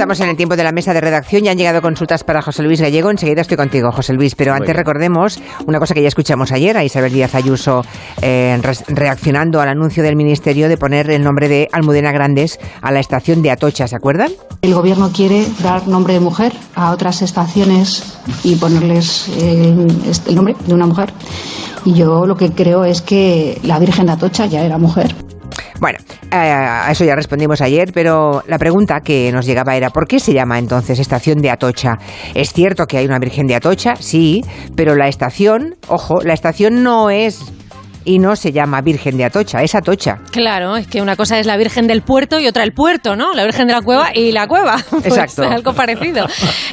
Estamos 0.00 0.20
en 0.20 0.30
el 0.30 0.36
tiempo 0.38 0.56
de 0.56 0.64
la 0.64 0.72
mesa 0.72 0.94
de 0.94 1.02
redacción 1.02 1.44
y 1.44 1.50
han 1.50 1.58
llegado 1.58 1.82
consultas 1.82 2.24
para 2.24 2.40
José 2.40 2.62
Luis 2.62 2.80
Gallego. 2.80 3.10
Enseguida 3.10 3.42
estoy 3.42 3.58
contigo, 3.58 3.92
José 3.92 4.14
Luis. 4.14 4.34
Pero 4.34 4.54
antes 4.54 4.74
recordemos 4.74 5.38
una 5.66 5.78
cosa 5.78 5.92
que 5.92 6.00
ya 6.00 6.08
escuchamos 6.08 6.52
ayer 6.52 6.74
a 6.78 6.82
Isabel 6.84 7.12
Díaz 7.12 7.34
Ayuso 7.34 7.84
eh, 8.22 8.58
re- 8.62 8.78
reaccionando 8.88 9.60
al 9.60 9.68
anuncio 9.68 10.02
del 10.02 10.16
Ministerio 10.16 10.70
de 10.70 10.78
poner 10.78 11.10
el 11.10 11.22
nombre 11.22 11.48
de 11.50 11.68
Almudena 11.70 12.12
Grandes 12.12 12.58
a 12.80 12.90
la 12.92 13.00
estación 13.00 13.42
de 13.42 13.50
Atocha. 13.50 13.86
¿Se 13.88 13.94
acuerdan? 13.94 14.30
El 14.62 14.72
gobierno 14.72 15.10
quiere 15.14 15.44
dar 15.62 15.86
nombre 15.86 16.14
de 16.14 16.20
mujer 16.20 16.54
a 16.76 16.92
otras 16.92 17.20
estaciones 17.20 18.02
y 18.42 18.54
ponerles 18.54 19.28
eh, 19.36 19.86
este- 20.08 20.30
el 20.30 20.36
nombre 20.36 20.56
de 20.66 20.72
una 20.72 20.86
mujer. 20.86 21.12
Y 21.84 21.92
yo 21.92 22.24
lo 22.24 22.36
que 22.38 22.52
creo 22.52 22.84
es 22.86 23.02
que 23.02 23.60
la 23.64 23.78
Virgen 23.78 24.06
de 24.06 24.12
Atocha 24.12 24.46
ya 24.46 24.62
era 24.64 24.78
mujer. 24.78 25.14
Bueno, 25.80 25.98
eh, 26.30 26.36
a 26.36 26.90
eso 26.90 27.04
ya 27.04 27.14
respondimos 27.14 27.60
ayer, 27.60 27.90
pero 27.92 28.42
la 28.46 28.58
pregunta 28.58 29.00
que 29.00 29.30
nos 29.32 29.46
llegaba 29.46 29.76
era 29.76 29.90
¿por 29.90 30.06
qué 30.06 30.20
se 30.20 30.32
llama 30.32 30.58
entonces 30.58 30.98
estación 30.98 31.40
de 31.40 31.50
Atocha? 31.50 31.98
Es 32.34 32.52
cierto 32.52 32.86
que 32.86 32.98
hay 32.98 33.06
una 33.06 33.18
Virgen 33.18 33.46
de 33.46 33.54
Atocha, 33.54 33.96
sí, 33.96 34.42
pero 34.76 34.94
la 34.94 35.08
estación, 35.08 35.76
ojo, 35.88 36.22
la 36.22 36.34
estación 36.34 36.82
no 36.82 37.10
es 37.10 37.40
y 38.10 38.18
no 38.18 38.34
se 38.34 38.50
llama 38.50 38.80
Virgen 38.80 39.16
de 39.16 39.24
Atocha, 39.24 39.62
es 39.62 39.72
Atocha. 39.76 40.18
Claro, 40.32 40.76
es 40.76 40.88
que 40.88 41.00
una 41.00 41.14
cosa 41.14 41.38
es 41.38 41.46
la 41.46 41.56
Virgen 41.56 41.86
del 41.86 42.02
Puerto 42.02 42.40
y 42.40 42.48
otra 42.48 42.64
el 42.64 42.72
puerto, 42.72 43.14
¿no? 43.14 43.34
La 43.34 43.44
Virgen 43.44 43.68
de 43.68 43.72
la 43.72 43.82
Cueva 43.82 44.08
y 44.12 44.32
la 44.32 44.48
cueva. 44.48 44.78
Pues 44.90 45.06
Exacto. 45.06 45.44
algo 45.44 45.72
parecido. 45.72 46.26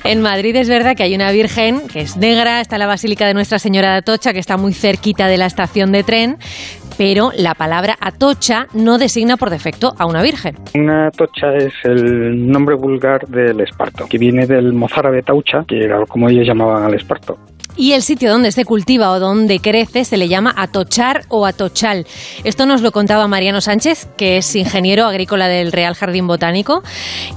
En 0.03 0.21
Madrid 0.21 0.55
es 0.55 0.67
verdad 0.67 0.95
que 0.95 1.03
hay 1.03 1.13
una 1.13 1.31
Virgen 1.31 1.88
que 1.88 2.01
es 2.01 2.17
negra, 2.17 2.59
está 2.59 2.79
la 2.79 2.88
Basílica 2.88 3.27
de 3.27 3.35
Nuestra 3.35 3.59
Señora 3.59 3.91
de 3.91 3.97
Atocha, 3.99 4.33
que 4.33 4.39
está 4.39 4.57
muy 4.57 4.73
cerquita 4.73 5.27
de 5.27 5.38
la 5.38 5.45
estación 5.45 5.91
de 5.91 6.03
tren, 6.03 6.38
pero 6.97 7.31
la 7.38 7.53
palabra 7.53 7.95
Atocha 8.01 8.65
no 8.73 8.97
designa 8.97 9.38
por 9.38 9.51
defecto 9.51 9.93
a 9.97 10.07
una 10.07 10.23
Virgen. 10.23 10.55
Una 10.73 11.11
tocha 11.11 11.55
es 11.55 11.73
el 11.83 12.51
nombre 12.51 12.75
vulgar 12.75 13.27
del 13.27 13.61
esparto, 13.61 14.07
que 14.07 14.17
viene 14.17 14.47
del 14.47 14.73
mozárabe 14.73 15.21
taucha, 15.21 15.63
que 15.67 15.83
era 15.83 16.03
como 16.07 16.29
ellos 16.29 16.47
llamaban 16.47 16.83
al 16.83 16.95
esparto. 16.95 17.38
Y 17.80 17.93
el 17.93 18.01
sitio 18.01 18.32
donde 18.32 18.51
se 18.51 18.65
cultiva 18.65 19.11
o 19.11 19.19
donde 19.19 19.59
crece 19.59 20.03
se 20.03 20.17
le 20.17 20.28
llama 20.28 20.51
atochar 20.57 21.21
o 21.30 21.45
atochal. 21.45 22.05
Esto 22.43 22.65
nos 22.65 22.82
lo 22.82 22.91
contaba 22.91 23.28
Mariano 23.28 23.61
Sánchez, 23.61 24.09
que 24.17 24.38
es 24.38 24.55
ingeniero 24.55 25.05
agrícola 25.05 25.47
del 25.47 25.71
Real 25.71 25.93
Jardín 25.93 26.25
Botánico, 26.25 26.82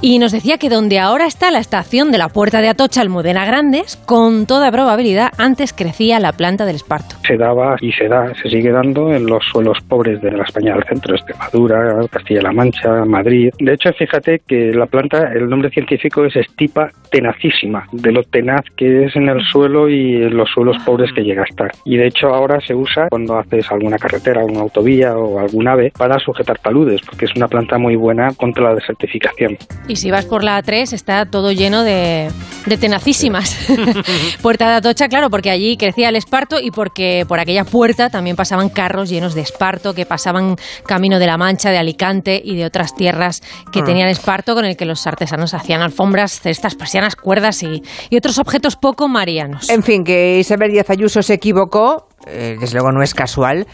y 0.01 0.19
nos 0.19 0.33
decía 0.33 0.57
que 0.57 0.71
donde 0.71 0.99
ahora 0.99 1.27
está 1.27 1.51
la 1.51 1.59
estación 1.59 2.11
de 2.11 2.17
la 2.17 2.29
Puerta 2.29 2.63
de 2.63 2.69
Atocha, 2.69 3.03
Almudena 3.03 3.45
Grandes, 3.45 3.97
con 4.07 4.47
toda 4.47 4.73
probabilidad 4.73 5.31
antes 5.37 5.75
crecía 5.75 6.19
la 6.21 6.33
planta 6.33 6.65
del 6.65 6.77
esparto. 6.77 7.17
Se 7.27 7.37
daba 7.37 7.77
y 7.83 7.93
se 7.93 8.09
da, 8.09 8.33
se 8.43 8.49
sigue 8.49 8.71
dando 8.71 9.13
en 9.13 9.27
los 9.27 9.45
suelos 9.45 9.77
pobres 9.87 10.23
de 10.23 10.31
la 10.31 10.45
España 10.45 10.75
del 10.75 10.85
centro, 10.85 11.15
Extremadura, 11.17 12.07
Castilla-La 12.11 12.53
Mancha, 12.53 13.05
Madrid. 13.05 13.51
De 13.59 13.75
hecho, 13.75 13.91
fíjate 13.93 14.41
que 14.47 14.73
la 14.73 14.87
planta, 14.87 15.33
el 15.35 15.51
nombre 15.51 15.69
científico 15.69 16.25
es 16.25 16.35
estipa 16.35 16.91
tenacísima, 17.11 17.87
de 17.93 18.13
lo 18.13 18.23
tenaz 18.23 18.63
que 18.77 19.05
es 19.05 19.17
en 19.17 19.29
el 19.29 19.43
suelo 19.43 19.91
y 19.91 20.30
en 20.31 20.37
los 20.37 20.49
suelos 20.51 20.77
pobres 20.85 21.11
que 21.15 21.23
llega 21.23 21.43
a 21.43 21.47
estar. 21.47 21.71
Y 21.85 21.97
de 21.97 22.07
hecho 22.07 22.29
ahora 22.29 22.61
se 22.67 22.75
usa 22.75 23.09
cuando 23.11 23.39
haces 23.39 23.71
alguna 23.71 23.99
carretera, 23.99 24.45
una 24.45 24.61
autovía 24.61 25.17
o 25.17 25.39
algún 25.39 25.69
ave 25.69 25.93
para 25.97 26.19
sujetar 26.19 26.59
taludes, 26.59 27.01
porque 27.03 27.25
es 27.27 27.33
una 27.37 27.49
planta 27.49 27.79
muy 27.79 27.97
buena 27.97 28.33
contra 28.35 28.65
la 28.65 28.75
desertificación. 28.75 29.59
Y 29.89 29.97
si 29.97 30.11
vas 30.11 30.25
por 30.27 30.45
la 30.45 30.63
A3 30.63 30.93
está 30.93 31.27
todo 31.27 31.53
lleno 31.53 31.83
de, 31.83 32.29
de 32.67 32.77
tenacísimas. 32.77 33.69
puerta 34.43 34.69
de 34.69 34.75
Atocha, 34.77 35.09
claro, 35.09 35.31
porque 35.31 35.51
allí 35.51 35.77
crecía 35.77 36.09
el 36.09 36.17
esparto 36.17 36.61
y 36.61 36.71
porque 36.71 37.25
por 37.29 37.39
aquella 37.39 37.65
puerta 37.65 38.11
también 38.11 38.37
pasaban 38.37 38.69
carros 38.69 39.09
llenos 39.11 39.35
de 39.35 39.41
esparto 39.43 39.95
que 39.95 40.07
pasaban 40.07 40.57
camino 40.87 41.19
de 41.19 41.27
la 41.27 41.37
Mancha, 41.37 41.71
de 41.71 41.79
Alicante 41.79 42.41
y 42.43 42.57
de 42.57 42.65
otras 42.65 42.95
tierras 42.95 43.41
que 43.73 43.81
Ah. 43.81 43.85
tenían 43.85 44.09
esparto 44.09 44.55
con 44.55 44.65
el 44.65 44.77
que 44.77 44.85
los 44.85 45.07
artesanos 45.07 45.55
hacían 45.55 45.81
alfombras, 45.83 46.41
cestas, 46.41 46.75
persianas, 46.75 47.17
cuerdas 47.17 47.63
y, 47.63 47.83
y 48.11 48.17
otros 48.17 48.39
objetos 48.39 48.77
poco 48.77 49.09
marianos. 49.09 49.71
En 49.71 49.83
fin, 49.83 50.05
que 50.05 50.20
Isabel 50.39 50.73
Díaz 50.73 50.91
Ayuso 50.91 51.23
se 51.23 51.35
equivocó, 51.35 52.09
eh, 52.27 52.57
desde 52.61 52.75
luego 52.75 52.93
no 52.93 53.03
es 53.03 53.15
casual. 53.15 53.67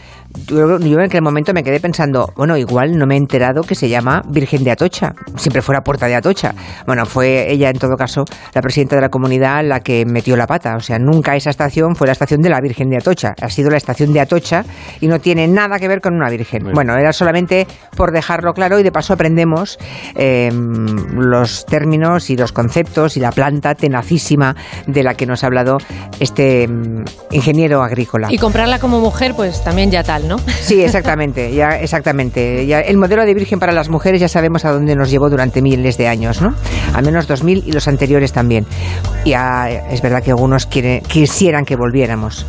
Yo, 0.47 0.79
yo 0.79 0.99
en 0.99 1.05
aquel 1.05 1.21
momento 1.21 1.53
me 1.53 1.63
quedé 1.63 1.79
pensando, 1.79 2.31
bueno, 2.35 2.57
igual 2.57 2.97
no 2.97 3.05
me 3.05 3.15
he 3.15 3.17
enterado 3.17 3.61
que 3.61 3.75
se 3.75 3.89
llama 3.89 4.21
Virgen 4.29 4.63
de 4.63 4.71
Atocha, 4.71 5.13
siempre 5.35 5.61
fuera 5.61 5.81
Puerta 5.81 6.07
de 6.07 6.15
Atocha. 6.15 6.53
Bueno, 6.85 7.05
fue 7.05 7.51
ella 7.51 7.69
en 7.69 7.77
todo 7.77 7.95
caso 7.95 8.23
la 8.53 8.61
presidenta 8.61 8.95
de 8.95 9.01
la 9.01 9.09
comunidad 9.09 9.63
la 9.63 9.79
que 9.79 10.05
metió 10.05 10.35
la 10.35 10.47
pata, 10.47 10.75
o 10.75 10.79
sea, 10.79 10.99
nunca 10.99 11.35
esa 11.35 11.49
estación 11.49 11.95
fue 11.95 12.07
la 12.07 12.13
estación 12.13 12.41
de 12.41 12.49
la 12.49 12.61
Virgen 12.61 12.89
de 12.89 12.97
Atocha, 12.97 13.33
ha 13.41 13.49
sido 13.49 13.69
la 13.69 13.77
estación 13.77 14.13
de 14.13 14.19
Atocha 14.19 14.63
y 15.01 15.07
no 15.07 15.19
tiene 15.19 15.47
nada 15.47 15.79
que 15.79 15.87
ver 15.87 16.01
con 16.01 16.13
una 16.13 16.29
Virgen. 16.29 16.71
Bueno, 16.73 16.95
era 16.97 17.13
solamente 17.13 17.67
por 17.95 18.11
dejarlo 18.11 18.53
claro 18.53 18.79
y 18.79 18.83
de 18.83 18.91
paso 18.91 19.13
aprendemos 19.13 19.77
eh, 20.15 20.49
los 20.53 21.65
términos 21.65 22.29
y 22.29 22.37
los 22.37 22.51
conceptos 22.51 23.17
y 23.17 23.19
la 23.19 23.31
planta 23.31 23.75
tenacísima 23.75 24.55
de 24.85 25.03
la 25.03 25.15
que 25.15 25.25
nos 25.25 25.43
ha 25.43 25.47
hablado 25.47 25.77
este 26.19 26.67
mm, 26.67 27.03
ingeniero 27.31 27.81
agrícola. 27.83 28.27
Y 28.31 28.37
comprarla 28.37 28.79
como 28.79 28.99
mujer, 28.99 29.33
pues 29.35 29.63
también 29.63 29.91
ya 29.91 30.03
tal, 30.03 30.16
¿no? 30.25 30.37
Sí, 30.61 30.81
exactamente, 30.81 31.53
ya, 31.53 31.79
exactamente. 31.79 32.65
Ya, 32.65 32.79
el 32.79 32.97
modelo 32.97 33.25
de 33.25 33.33
virgen 33.33 33.59
para 33.59 33.73
las 33.73 33.89
mujeres 33.89 34.21
ya 34.21 34.29
sabemos 34.29 34.63
a 34.65 34.71
dónde 34.71 34.95
nos 34.95 35.09
llevó 35.09 35.29
durante 35.29 35.61
miles 35.61 35.97
de 35.97 36.07
años, 36.07 36.41
¿no? 36.41 36.53
Al 36.93 37.03
menos 37.03 37.27
2000 37.27 37.63
y 37.67 37.71
los 37.71 37.87
anteriores 37.87 38.31
también. 38.31 38.65
Y 39.25 39.33
ah, 39.33 39.69
es 39.91 40.01
verdad 40.01 40.23
que 40.23 40.31
algunos 40.31 40.65
quiere- 40.65 41.01
quisieran 41.07 41.65
que 41.65 41.75
volviéramos. 41.75 42.45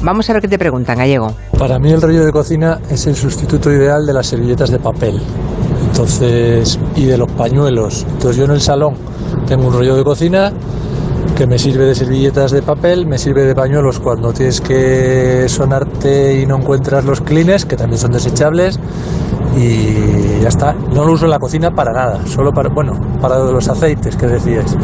Vamos 0.00 0.28
a 0.30 0.32
ver 0.32 0.42
qué 0.42 0.48
te 0.48 0.58
preguntan, 0.58 0.98
Gallego. 0.98 1.34
Para 1.58 1.78
mí 1.78 1.90
el 1.92 2.00
rollo 2.00 2.24
de 2.24 2.30
cocina 2.32 2.78
es 2.90 3.06
el 3.06 3.16
sustituto 3.16 3.72
ideal 3.72 4.06
de 4.06 4.12
las 4.12 4.26
servilletas 4.28 4.70
de 4.70 4.78
papel. 4.78 5.20
Entonces, 5.90 6.78
y 6.94 7.06
de 7.06 7.18
los 7.18 7.30
pañuelos. 7.32 8.04
Entonces 8.08 8.36
yo 8.36 8.44
en 8.44 8.52
el 8.52 8.60
salón 8.60 8.94
tengo 9.46 9.66
un 9.66 9.72
rollo 9.74 9.96
de 9.96 10.04
cocina 10.04 10.52
que 11.38 11.46
me 11.46 11.56
sirve 11.56 11.84
de 11.84 11.94
servilletas 11.94 12.50
de 12.50 12.62
papel, 12.62 13.06
me 13.06 13.16
sirve 13.16 13.44
de 13.44 13.54
pañuelos 13.54 14.00
cuando 14.00 14.32
tienes 14.32 14.60
que 14.60 15.48
sonarte 15.48 16.40
y 16.40 16.46
no 16.46 16.56
encuentras 16.56 17.04
los 17.04 17.20
clines, 17.20 17.64
que 17.64 17.76
también 17.76 18.00
son 18.00 18.10
desechables, 18.10 18.80
y 19.56 20.40
ya 20.42 20.48
está. 20.48 20.72
No 20.72 21.04
lo 21.04 21.12
uso 21.12 21.26
en 21.26 21.30
la 21.30 21.38
cocina 21.38 21.70
para 21.70 21.92
nada, 21.92 22.26
solo 22.26 22.52
para, 22.52 22.70
bueno, 22.70 22.94
para 23.20 23.38
los 23.38 23.68
aceites 23.68 24.16
que 24.16 24.26
decías. 24.26 24.76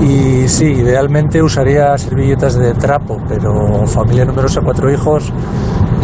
Y 0.00 0.48
sí, 0.48 0.64
idealmente 0.64 1.42
usaría 1.42 1.98
servilletas 1.98 2.54
de 2.54 2.72
trapo, 2.72 3.20
pero 3.28 3.86
familia 3.86 4.24
numerosa, 4.24 4.62
cuatro 4.64 4.90
hijos, 4.90 5.30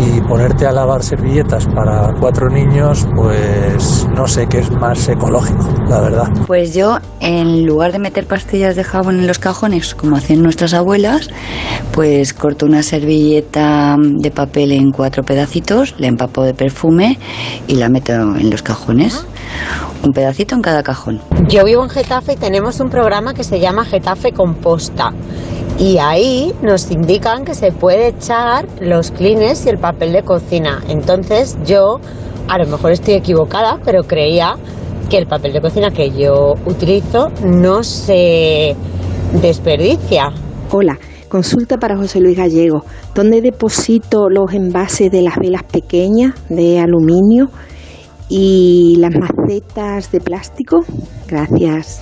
y 0.00 0.20
ponerte 0.22 0.66
a 0.66 0.72
lavar 0.72 1.02
servilletas 1.02 1.66
para 1.66 2.14
cuatro 2.18 2.48
niños, 2.48 3.06
pues 3.14 4.06
no 4.14 4.26
sé 4.26 4.46
qué 4.46 4.60
es 4.60 4.70
más 4.70 5.08
ecológico, 5.08 5.66
la 5.88 6.00
verdad. 6.00 6.28
Pues 6.46 6.74
yo, 6.74 6.98
en 7.20 7.66
lugar 7.66 7.92
de 7.92 7.98
meter 7.98 8.26
pastillas 8.26 8.76
de 8.76 8.84
jabón 8.84 9.18
en 9.20 9.26
los 9.26 9.38
cajones, 9.38 9.94
como 9.94 10.16
hacían 10.16 10.42
nuestras 10.42 10.74
abuelas, 10.74 11.28
pues 11.92 12.32
corto 12.32 12.66
una 12.66 12.82
servilleta 12.82 13.96
de 13.98 14.30
papel 14.30 14.72
en 14.72 14.90
cuatro 14.90 15.22
pedacitos, 15.22 15.94
la 15.98 16.06
empapo 16.06 16.44
de 16.44 16.54
perfume 16.54 17.18
y 17.66 17.74
la 17.74 17.88
meto 17.88 18.12
en 18.12 18.50
los 18.50 18.62
cajones. 18.62 19.24
Un 20.02 20.12
pedacito 20.12 20.54
en 20.54 20.62
cada 20.62 20.82
cajón. 20.82 21.20
Yo 21.48 21.64
vivo 21.64 21.82
en 21.82 21.90
Getafe 21.90 22.32
y 22.32 22.36
tenemos 22.36 22.80
un 22.80 22.88
programa 22.88 23.34
que 23.34 23.44
se 23.44 23.60
llama 23.60 23.84
Getafe 23.84 24.32
Composta. 24.32 25.12
Y 25.78 25.98
ahí 25.98 26.54
nos 26.62 26.90
indican 26.90 27.44
que 27.44 27.54
se 27.54 27.70
puede 27.72 28.08
echar 28.08 28.66
los 28.80 29.10
clines 29.10 29.66
y 29.66 29.68
el 29.68 29.78
papel 29.78 30.12
de 30.12 30.22
cocina. 30.22 30.82
Entonces 30.88 31.58
yo, 31.66 32.00
a 32.48 32.58
lo 32.58 32.66
mejor 32.66 32.92
estoy 32.92 33.14
equivocada, 33.14 33.78
pero 33.84 34.02
creía 34.02 34.56
que 35.10 35.18
el 35.18 35.26
papel 35.26 35.52
de 35.52 35.60
cocina 35.60 35.90
que 35.90 36.10
yo 36.10 36.54
utilizo 36.64 37.30
no 37.44 37.82
se 37.82 38.74
desperdicia. 39.42 40.32
Hola, 40.70 40.98
consulta 41.28 41.76
para 41.76 41.96
José 41.96 42.20
Luis 42.20 42.38
Gallego. 42.38 42.84
¿Dónde 43.14 43.42
deposito 43.42 44.30
los 44.30 44.52
envases 44.54 45.10
de 45.10 45.22
las 45.22 45.36
velas 45.36 45.64
pequeñas 45.64 46.34
de 46.48 46.78
aluminio 46.78 47.50
y 48.30 48.94
las 48.98 49.14
macetas 49.14 50.10
de 50.12 50.20
plástico? 50.20 50.84
Gracias. 51.26 52.00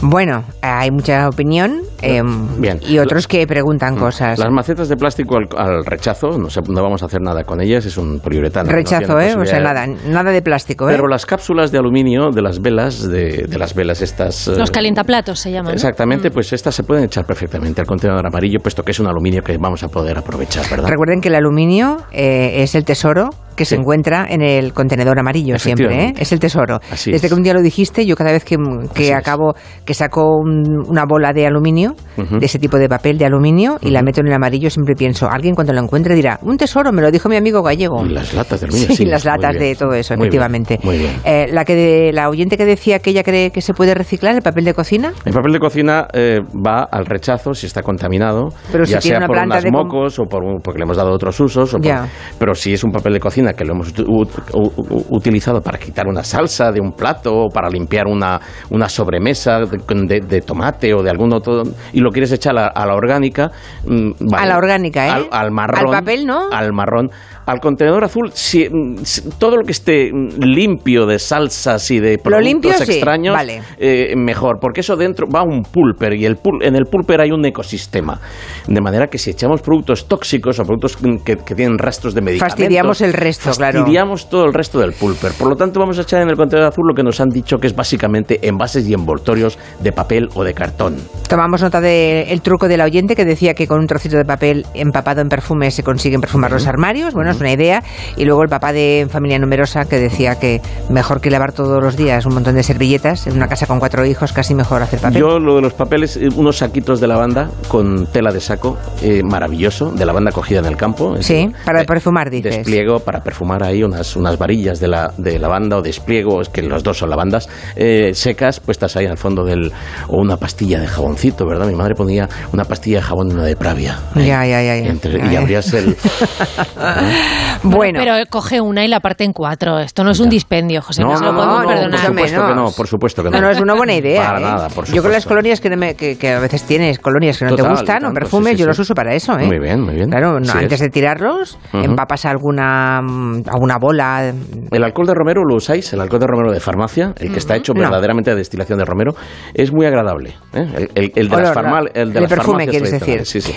Bueno, 0.00 0.44
hay 0.62 0.90
mucha 0.92 1.28
opinión 1.28 1.82
eh, 2.02 2.22
Bien. 2.58 2.78
y 2.86 2.98
otros 2.98 3.26
que 3.26 3.46
preguntan 3.46 3.96
cosas. 3.96 4.38
Las 4.38 4.50
macetas 4.50 4.88
de 4.88 4.96
plástico 4.96 5.36
al, 5.36 5.48
al 5.56 5.84
rechazo, 5.84 6.38
no, 6.38 6.48
se- 6.50 6.60
no 6.68 6.82
vamos 6.82 7.02
a 7.02 7.06
hacer 7.06 7.20
nada 7.20 7.44
con 7.44 7.60
ellas, 7.60 7.84
es 7.86 7.96
un 7.98 8.20
poliuretano. 8.20 8.68
no 8.70 8.76
Rechazo, 8.76 9.16
tiene 9.16 9.30
¿eh? 9.32 9.36
O 9.36 9.44
sea, 9.44 9.60
nada, 9.60 9.86
nada 9.86 10.30
de 10.30 10.42
plástico, 10.42 10.88
¿eh? 10.88 10.92
Pero 10.94 11.08
las 11.08 11.26
cápsulas 11.26 11.72
de 11.72 11.78
aluminio 11.78 12.30
de 12.30 12.42
las 12.42 12.60
velas, 12.60 13.08
de, 13.08 13.46
de 13.48 13.58
las 13.58 13.74
velas 13.74 14.02
estas... 14.02 14.48
eh, 14.48 14.56
Los 14.56 14.70
calientaplatos 14.70 15.38
se 15.40 15.50
llaman. 15.50 15.72
¿no? 15.72 15.74
Exactamente, 15.74 16.30
pues 16.30 16.52
estas 16.52 16.74
se 16.74 16.82
pueden 16.82 17.04
echar 17.04 17.24
perfectamente 17.24 17.80
al 17.80 17.86
contenedor 17.86 18.26
amarillo, 18.26 18.58
puesto 18.60 18.82
que 18.82 18.92
es 18.92 19.00
un 19.00 19.06
aluminio 19.08 19.42
que 19.42 19.56
vamos 19.58 19.82
a 19.82 19.88
poder 19.88 20.18
aprovechar, 20.18 20.64
¿verdad? 20.70 20.88
Recuerden 20.88 21.20
que 21.20 21.28
el 21.28 21.34
aluminio 21.34 21.98
eh, 22.12 22.62
es 22.62 22.74
el 22.74 22.84
tesoro 22.84 23.30
que 23.56 23.64
se 23.64 23.74
encuentra 23.74 24.24
en 24.30 24.40
el 24.40 24.72
contenedor 24.72 25.18
amarillo 25.18 25.58
siempre, 25.58 26.04
¿eh? 26.04 26.14
Es 26.16 26.30
el 26.30 26.38
tesoro. 26.38 26.78
Así 26.92 27.10
Desde 27.10 27.26
es. 27.26 27.32
que 27.32 27.36
un 27.36 27.42
día 27.42 27.54
lo 27.54 27.60
dijiste, 27.60 28.06
yo 28.06 28.14
cada 28.14 28.30
vez 28.30 28.44
que, 28.44 28.56
que 28.94 29.12
acabo, 29.12 29.54
que 29.84 29.94
saco 29.94 30.36
un- 30.36 30.84
una 30.88 31.02
bola 31.08 31.32
de 31.32 31.44
aluminio, 31.44 31.87
De 32.16 32.44
ese 32.46 32.58
tipo 32.58 32.78
de 32.78 32.88
papel 32.88 33.16
de 33.18 33.24
aluminio, 33.26 33.78
y 33.80 33.90
la 33.90 34.02
meto 34.02 34.20
en 34.20 34.26
el 34.28 34.32
amarillo, 34.32 34.70
siempre 34.70 34.94
pienso, 34.94 35.28
alguien 35.30 35.54
cuando 35.54 35.72
lo 35.72 35.80
encuentre 35.80 36.14
dirá, 36.14 36.38
un 36.42 36.56
tesoro, 36.56 36.92
me 36.92 37.00
lo 37.02 37.10
dijo 37.10 37.28
mi 37.28 37.36
amigo 37.36 37.62
gallego. 37.62 38.04
Las 38.04 38.34
latas 38.34 38.60
de 38.60 38.66
aluminio, 38.66 38.88
Sí, 38.88 38.96
sí, 38.96 39.04
las 39.04 39.24
latas 39.24 39.52
bien. 39.52 39.62
de 39.62 39.74
todo 39.76 39.92
eso, 39.94 40.14
Muy 40.14 40.28
bien, 40.28 40.42
efectivamente. 40.42 40.80
muy 40.82 40.98
bien. 40.98 41.12
Eh, 41.24 41.46
la, 41.52 41.64
que 41.64 41.74
de- 41.74 42.12
la 42.12 42.28
oyente 42.28 42.56
que 42.56 42.64
decía 42.64 42.98
que 42.98 43.10
ella 43.10 43.22
cree 43.22 43.50
que 43.50 43.60
se 43.60 43.72
puede 43.74 43.94
reciclar, 43.94 44.34
el 44.34 44.42
papel 44.42 44.64
de 44.64 44.74
cocina, 44.74 45.12
El 45.24 45.32
papel 45.32 45.52
de 45.52 45.58
cocina 45.60 46.06
eh, 46.12 46.40
va 46.66 46.82
al 46.90 47.06
rechazo 47.06 47.54
si 47.54 47.66
está 47.66 47.82
contaminado, 47.82 48.48
Pero 48.72 48.84
ya 48.84 49.00
sea 49.00 49.26
por 49.26 49.36
unas 49.38 49.62
de 49.62 49.70
mocos 49.70 50.18
o 50.18 50.24
por 50.24 50.42
porque 50.62 50.78
le 50.78 50.84
hemos 50.84 50.96
dado 50.96 51.12
otros 51.12 51.38
usos. 51.40 51.74
o 51.74 51.78
por- 51.78 51.92
pero 52.38 52.54
si 52.54 52.72
es 52.72 52.82
un 52.84 52.90
papel 52.90 53.12
de 53.14 53.20
cocina 53.20 53.52
que 53.52 53.64
lo 53.64 53.74
hemos 53.74 53.94
ut- 53.94 55.06
utilizado 55.10 55.60
para 55.60 55.78
quitar 55.78 56.06
una 56.06 56.22
salsa 56.22 56.70
de 56.72 56.80
un 56.80 56.92
plato 56.92 57.32
o 57.34 57.48
para 57.48 57.68
limpiar 57.68 58.06
una, 58.06 58.40
una 58.70 58.88
sobremesa 58.88 59.60
de, 59.60 59.78
de- 60.06 60.20
de 60.20 60.40
tomate 60.40 60.92
o 60.94 61.02
de 61.02 61.10
algún 61.10 61.32
otro, 61.32 61.62
y 61.92 62.00
lo 62.00 62.10
quieres 62.10 62.32
echar 62.32 62.56
a, 62.58 62.66
a 62.68 62.86
la 62.86 62.94
orgánica. 62.94 63.50
mm, 63.86 64.10
A 64.34 64.46
la 64.46 64.56
orgánica, 64.56 65.06
¿eh? 65.06 65.10
Al, 65.10 65.28
al 65.30 65.50
marrón. 65.50 65.86
Al 65.94 66.00
papel, 66.00 66.26
¿no? 66.26 66.48
Al 66.50 66.72
marrón. 66.72 67.10
Al 67.48 67.60
contenedor 67.60 68.04
azul, 68.04 68.30
si- 68.34 68.68
mm, 68.68 68.98
si- 69.04 69.22
todo 69.38 69.56
lo 69.56 69.64
que 69.64 69.72
esté 69.72 70.10
mm, 70.12 70.40
limpio 70.44 71.06
de 71.06 71.18
salsas 71.18 71.90
y 71.90 71.98
de 71.98 72.18
productos 72.18 72.44
limpio, 72.44 72.72
sí, 72.74 72.92
extraños, 72.92 73.34
vale. 73.34 73.62
eh, 73.78 74.14
mejor, 74.16 74.58
porque 74.60 74.80
eso 74.82 74.96
dentro 74.96 75.26
va 75.34 75.42
un 75.42 75.62
pulper 75.62 76.12
y 76.12 76.26
el 76.26 76.36
pul- 76.36 76.62
en 76.62 76.76
el 76.76 76.84
pulper 76.84 77.22
hay 77.22 77.30
un 77.30 77.42
ecosistema. 77.46 78.20
De 78.66 78.80
manera 78.82 79.06
que 79.06 79.16
si 79.16 79.30
echamos 79.30 79.62
productos 79.62 80.06
tóxicos 80.06 80.58
o 80.60 80.64
productos 80.64 80.98
que, 81.24 81.36
que 81.36 81.54
tienen 81.54 81.78
rastros 81.78 82.14
de 82.14 82.20
medicamentos... 82.20 82.58
Fastidiamos 82.58 83.00
el 83.00 83.12
resto, 83.14 83.50
claro. 83.52 83.78
Fastidiamos 83.78 84.28
todo 84.28 84.44
el 84.44 84.52
resto 84.52 84.78
del 84.80 84.92
pulper. 84.92 85.32
Por 85.32 85.48
lo 85.48 85.56
tanto, 85.56 85.80
vamos 85.80 85.98
a 85.98 86.02
echar 86.02 86.20
en 86.20 86.28
el 86.28 86.36
contenedor 86.36 86.68
azul 86.70 86.84
lo 86.86 86.94
que 86.94 87.02
nos 87.02 87.18
han 87.18 87.30
dicho 87.30 87.56
que 87.56 87.66
es 87.68 87.74
básicamente 87.74 88.46
envases 88.46 88.86
y 88.86 88.92
envoltorios 88.92 89.58
de 89.80 89.90
papel 89.92 90.28
o 90.34 90.44
de 90.44 90.52
cartón. 90.52 90.96
Tomamos 91.28 91.62
nota 91.62 91.80
del 91.80 92.42
truco 92.42 92.68
del 92.68 92.82
oyente 92.82 93.16
que 93.16 93.24
decía 93.24 93.54
que 93.54 93.66
con 93.66 93.78
un 93.80 93.86
trocito 93.86 94.18
de 94.18 94.26
papel 94.26 94.66
empapado 94.74 95.22
en 95.22 95.28
perfume 95.28 95.70
se 95.70 95.82
consiguen 95.82 96.20
perfumar 96.20 96.52
los 96.52 96.66
armarios. 96.66 97.14
Bueno, 97.14 97.37
una 97.40 97.52
idea. 97.52 97.82
Y 98.16 98.24
luego 98.24 98.42
el 98.42 98.48
papá 98.48 98.72
de 98.72 99.06
familia 99.10 99.38
numerosa 99.38 99.84
que 99.84 99.98
decía 99.98 100.38
que 100.38 100.60
mejor 100.90 101.20
que 101.20 101.30
lavar 101.30 101.52
todos 101.52 101.82
los 101.82 101.96
días 101.96 102.26
un 102.26 102.34
montón 102.34 102.54
de 102.54 102.62
servilletas. 102.62 103.26
En 103.26 103.34
una 103.34 103.48
casa 103.48 103.66
con 103.66 103.78
cuatro 103.78 104.04
hijos 104.04 104.32
casi 104.32 104.54
mejor 104.54 104.82
hacer 104.82 105.00
papel. 105.00 105.20
Yo 105.20 105.38
lo 105.38 105.56
de 105.56 105.62
los 105.62 105.72
papeles, 105.74 106.16
eh, 106.16 106.28
unos 106.36 106.58
saquitos 106.58 107.00
de 107.00 107.06
lavanda 107.06 107.50
con 107.68 108.06
tela 108.06 108.32
de 108.32 108.40
saco, 108.40 108.76
eh, 109.02 109.22
maravilloso, 109.22 109.90
de 109.92 110.04
lavanda 110.04 110.32
cogida 110.32 110.58
en 110.60 110.66
el 110.66 110.76
campo. 110.76 111.16
Sí, 111.20 111.34
decir, 111.34 111.52
para 111.64 111.82
eh, 111.82 111.84
perfumar, 111.86 112.30
dices. 112.30 112.56
Despliego 112.56 113.00
para 113.00 113.20
perfumar 113.20 113.62
ahí 113.62 113.82
unas, 113.82 114.16
unas 114.16 114.38
varillas 114.38 114.80
de, 114.80 114.88
la, 114.88 115.12
de 115.16 115.38
lavanda 115.38 115.76
o 115.78 115.82
despliego, 115.82 116.40
es 116.40 116.48
que 116.48 116.62
los 116.62 116.82
dos 116.82 116.98
son 116.98 117.10
lavandas, 117.10 117.48
eh, 117.76 118.12
secas, 118.14 118.60
puestas 118.60 118.96
ahí 118.96 119.06
al 119.06 119.18
fondo 119.18 119.44
del... 119.44 119.72
o 120.08 120.16
una 120.20 120.36
pastilla 120.36 120.80
de 120.80 120.86
jaboncito, 120.86 121.46
¿verdad? 121.46 121.66
Mi 121.66 121.74
madre 121.74 121.94
ponía 121.94 122.28
una 122.52 122.64
pastilla 122.64 122.98
de 122.98 123.02
jabón 123.02 123.30
y 123.30 123.34
una 123.34 123.44
de 123.44 123.56
pravia. 123.56 123.98
Ya, 124.14 124.44
ya, 124.46 124.62
ya. 124.62 124.76
ya. 124.76 124.86
Entre- 124.88 125.18
Ya, 125.18 125.32
y 125.32 125.36
abrías 125.36 125.72
el... 125.74 125.96
Bueno. 127.62 127.98
Pero 128.02 128.14
coge 128.30 128.60
una 128.60 128.84
y 128.84 128.88
la 128.88 129.00
parte 129.00 129.24
en 129.24 129.32
cuatro. 129.32 129.78
Esto 129.80 130.04
no 130.04 130.12
es 130.12 130.20
un 130.20 130.28
dispendio, 130.28 130.80
José. 130.80 131.02
No, 131.02 131.16
se 131.16 131.24
lo 131.24 131.34
podemos 131.34 131.62
no, 131.62 131.68
perdonar. 131.68 131.90
por 131.90 132.06
supuesto 132.06 132.46
que 132.46 132.54
no, 132.54 132.70
por 132.70 132.86
supuesto 132.86 133.22
que 133.24 133.30
no. 133.30 133.36
No, 133.38 133.42
no, 133.46 133.50
es 133.50 133.60
una 133.60 133.74
buena 133.74 133.94
idea. 133.94 134.26
Para 134.26 134.38
¿eh? 134.38 134.42
nada, 134.42 134.68
por 134.68 134.84
Yo 134.86 135.02
con 135.02 135.12
las 135.12 135.22
supuesto. 135.22 135.28
colonias 135.28 135.60
que, 135.60 135.70
no 135.70 135.76
me- 135.76 135.94
que, 135.94 136.16
que 136.16 136.30
a 136.32 136.38
veces 136.40 136.62
tienes, 136.64 136.98
colonias 136.98 137.38
que 137.38 137.44
no 137.46 137.50
Total, 137.50 137.64
te 137.64 137.70
gustan 137.70 137.96
o 137.96 138.00
tanto, 138.06 138.14
perfumes, 138.14 138.50
sí, 138.52 138.56
sí, 138.56 138.58
yo 138.60 138.64
sí. 138.64 138.68
los 138.68 138.78
uso 138.78 138.94
para 138.94 139.14
eso. 139.14 139.38
¿eh? 139.38 139.44
Muy 139.46 139.58
bien, 139.58 139.80
muy 139.80 139.94
bien. 139.94 140.08
Claro, 140.08 140.38
no, 140.38 140.44
Sí 140.46 140.52
antes 140.56 140.72
es. 140.74 140.80
de 140.80 140.88
tirarlos, 140.90 141.58
Ujú. 141.72 141.84
empapas 141.84 142.24
alguna, 142.26 142.98
alguna 142.98 143.76
bola. 143.80 144.32
El 144.70 144.84
alcohol 144.84 145.06
de 145.06 145.14
romero 145.14 145.42
lo 145.44 145.56
usáis, 145.56 145.92
el 145.92 146.00
alcohol 146.00 146.20
de 146.20 146.26
romero 146.26 146.52
de 146.52 146.60
farmacia, 146.60 147.12
el 147.18 147.32
que 147.32 147.38
está 147.38 147.56
hecho 147.56 147.72
No. 147.74 147.80
verdaderamente 147.80 148.30
de 148.30 148.36
destilación 148.36 148.78
de 148.78 148.84
romero, 148.84 149.12
es 149.54 149.72
muy 149.72 149.84
agradable. 149.86 150.30
¿eh? 150.54 150.66
El, 150.76 150.90
el- 150.94 151.12
el 151.16 151.28
de 151.28 151.36
las, 151.36 151.50
Olor, 151.56 151.64
farmal- 151.64 151.90
el 151.94 152.12
de 152.12 152.18
el 152.18 152.22
las 152.24 152.30
perfume, 152.32 152.66
quieres 152.68 152.88
tradicionales, 152.90 153.28
Sí, 153.28 153.40
sí. 153.40 153.52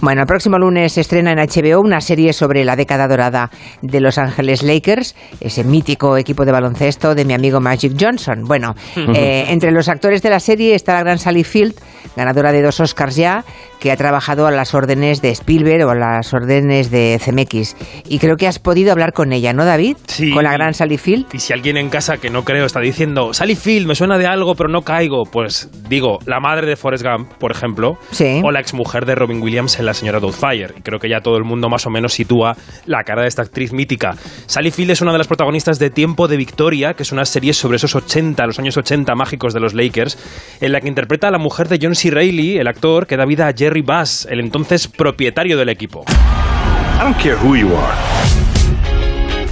Bueno, 0.00 0.20
el 0.22 0.26
próximo 0.26 0.56
lunes 0.58 0.92
se 0.92 1.00
estrena 1.00 1.32
en 1.32 1.38
HBO 1.38 1.80
una 1.80 2.00
serie 2.00 2.32
sobre 2.32 2.64
la 2.64 2.76
década 2.76 3.08
dorada 3.10 3.50
de 3.82 4.00
Los 4.00 4.16
Ángeles 4.16 4.62
Lakers, 4.62 5.14
ese 5.40 5.64
mítico 5.64 6.16
equipo 6.16 6.46
de 6.46 6.52
baloncesto 6.52 7.14
de 7.14 7.26
mi 7.26 7.34
amigo 7.34 7.60
Magic 7.60 7.94
Johnson. 8.00 8.44
Bueno, 8.44 8.74
eh, 8.96 9.44
entre 9.48 9.70
los 9.70 9.88
actores 9.88 10.22
de 10.22 10.30
la 10.30 10.40
serie 10.40 10.74
está 10.74 10.94
la 10.94 11.02
gran 11.02 11.18
Sally 11.18 11.44
Field, 11.44 11.74
ganadora 12.16 12.52
de 12.52 12.62
dos 12.62 12.80
Oscars 12.80 13.16
ya, 13.16 13.44
que 13.80 13.90
ha 13.90 13.96
trabajado 13.96 14.46
a 14.46 14.50
las 14.50 14.74
órdenes 14.74 15.22
de 15.22 15.30
Spielberg 15.30 15.84
o 15.86 15.90
a 15.90 15.94
las 15.94 16.32
órdenes 16.32 16.90
de 16.90 17.18
CMX. 17.24 17.76
Y 18.08 18.18
creo 18.18 18.36
que 18.36 18.46
has 18.46 18.58
podido 18.58 18.92
hablar 18.92 19.12
con 19.12 19.32
ella, 19.32 19.52
¿no, 19.52 19.64
David? 19.64 19.96
Sí. 20.06 20.30
Con 20.32 20.44
la 20.44 20.52
gran 20.52 20.74
Sally 20.74 20.98
Field. 20.98 21.26
Y 21.32 21.38
si 21.40 21.52
alguien 21.52 21.76
en 21.76 21.88
casa 21.88 22.18
que 22.18 22.30
no 22.30 22.44
creo 22.44 22.66
está 22.66 22.80
diciendo, 22.80 23.32
Sally 23.32 23.56
Field, 23.56 23.86
me 23.86 23.94
suena 23.94 24.18
de 24.18 24.26
algo, 24.26 24.54
pero 24.54 24.68
no 24.68 24.82
caigo, 24.82 25.22
pues 25.30 25.70
digo, 25.88 26.18
la 26.26 26.40
madre 26.40 26.66
de 26.66 26.76
Forrest 26.76 27.04
Gump, 27.04 27.32
por 27.38 27.50
ejemplo, 27.50 27.98
Sí. 28.10 28.40
o 28.44 28.50
la 28.50 28.60
exmujer 28.60 29.06
de 29.06 29.14
Robin 29.14 29.42
Williams 29.42 29.78
en 29.78 29.86
La 29.86 29.94
señora 29.94 30.20
Doubtfire. 30.20 30.74
Y 30.78 30.82
creo 30.82 30.98
que 30.98 31.08
ya 31.08 31.20
todo 31.20 31.36
el 31.38 31.44
mundo 31.44 31.68
más 31.68 31.86
o 31.86 31.90
menos 31.90 32.12
sitúa 32.12 32.56
la 32.86 33.02
cara 33.04 33.22
de 33.22 33.28
esta 33.28 33.42
actriz 33.42 33.72
mítica. 33.72 34.10
Sally 34.46 34.70
Field 34.70 34.90
es 34.90 35.00
una 35.00 35.12
de 35.12 35.18
las 35.18 35.26
protagonistas 35.26 35.78
de 35.78 35.88
Tiempo 35.90 36.28
de 36.28 36.36
Victoria, 36.36 36.92
que 36.94 37.02
es 37.02 37.12
una 37.12 37.24
serie 37.24 37.54
sobre 37.54 37.76
esos 37.76 37.94
80, 37.94 38.44
los 38.46 38.58
años 38.58 38.76
80 38.76 39.14
mágicos 39.14 39.54
de 39.54 39.60
los 39.60 39.72
Lakers, 39.74 40.18
en 40.60 40.72
la 40.72 40.80
que 40.80 40.88
interpreta 40.88 41.28
a 41.28 41.30
la 41.30 41.38
mujer 41.38 41.68
de 41.68 41.78
John 41.80 41.94
C. 41.94 42.10
Reilly, 42.10 42.58
el 42.58 42.68
actor 42.68 43.06
que 43.06 43.16
da 43.16 43.24
vida 43.24 43.46
a 43.48 43.52
Jerry 43.56 43.69
Bass, 43.84 44.26
el 44.28 44.40
entonces 44.40 44.88
propietario 44.88 45.56
del 45.56 45.68
equipo. 45.68 46.04
I 46.08 47.02
don't 47.02 47.16
care 47.16 47.36
who 47.36 47.54
you 47.54 47.68
are. 47.74 47.94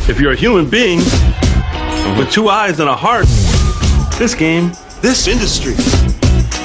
If 0.09 0.21
you're 0.21 0.33
a 0.33 0.37
human 0.37 0.69
being 0.69 0.99
with 2.19 2.31
two 2.31 2.51
eyes 2.51 2.81
and 2.81 2.89
a 2.89 2.97
heart, 2.97 3.27
this 4.19 4.35
game, 4.35 4.73
this 5.01 5.29
industry, 5.29 5.75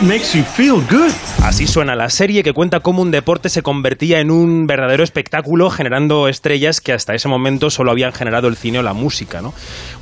makes 0.04 0.38
you 0.38 0.44
feel 0.44 0.82
good. 0.90 1.12
Así 1.44 1.68
suena 1.68 1.96
la 1.96 2.10
serie 2.10 2.44
que 2.44 2.54
cuenta 2.54 2.80
cómo 2.80 3.02
un 3.02 3.12
deporte 3.12 3.50
se 3.50 3.62
convertía 3.62 4.20
en 4.20 4.32
un 4.32 4.66
verdadero 4.66 5.04
espectáculo 5.04 5.70
generando 5.70 6.28
estrellas 6.28 6.82
que 6.82 6.94
hasta 6.94 7.14
ese 7.14 7.28
momento 7.28 7.70
solo 7.70 7.92
habían 7.92 8.12
generado 8.12 8.48
el 8.48 8.56
cine 8.56 8.80
o 8.80 8.84
la 8.84 8.94
música. 8.94 9.42
¿no? 9.42 9.54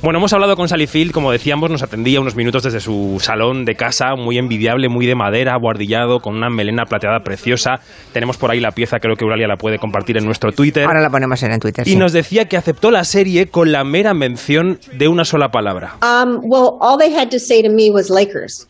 Bueno, 0.02 0.18
hemos 0.18 0.32
hablado 0.32 0.56
con 0.56 0.68
Sally 0.68 0.86
Field, 0.86 1.12
como 1.12 1.30
decíamos, 1.30 1.70
nos 1.70 1.82
atendía 1.82 2.20
unos 2.20 2.36
minutos 2.36 2.62
desde 2.64 2.80
su 2.80 3.18
salón 3.20 3.64
de 3.64 3.74
casa, 3.74 4.14
muy 4.16 4.38
envidiable, 4.38 4.88
muy 4.88 5.06
de 5.06 5.14
madera, 5.14 5.56
guardillado, 5.60 6.20
con 6.20 6.36
una 6.36 6.48
melena 6.48 6.84
plateada 6.84 7.20
preciosa. 7.20 7.80
Tenemos 8.12 8.38
por 8.38 8.50
ahí 8.50 8.60
la 8.60 8.72
pieza, 8.72 8.98
creo 8.98 9.14
que 9.14 9.24
Euralia 9.24 9.46
la 9.46 9.56
puede 9.56 9.78
compartir 9.78 10.16
en 10.16 10.24
nuestro 10.24 10.52
Twitter. 10.52 10.84
Ahora 10.84 11.00
la 11.00 11.10
ponemos 11.10 11.42
en 11.42 11.52
el 11.52 11.60
Twitter. 11.60 11.86
Y 11.86 11.92
sí. 11.92 11.96
nos 11.96 12.12
decía 12.12 12.46
que 12.46 12.56
aceptó 12.56 12.90
la 12.90 13.04
serie 13.04 13.46
con 13.46 13.70
la 13.70 13.84
mera 13.84 14.14
mención 14.14 14.78
de 14.92 15.08
una 15.08 15.24
sola 15.24 15.50
palabra. 15.50 15.94
Um, 16.02 16.38
well, 16.42 16.76
all 16.80 16.98
they 16.98 17.14
had 17.14 17.28
to 17.30 17.38
say 17.38 17.62
to 17.62 17.70
me 17.70 17.90
was 17.90 18.10
Lakers. 18.10 18.66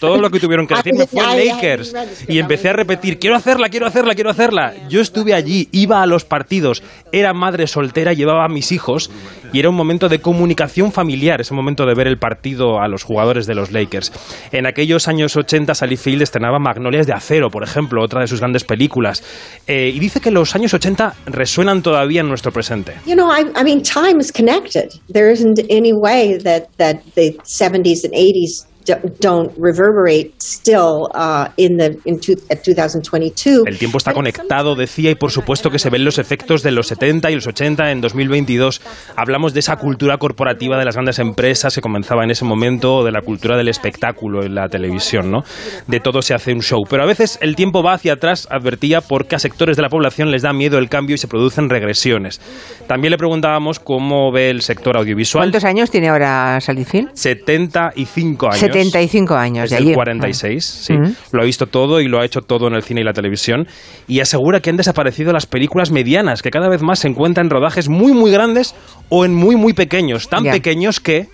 Todo 0.00 0.18
lo 0.18 0.30
que 0.30 0.38
tuvieron 0.38 0.67
decirme 0.76 1.06
fue 1.06 1.22
Lakers. 1.46 1.94
Y 2.28 2.38
empecé 2.38 2.68
a 2.70 2.72
repetir, 2.72 3.18
quiero 3.18 3.36
hacerla, 3.36 3.68
quiero 3.68 3.86
hacerla, 3.86 4.14
quiero 4.14 4.30
hacerla. 4.30 4.74
Yo 4.88 5.00
estuve 5.00 5.34
allí, 5.34 5.68
iba 5.72 6.02
a 6.02 6.06
los 6.06 6.24
partidos, 6.24 6.82
era 7.12 7.32
madre 7.32 7.66
soltera, 7.66 8.12
llevaba 8.12 8.44
a 8.44 8.48
mis 8.48 8.72
hijos 8.72 9.10
y 9.52 9.60
era 9.60 9.70
un 9.70 9.76
momento 9.76 10.08
de 10.08 10.20
comunicación 10.20 10.92
familiar, 10.92 11.40
ese 11.40 11.54
momento 11.54 11.86
de 11.86 11.94
ver 11.94 12.06
el 12.06 12.18
partido 12.18 12.80
a 12.80 12.88
los 12.88 13.02
jugadores 13.02 13.46
de 13.46 13.54
los 13.54 13.72
Lakers. 13.72 14.12
En 14.52 14.66
aquellos 14.66 15.08
años 15.08 15.36
80 15.36 15.74
Sally 15.74 15.96
Field 15.96 16.22
estrenaba 16.22 16.58
Magnolias 16.58 17.06
de 17.06 17.12
Acero, 17.12 17.50
por 17.50 17.62
ejemplo, 17.64 18.02
otra 18.02 18.20
de 18.20 18.26
sus 18.26 18.40
grandes 18.40 18.64
películas. 18.64 19.22
Eh, 19.66 19.90
y 19.94 19.98
dice 19.98 20.20
que 20.20 20.30
los 20.30 20.54
años 20.54 20.74
80 20.74 21.14
resuenan 21.26 21.82
todavía 21.82 22.20
en 22.20 22.28
nuestro 22.28 22.52
presente. 22.52 22.94
You 23.06 23.14
know, 23.14 23.30
I, 23.32 23.46
I 23.58 23.64
mean, 23.64 23.82
time 23.82 24.20
is 24.20 24.32
connected. 24.32 24.90
There 25.12 25.32
isn't 25.32 25.58
any 25.70 25.92
way 25.92 26.38
that, 26.38 26.64
that 26.76 26.96
the 27.14 27.36
70s 27.44 28.04
and 28.04 28.12
80s 28.14 28.66
do- 28.68 28.77
don't 29.20 29.52
reverberate 29.58 30.32
still 30.40 31.08
uh, 31.14 31.48
in 31.56 31.76
the 31.76 31.98
in 32.04 32.18
two, 32.18 32.34
at 32.50 32.62
2022. 32.62 33.64
El 33.66 33.78
tiempo 33.78 33.98
está 33.98 34.12
conectado, 34.12 34.74
decía, 34.74 35.10
y 35.10 35.14
por 35.14 35.30
supuesto 35.30 35.70
que 35.70 35.78
se 35.78 35.90
ven 35.90 36.04
los 36.04 36.18
efectos 36.18 36.62
de 36.62 36.70
los 36.70 36.88
70 36.88 37.30
y 37.30 37.34
los 37.34 37.46
80 37.46 37.90
en 37.90 38.00
2022. 38.00 38.80
Hablamos 39.16 39.54
de 39.54 39.60
esa 39.60 39.76
cultura 39.76 40.18
corporativa 40.18 40.78
de 40.78 40.84
las 40.84 40.94
grandes 40.94 41.18
empresas 41.18 41.74
que 41.74 41.80
comenzaba 41.80 42.24
en 42.24 42.30
ese 42.30 42.44
momento, 42.44 43.04
de 43.04 43.12
la 43.12 43.22
cultura 43.22 43.56
del 43.56 43.68
espectáculo 43.68 44.42
en 44.44 44.54
la 44.54 44.68
televisión, 44.68 45.30
¿no? 45.30 45.42
De 45.86 46.00
todo 46.00 46.22
se 46.22 46.34
hace 46.34 46.52
un 46.52 46.62
show. 46.62 46.82
Pero 46.88 47.02
a 47.02 47.06
veces 47.06 47.38
el 47.42 47.56
tiempo 47.56 47.82
va 47.82 47.94
hacia 47.94 48.14
atrás, 48.14 48.48
advertía, 48.50 49.00
porque 49.00 49.36
a 49.36 49.38
sectores 49.38 49.76
de 49.76 49.82
la 49.82 49.88
población 49.88 50.30
les 50.30 50.42
da 50.42 50.52
miedo 50.52 50.78
el 50.78 50.88
cambio 50.88 51.14
y 51.14 51.18
se 51.18 51.28
producen 51.28 51.68
regresiones. 51.68 52.40
También 52.86 53.10
le 53.10 53.18
preguntábamos 53.18 53.78
cómo 53.78 54.32
ve 54.32 54.50
el 54.50 54.62
sector 54.62 54.96
audiovisual. 54.96 55.44
¿Cuántos 55.44 55.64
años 55.64 55.90
tiene 55.90 56.08
ahora 56.08 56.60
Sally 56.60 56.84
Field? 56.84 57.10
75 57.14 58.46
años. 58.46 58.58
75 58.84 59.34
años. 59.34 59.64
Es 59.64 59.70
de 59.70 59.76
allí. 59.76 59.94
46, 59.94 60.64
sí. 60.64 60.94
Ujú. 60.94 61.12
Lo 61.32 61.42
ha 61.42 61.44
visto 61.44 61.66
todo 61.66 62.00
y 62.00 62.08
lo 62.08 62.20
ha 62.20 62.24
hecho 62.24 62.40
todo 62.42 62.68
en 62.68 62.74
el 62.74 62.82
cine 62.82 63.00
y 63.00 63.04
la 63.04 63.12
televisión. 63.12 63.66
Y 64.06 64.20
asegura 64.20 64.60
que 64.60 64.70
han 64.70 64.76
desaparecido 64.76 65.32
las 65.32 65.46
películas 65.46 65.90
medianas, 65.90 66.42
que 66.42 66.50
cada 66.50 66.68
vez 66.68 66.82
más 66.82 66.98
se 67.00 67.08
encuentran 67.08 67.46
en 67.46 67.50
rodajes 67.50 67.88
muy, 67.88 68.12
muy 68.12 68.30
grandes 68.30 68.74
o 69.08 69.24
en 69.24 69.34
muy, 69.34 69.56
muy 69.56 69.72
pequeños. 69.72 70.28
Tan 70.28 70.44
Ya. 70.44 70.52
pequeños 70.52 71.00
que 71.00 71.28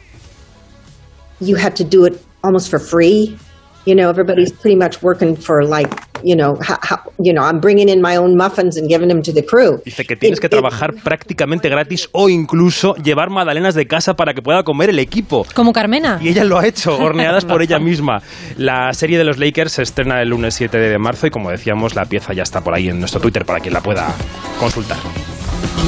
You 1.40 1.56
have 1.58 1.72
to 1.74 1.84
do 1.84 2.06
it 2.06 2.14
almost 2.42 2.70
for 2.70 2.80
free. 2.80 3.36
You 3.86 3.94
know, 3.94 4.08
everybody's 4.08 4.50
pretty 4.50 4.76
much 4.76 5.02
working 5.02 5.36
for 5.36 5.62
like, 5.62 5.90
you 6.22 6.34
know, 6.34 6.56
how, 6.60 6.78
how, 6.80 7.12
you 7.18 7.34
know, 7.34 7.42
I'm 7.42 7.60
bringing 7.60 7.90
in 7.90 8.00
my 8.00 8.16
own 8.16 8.34
muffins 8.34 8.78
and 8.78 8.88
giving 8.88 9.08
them 9.08 9.22
to 9.22 9.32
the 9.32 9.44
crew. 9.44 9.80
dice 9.84 10.04
que 10.04 10.16
tienes 10.16 10.40
que 10.40 10.48
trabajar 10.48 10.94
prácticamente 11.02 11.68
gratis 11.68 12.08
o 12.12 12.28
incluso 12.28 12.94
llevar 12.96 13.28
magdalenas 13.28 13.74
de 13.74 13.86
casa 13.86 14.14
para 14.14 14.32
que 14.32 14.40
pueda 14.40 14.62
comer 14.62 14.90
el 14.90 14.98
equipo. 14.98 15.46
Como 15.54 15.72
Carmena. 15.72 16.18
Y 16.22 16.28
ella 16.28 16.44
lo 16.44 16.58
ha 16.58 16.66
hecho, 16.66 16.96
horneadas 16.98 17.44
por 17.44 17.60
ella 17.62 17.78
misma. 17.78 18.22
La 18.56 18.92
serie 18.94 19.18
de 19.18 19.24
los 19.24 19.38
Lakers 19.38 19.72
se 19.72 19.82
estrena 19.82 20.22
el 20.22 20.30
lunes 20.30 20.54
7 20.54 20.78
de 20.78 20.98
marzo 20.98 21.26
y 21.26 21.30
como 21.30 21.50
decíamos, 21.50 21.94
la 21.94 22.06
pieza 22.06 22.32
ya 22.32 22.42
está 22.42 22.62
por 22.62 22.74
ahí 22.74 22.88
en 22.88 22.98
nuestro 22.98 23.20
Twitter 23.20 23.44
para 23.44 23.60
quien 23.60 23.74
la 23.74 23.82
pueda 23.82 24.14
consultar. 24.58 24.98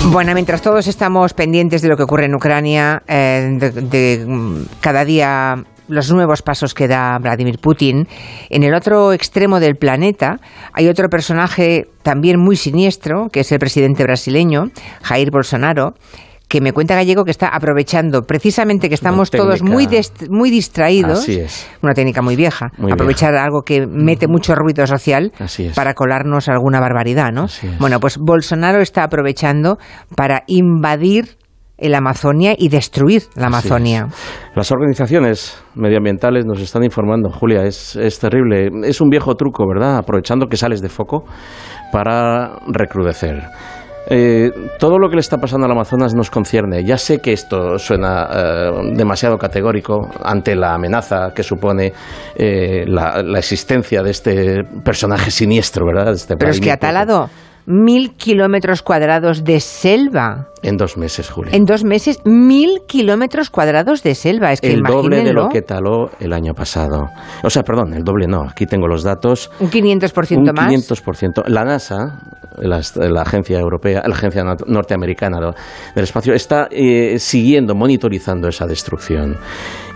Bueno, 0.09 0.34
mientras 0.34 0.62
todos 0.62 0.86
estamos 0.86 1.32
pendientes 1.32 1.82
de 1.82 1.88
lo 1.88 1.97
que 1.97 2.03
ocurre 2.03 2.26
en 2.26 2.34
Ucrania, 2.34 3.03
eh, 3.09 3.57
de, 3.59 3.70
de, 3.70 4.24
mm, 4.26 4.64
cada 4.80 5.05
día 5.05 5.64
los 5.89 6.11
nuevos 6.12 6.43
pasos 6.43 6.74
que 6.74 6.89
da 6.89 7.18
Vladimir 7.18 7.59
Putin, 7.59 8.07
en 8.51 8.62
el 8.62 8.74
otro 8.74 9.12
extremo 9.12 9.61
del 9.61 9.76
planeta 9.76 10.39
hay 10.72 10.89
otro 10.89 11.09
personaje 11.09 11.89
también 12.03 12.41
muy 12.41 12.57
siniestro, 12.57 13.28
que 13.32 13.41
es 13.41 13.53
el 13.53 13.59
presidente 13.59 14.03
brasileño, 14.03 14.64
Jair 15.03 15.30
Bolsonaro, 15.30 15.95
que 16.49 16.61
me 16.61 16.72
cuenta 16.72 16.95
Gallego 16.95 17.24
que 17.24 17.30
está 17.30 17.49
aprovechando 17.49 18.22
precisamente 18.22 18.89
que 18.89 18.95
estamos 18.95 19.30
todos 19.30 19.62
muy, 19.62 19.89
muy 20.30 20.51
distraídos. 20.51 21.20
Así 21.20 21.41
es. 21.41 21.66
Una 21.82 21.93
técnica 21.93 22.22
muy 22.22 22.37
vieja. 22.37 22.70
Muy 22.78 22.93
aprovechar 22.93 23.34
algo 23.34 23.62
que 23.62 23.87
mete 23.87 24.28
mucho 24.28 24.55
ruido 24.55 24.87
social 24.87 25.32
Así 25.39 25.66
es. 25.66 25.74
para 25.74 25.95
colarnos 25.95 26.49
alguna 26.49 26.80
barbaridad, 26.80 27.32
¿no? 27.32 27.47
Bueno, 27.80 27.99
pues 27.99 28.18
Bolsonaro 28.18 28.80
está 28.80 29.03
aprovechando 29.03 29.78
para 30.14 30.45
invadir 30.47 31.37
el 31.78 31.94
Amazonia 31.94 32.54
y 32.56 32.68
destruir 32.68 33.22
la 33.34 33.46
Amazonia. 33.46 34.08
Las 34.54 34.72
organizaciones 34.72 35.62
medioambientales 35.74 36.44
nos 36.46 36.60
están 36.60 36.84
informando, 36.84 37.30
Julia, 37.30 37.64
es, 37.64 37.96
es 37.96 38.18
terrible. 38.18 38.70
Es 38.84 39.00
un 39.00 39.08
viejo 39.08 39.34
truco, 39.34 39.64
¿verdad? 39.68 39.98
Aprovechando 39.98 40.46
que 40.46 40.56
sales 40.56 40.80
de 40.80 40.88
foco 40.88 41.24
para 41.92 42.58
recrudecer. 42.68 43.42
Eh, 44.08 44.52
todo 44.78 44.98
lo 44.98 45.08
que 45.08 45.16
le 45.16 45.20
está 45.20 45.38
pasando 45.38 45.66
al 45.66 45.72
Amazonas 45.72 46.14
nos 46.14 46.30
concierne. 46.30 46.84
Ya 46.84 46.96
sé 46.96 47.18
que 47.18 47.32
esto 47.32 47.76
suena 47.78 48.28
eh, 48.32 48.70
demasiado 48.94 49.36
categórico 49.36 50.08
ante 50.22 50.54
la 50.54 50.74
amenaza 50.74 51.32
que 51.34 51.42
supone 51.42 51.92
eh, 52.36 52.84
la, 52.86 53.20
la 53.22 53.38
existencia 53.38 54.02
de 54.02 54.10
este 54.10 54.64
personaje 54.84 55.30
siniestro, 55.32 55.84
¿verdad? 55.86 56.06
De 56.06 56.12
este 56.12 56.36
Pero 56.36 56.52
es 56.52 56.60
que 56.60 56.70
ha 56.70 56.76
talado 56.76 57.28
mil 57.66 58.14
kilómetros 58.14 58.82
cuadrados 58.82 59.44
de 59.44 59.60
selva. 59.60 60.48
En 60.62 60.76
dos 60.76 60.96
meses, 60.96 61.28
Julia. 61.30 61.52
En 61.54 61.64
dos 61.64 61.84
meses, 61.84 62.20
mil 62.24 62.80
kilómetros 62.88 63.50
cuadrados 63.50 64.02
de 64.02 64.14
selva. 64.14 64.52
Es 64.52 64.60
que 64.60 64.72
el 64.72 64.82
doble 64.82 65.22
de 65.22 65.32
lo 65.32 65.48
que 65.48 65.62
taló 65.62 66.10
el 66.20 66.32
año 66.32 66.54
pasado. 66.54 67.08
O 67.44 67.50
sea, 67.50 67.62
perdón, 67.62 67.92
el 67.94 68.02
doble 68.04 68.26
no. 68.26 68.42
Aquí 68.42 68.66
tengo 68.66 68.86
los 68.88 69.02
datos. 69.02 69.50
Un 69.60 69.70
500% 69.70 70.36
un 70.38 70.44
más. 70.54 70.72
500%. 70.72 71.44
La 71.46 71.64
NASA, 71.64 72.20
la, 72.58 72.80
la 73.08 73.22
agencia 73.22 73.58
europea, 73.60 74.02
la 74.06 74.14
agencia 74.14 74.42
nor- 74.42 74.66
norteamericana 74.66 75.38
del 75.94 76.04
espacio, 76.04 76.34
está 76.34 76.68
eh, 76.70 77.18
siguiendo, 77.18 77.74
monitorizando 77.74 78.48
esa 78.48 78.66
destrucción. 78.66 79.36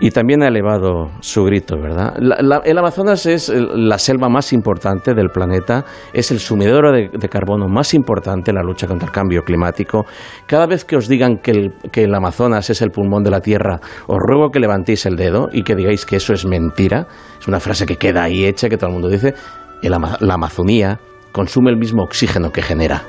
Y 0.01 0.11
también 0.11 0.43
ha 0.43 0.49
elevado 0.49 1.11
su 1.21 1.45
grito, 1.45 1.77
¿verdad? 1.81 2.15
La- 2.19 2.39
la- 2.43 2.63
el 2.65 2.79
Amazonas 2.79 3.27
es 3.27 3.49
la 3.51 3.99
selva 3.99 4.29
más 4.29 4.53
importante 4.53 5.15
del 5.15 5.31
planeta, 5.31 5.85
es 6.13 6.31
el 6.31 6.39
sumidero 6.39 6.93
de, 6.93 7.11
de 7.13 7.29
carbono 7.29 7.60
más 7.69 7.95
importante 7.95 8.51
en 8.51 8.57
la 8.57 8.63
lucha 8.63 8.87
contra 8.87 9.07
el 9.07 9.13
cambio 9.13 9.43
climático. 9.43 10.05
Cada 10.47 10.67
vez 10.67 10.85
que 10.85 10.97
os 10.97 11.09
digan 11.09 11.39
que 11.39 11.73
el, 11.93 12.15
Amazonas 12.15 12.71
es 12.71 12.83
el 12.83 12.91
pulmón 12.91 13.23
de 13.23 13.31
la 13.31 13.41
Tierra, 13.41 13.81
os 14.07 14.19
ruego 14.19 14.51
que 14.51 14.61
levantéis 14.61 15.07
el 15.07 15.17
dedo 15.17 15.49
y 15.53 15.63
que 15.63 15.75
digáis 15.75 16.05
que 16.05 16.17
eso 16.17 16.33
es 16.33 16.47
mentira. 16.47 17.07
Es 17.39 17.49
una 17.49 17.61
frase 17.61 17.87
que 17.87 17.97
queda 17.97 18.25
ahí 18.25 18.45
hecha, 18.45 18.69
que 18.69 18.77
todo 18.77 18.89
el 18.89 18.95
mundo 18.95 19.09
dice. 19.09 19.35
La 19.83 20.35
Amazonía 20.35 20.99
consume 21.33 21.71
el 21.71 21.77
mismo 21.77 22.03
oxígeno 22.03 22.51
que 22.51 22.63
genera. 22.63 23.03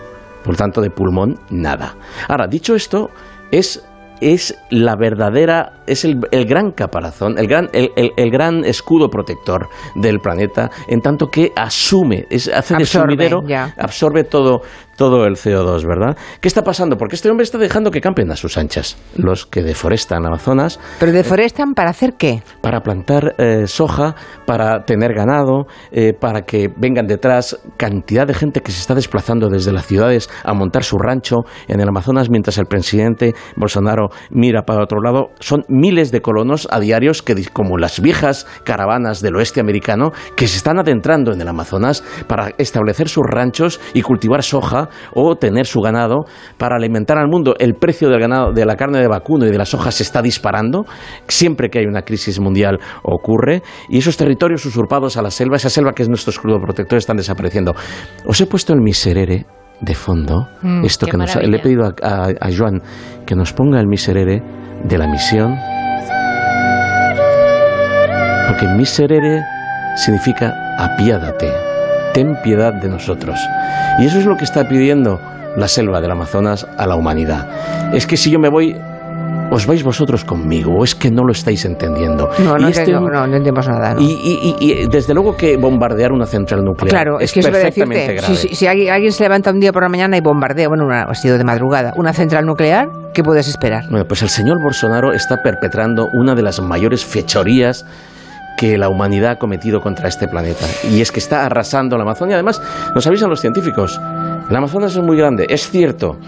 Por 0.44 0.56
tanto, 0.56 0.82
de 0.82 0.90
pulmón, 0.90 1.36
nada. 1.50 1.96
Ahora, 2.28 2.48
dicho 2.48 2.76
esto, 2.76 3.10
es, 3.52 3.84
es 4.22 4.56
la 4.70 4.96
verdadera, 4.96 5.74
es 5.88 6.06
el, 6.06 6.20
el 6.32 6.46
gran 6.46 6.72
caparazón, 6.72 7.38
el 7.38 7.48
gran, 7.48 7.70
el, 7.74 7.92
el- 7.96 8.12
el 8.16 8.32
gran 8.32 8.64
escudo 8.64 9.10
protector 9.10 9.68
del 9.96 10.20
planeta, 10.20 10.70
en 10.88 11.02
tanto 11.02 11.28
que 11.28 11.52
asume, 11.56 12.26
es, 12.30 12.48
hace 12.48 12.76
de 12.76 12.84
Absorbe, 12.84 13.14
sumidero, 13.16 13.42
ya. 13.48 13.74
absorbe 13.78 14.24
todo, 14.24 14.62
todo 15.02 15.26
el 15.26 15.34
CO2, 15.34 15.84
¿verdad? 15.88 16.16
¿Qué 16.42 16.48
está 16.48 16.62
pasando? 16.62 16.96
Porque 16.96 17.16
este 17.16 17.28
hombre 17.28 17.44
está 17.44 17.58
dejando 17.58 17.90
que 17.90 18.02
campen 18.02 18.30
a 18.30 18.36
sus 18.36 18.56
anchas. 18.60 18.98
Los 19.16 19.48
que 19.48 19.64
deforestan 19.64 20.28
Amazonas 20.28 20.80
Pero 21.00 21.12
deforestan 21.12 21.74
para 21.74 21.90
hacer 21.90 22.14
qué? 22.20 22.44
para 22.62 22.82
plantar 22.82 23.34
eh, 23.40 23.66
soja, 23.66 24.14
para 24.46 24.86
tener 24.86 25.16
ganado, 25.16 25.66
eh, 25.92 26.14
para 26.14 26.44
que 26.44 26.70
vengan 26.78 27.08
detrás 27.08 27.58
cantidad 27.78 28.28
de 28.28 28.36
gente 28.36 28.62
que 28.62 28.72
se 28.72 28.80
está 28.80 28.94
desplazando 28.94 29.50
desde 29.50 29.72
las 29.72 29.88
ciudades 29.88 30.30
a 30.44 30.54
montar 30.54 30.84
su 30.84 31.00
rancho 31.00 31.38
en 31.68 31.82
el 31.82 31.90
Amazonas 31.90 32.30
mientras 32.30 32.60
el 32.60 32.68
presidente 32.68 33.34
Bolsonaro 33.56 34.10
mira 34.30 34.66
para 34.68 34.84
otro 34.84 35.02
lado. 35.02 35.32
Son 35.40 35.64
miles 35.68 36.12
de 36.12 36.22
colonos 36.22 36.68
a 36.70 36.80
diarios 36.80 37.24
que, 37.24 37.44
como 37.52 37.80
las 37.80 38.02
viejas 38.02 38.46
caravanas 38.64 39.20
del 39.22 39.36
oeste 39.36 39.62
americano, 39.62 40.12
que 40.36 40.48
se 40.48 40.58
están 40.58 40.78
adentrando 40.78 41.34
en 41.34 41.42
el 41.42 41.48
Amazonas 41.48 42.04
para 42.28 42.52
establecer 42.60 43.10
sus 43.10 43.24
ranchos 43.26 43.80
y 43.96 44.04
cultivar 44.04 44.44
soja 44.44 44.90
o 45.14 45.36
tener 45.36 45.66
su 45.66 45.80
ganado 45.82 46.26
para 46.58 46.76
alimentar 46.76 47.18
al 47.18 47.28
mundo. 47.28 47.56
El 47.60 47.76
precio 47.76 48.10
del 48.10 48.20
ganado, 48.20 48.52
de 48.54 48.66
la 48.66 48.76
carne 48.76 49.00
de 49.00 49.08
vacuno 49.08 49.46
y 49.46 49.52
de 49.52 49.58
la 49.58 49.66
soja 49.66 49.92
se 49.92 50.04
está 50.04 50.22
disparando. 50.22 50.86
Siempre 51.28 51.70
que 51.70 51.80
hay 51.80 51.86
una 51.86 52.02
crisis 52.04 52.40
mundial 52.40 52.80
ocurre. 53.04 53.62
Y 53.90 53.98
esos 53.98 54.18
territorios 54.18 54.66
usurpados 54.66 55.18
a 55.18 55.22
la 55.22 55.32
selva, 55.32 55.58
esa 55.58 55.70
selva 55.70 55.94
que 55.94 56.04
es 56.04 56.10
nuestro 56.10 56.32
escudo 56.32 56.60
protector, 56.60 56.98
están 56.98 57.18
desapareciendo. 57.18 57.74
Os 58.26 58.40
he 58.42 58.46
puesto 58.46 58.74
el 58.74 58.82
miserere 58.82 59.46
de 59.80 59.96
fondo. 59.96 60.48
Mm, 60.62 60.86
esto 60.86 61.08
que 61.08 61.18
nos, 61.18 61.36
le 61.36 61.58
he 61.58 61.60
pedido 61.60 61.86
a, 61.86 61.94
a, 62.02 62.30
a 62.40 62.50
Joan 62.56 62.82
que 63.26 63.36
nos 63.36 63.54
ponga 63.54 63.80
el 63.80 63.88
miserere 63.88 64.42
de 64.84 64.98
la 64.98 65.08
misión. 65.08 65.56
Porque 68.48 68.68
miserere 68.68 69.42
significa 69.96 70.54
apiádate, 70.78 71.52
ten 72.14 72.36
piedad 72.44 72.74
de 72.74 72.90
nosotros. 72.90 73.40
Y 74.00 74.06
eso 74.06 74.20
es 74.20 74.26
lo 74.26 74.36
que 74.38 74.44
está 74.46 74.68
pidiendo 74.68 75.20
la 75.58 75.68
selva 75.68 76.00
del 76.02 76.12
Amazonas 76.12 76.66
a 76.78 76.88
la 76.88 76.96
humanidad. 76.96 77.94
Es 77.94 78.08
que 78.08 78.16
si 78.18 78.32
yo 78.32 78.40
me 78.40 78.50
voy, 78.50 78.76
os 79.54 79.68
vais 79.68 79.84
vosotros 79.84 80.24
conmigo, 80.24 80.74
o 80.80 80.84
es 80.86 80.96
que 80.96 81.12
no 81.12 81.24
lo 81.26 81.34
estáis 81.34 81.66
entendiendo. 81.66 82.30
No, 82.40 82.58
no, 82.58 82.70
este 82.70 82.90
no, 82.94 83.02
no 83.02 83.26
entendemos 83.26 83.68
nada. 83.68 83.96
y, 84.00 84.06
y- 84.06 84.56
y- 84.62 84.72
y 84.84 84.88
desde 84.88 85.14
luego 85.14 85.36
que 85.36 85.58
bombardear 85.58 86.14
una 86.14 86.26
central 86.26 86.64
nuclear 86.64 86.90
Claro, 86.90 87.20
es, 87.20 87.34
que 87.34 87.42
iba 87.42 87.50
a 87.50 87.52
perfectamente 87.52 88.14
grave. 88.14 88.34
Si, 88.36 88.48
si- 88.48 88.56
si 88.56 88.68
alguien, 88.68 88.94
alguien 88.94 89.12
se 89.12 89.24
levanta 89.24 89.52
un 89.52 89.60
día 89.60 89.74
por 89.74 89.84
la 89.84 89.90
mañana 89.90 90.16
y 90.16 90.22
bombardea, 90.22 90.70
bueno, 90.70 90.86
una- 90.86 91.04
ha 91.04 91.14
sido 91.16 91.38
de 91.38 91.44
madrugada, 91.44 91.92
una 91.98 92.14
central 92.14 92.46
nuclear, 92.46 92.88
¿qué 93.14 93.24
puedes 93.24 93.50
esperar? 93.50 93.84
Bueno, 93.90 94.06
pues 94.08 94.22
el 94.22 94.30
señor 94.30 94.62
Bolsonaro 94.64 95.12
está 95.12 95.36
perpetrando 95.44 96.08
una 96.14 96.34
de 96.34 96.44
las 96.44 96.62
mayores 96.62 97.04
fechorías 97.04 97.86
que 98.62 98.78
la 98.78 98.90
humanidad 98.90 99.32
ha 99.32 99.36
cometido 99.40 99.82
contra 99.82 100.08
este 100.08 100.28
planeta. 100.28 100.68
Y 100.88 101.02
es 101.02 101.12
que 101.12 101.20
está 101.20 101.48
arrasando 101.48 101.98
la 101.98 102.04
Amazonia. 102.04 102.36
Además, 102.36 102.62
nos 102.94 103.08
avisan 103.08 103.28
los 103.28 103.42
científicos, 103.42 104.00
el 104.48 104.56
Amazonas 104.56 104.96
es 104.96 105.02
muy 105.02 105.18
grande, 105.18 105.48
es 105.50 105.68
cierto, 105.68 106.20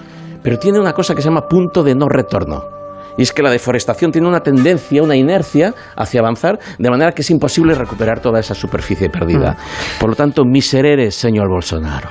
pero 0.42 0.58
tiene 0.58 0.80
una 0.80 0.94
cosa 0.94 1.14
que 1.14 1.22
se 1.22 1.30
llama 1.30 1.48
punto 1.48 1.84
de 1.84 1.94
no 1.94 2.10
retorno. 2.10 2.64
Y 3.20 3.22
es 3.22 3.32
que 3.34 3.44
la 3.44 3.52
deforestación 3.52 4.12
tiene 4.12 4.28
una 4.28 4.40
tendencia, 4.40 5.04
una 5.04 5.16
inercia 5.16 5.76
hacia 5.96 6.22
avanzar, 6.22 6.58
de 6.80 6.90
manera 6.90 7.12
que 7.12 7.22
es 7.22 7.30
imposible 7.30 7.76
recuperar 7.76 8.20
toda 8.20 8.40
esa 8.40 8.56
superficie 8.56 9.12
perdida. 9.12 9.56
Por 10.00 10.10
lo 10.10 10.16
tanto, 10.16 10.44
miserere, 10.44 11.12
señor 11.12 11.48
Bolsonaro. 11.50 12.10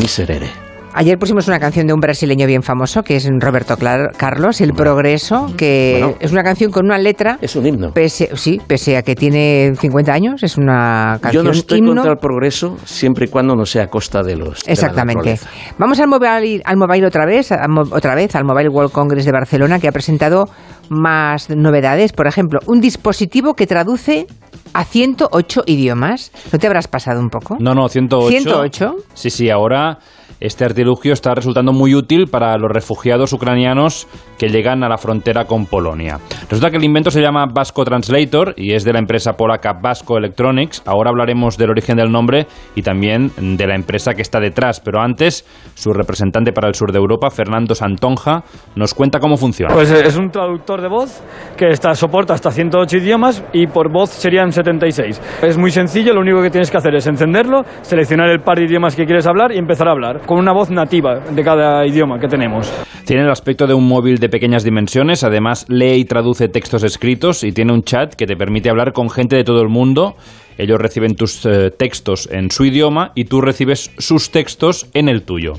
Miserere. 0.00 0.69
Ayer 0.92 1.18
pusimos 1.18 1.46
una 1.46 1.60
canción 1.60 1.86
de 1.86 1.92
un 1.94 2.00
brasileño 2.00 2.46
bien 2.48 2.62
famoso, 2.62 3.02
que 3.02 3.14
es 3.16 3.28
Roberto 3.38 3.76
Clar- 3.76 4.10
Carlos, 4.16 4.60
El 4.60 4.72
Progreso, 4.72 5.46
que 5.56 5.98
Bueno. 6.00 6.16
es 6.18 6.32
una 6.32 6.42
canción 6.42 6.72
con 6.72 6.84
una 6.84 6.98
letra... 6.98 7.38
Es 7.40 7.54
un 7.54 7.64
himno. 7.64 7.92
Pese, 7.92 8.28
sí, 8.34 8.60
pese 8.66 8.96
a 8.96 9.02
que 9.02 9.14
tiene 9.14 9.72
50 9.78 10.12
años, 10.12 10.42
es 10.42 10.58
una 10.58 11.14
Yo 11.16 11.20
canción 11.20 11.44
no 11.44 11.50
estoy 11.52 11.78
himno. 11.78 11.94
contra 11.94 12.12
el 12.12 12.18
progreso 12.18 12.76
siempre 12.84 13.26
y 13.26 13.28
cuando 13.28 13.54
no 13.54 13.64
sea 13.66 13.84
a 13.84 13.86
costa 13.86 14.22
de 14.22 14.36
los. 14.36 14.62
de 14.64 14.66
la 14.66 14.72
Exactamente. 14.72 15.38
Vamos 15.78 16.00
al 16.00 16.08
mobile, 16.08 16.60
al 16.64 16.76
mobile 16.76 17.06
otra 17.06 17.24
vez, 17.24 17.52
al 17.52 17.70
otra 17.92 18.14
vez, 18.16 18.34
al 18.34 18.44
Mobile 18.44 18.68
World 18.68 18.90
Congress 18.92 19.24
de 19.24 19.32
Barcelona, 19.32 19.78
que 19.78 19.86
ha 19.88 19.92
presentado 19.92 20.48
más 20.88 21.48
novedades. 21.50 22.12
Por 22.12 22.26
ejemplo, 22.26 22.58
un 22.66 22.80
dispositivo 22.80 23.54
que 23.54 23.66
traduce 23.68 24.26
a 24.74 24.84
108 24.84 25.62
idiomas. 25.66 26.32
¿No 26.52 26.58
te 26.58 26.66
habrás 26.66 26.88
pasado 26.88 27.20
un 27.20 27.28
poco? 27.30 27.56
No, 27.60 27.74
no, 27.74 27.88
108. 27.88 28.28
108. 28.30 28.94
Sí, 29.14 29.30
sí, 29.30 29.50
ahora 29.50 29.98
este 30.40 30.64
artilugio 30.64 31.12
está 31.12 31.34
resultando 31.34 31.72
muy 31.72 31.94
útil 31.94 32.26
para 32.26 32.56
los 32.56 32.70
refugiados 32.70 33.32
ucranianos 33.34 34.08
que 34.38 34.48
llegan 34.48 34.82
a 34.82 34.88
la 34.88 34.96
frontera 34.96 35.44
con 35.44 35.66
Polonia. 35.66 36.18
Resulta 36.48 36.70
que 36.70 36.78
el 36.78 36.84
invento 36.84 37.10
se 37.10 37.20
llama 37.20 37.44
Vasco 37.44 37.84
Translator 37.84 38.54
y 38.56 38.72
es 38.72 38.84
de 38.84 38.94
la 38.94 38.98
empresa 39.00 39.34
polaca 39.34 39.74
Vasco 39.74 40.16
Electronics. 40.16 40.82
Ahora 40.86 41.10
hablaremos 41.10 41.58
del 41.58 41.68
origen 41.68 41.98
del 41.98 42.10
nombre 42.10 42.46
y 42.74 42.80
también 42.80 43.30
de 43.36 43.66
la 43.66 43.74
empresa 43.74 44.14
que 44.14 44.22
está 44.22 44.40
detrás, 44.40 44.80
pero 44.80 45.00
antes 45.00 45.44
su 45.74 45.92
representante 45.92 46.52
para 46.52 46.68
el 46.68 46.74
sur 46.74 46.90
de 46.90 46.98
Europa, 46.98 47.30
Fernando 47.30 47.74
Santonja, 47.74 48.42
nos 48.76 48.94
cuenta 48.94 49.20
cómo 49.20 49.36
funciona. 49.36 49.74
Pues 49.74 49.92
eh, 49.92 50.06
es 50.06 50.16
un 50.16 50.30
traductor 50.30 50.80
de 50.80 50.88
voz 50.88 51.22
que 51.58 51.68
está, 51.68 51.94
soporta 51.94 52.32
hasta 52.32 52.50
108 52.50 52.96
idiomas 52.96 53.44
y 53.52 53.66
por 53.66 53.92
voz 53.92 54.08
serían 54.08 54.52
76. 54.52 55.20
Es 55.42 55.58
muy 55.58 55.70
sencillo, 55.70 56.14
lo 56.14 56.20
único 56.20 56.40
que 56.40 56.48
tienes 56.48 56.70
que 56.70 56.78
hacer 56.78 56.94
es 56.94 57.06
encenderlo, 57.06 57.64
seleccionar 57.82 58.30
el 58.30 58.40
par 58.40 58.58
de 58.58 58.64
idiomas 58.64 58.96
que 58.96 59.04
quieres 59.04 59.26
hablar 59.26 59.52
y 59.52 59.58
empezar 59.58 59.86
a 59.86 59.90
hablar 59.90 60.22
con 60.30 60.38
una 60.38 60.52
voz 60.52 60.70
nativa 60.70 61.18
de 61.18 61.42
cada 61.42 61.84
idioma 61.84 62.20
que 62.20 62.28
tenemos. 62.28 62.72
Tiene 63.04 63.24
el 63.24 63.30
aspecto 63.30 63.66
de 63.66 63.74
un 63.74 63.88
móvil 63.88 64.18
de 64.18 64.28
pequeñas 64.28 64.62
dimensiones, 64.62 65.24
además 65.24 65.66
lee 65.68 65.94
y 65.94 66.04
traduce 66.04 66.46
textos 66.46 66.84
escritos 66.84 67.42
y 67.42 67.50
tiene 67.50 67.72
un 67.72 67.82
chat 67.82 68.14
que 68.14 68.26
te 68.26 68.36
permite 68.36 68.70
hablar 68.70 68.92
con 68.92 69.10
gente 69.10 69.34
de 69.34 69.42
todo 69.42 69.60
el 69.60 69.68
mundo. 69.68 70.14
Ellos 70.56 70.78
reciben 70.78 71.16
tus 71.16 71.44
eh, 71.46 71.72
textos 71.76 72.28
en 72.30 72.52
su 72.52 72.64
idioma 72.64 73.10
y 73.16 73.24
tú 73.24 73.40
recibes 73.40 73.90
sus 73.98 74.30
textos 74.30 74.88
en 74.94 75.08
el 75.08 75.24
tuyo. 75.24 75.54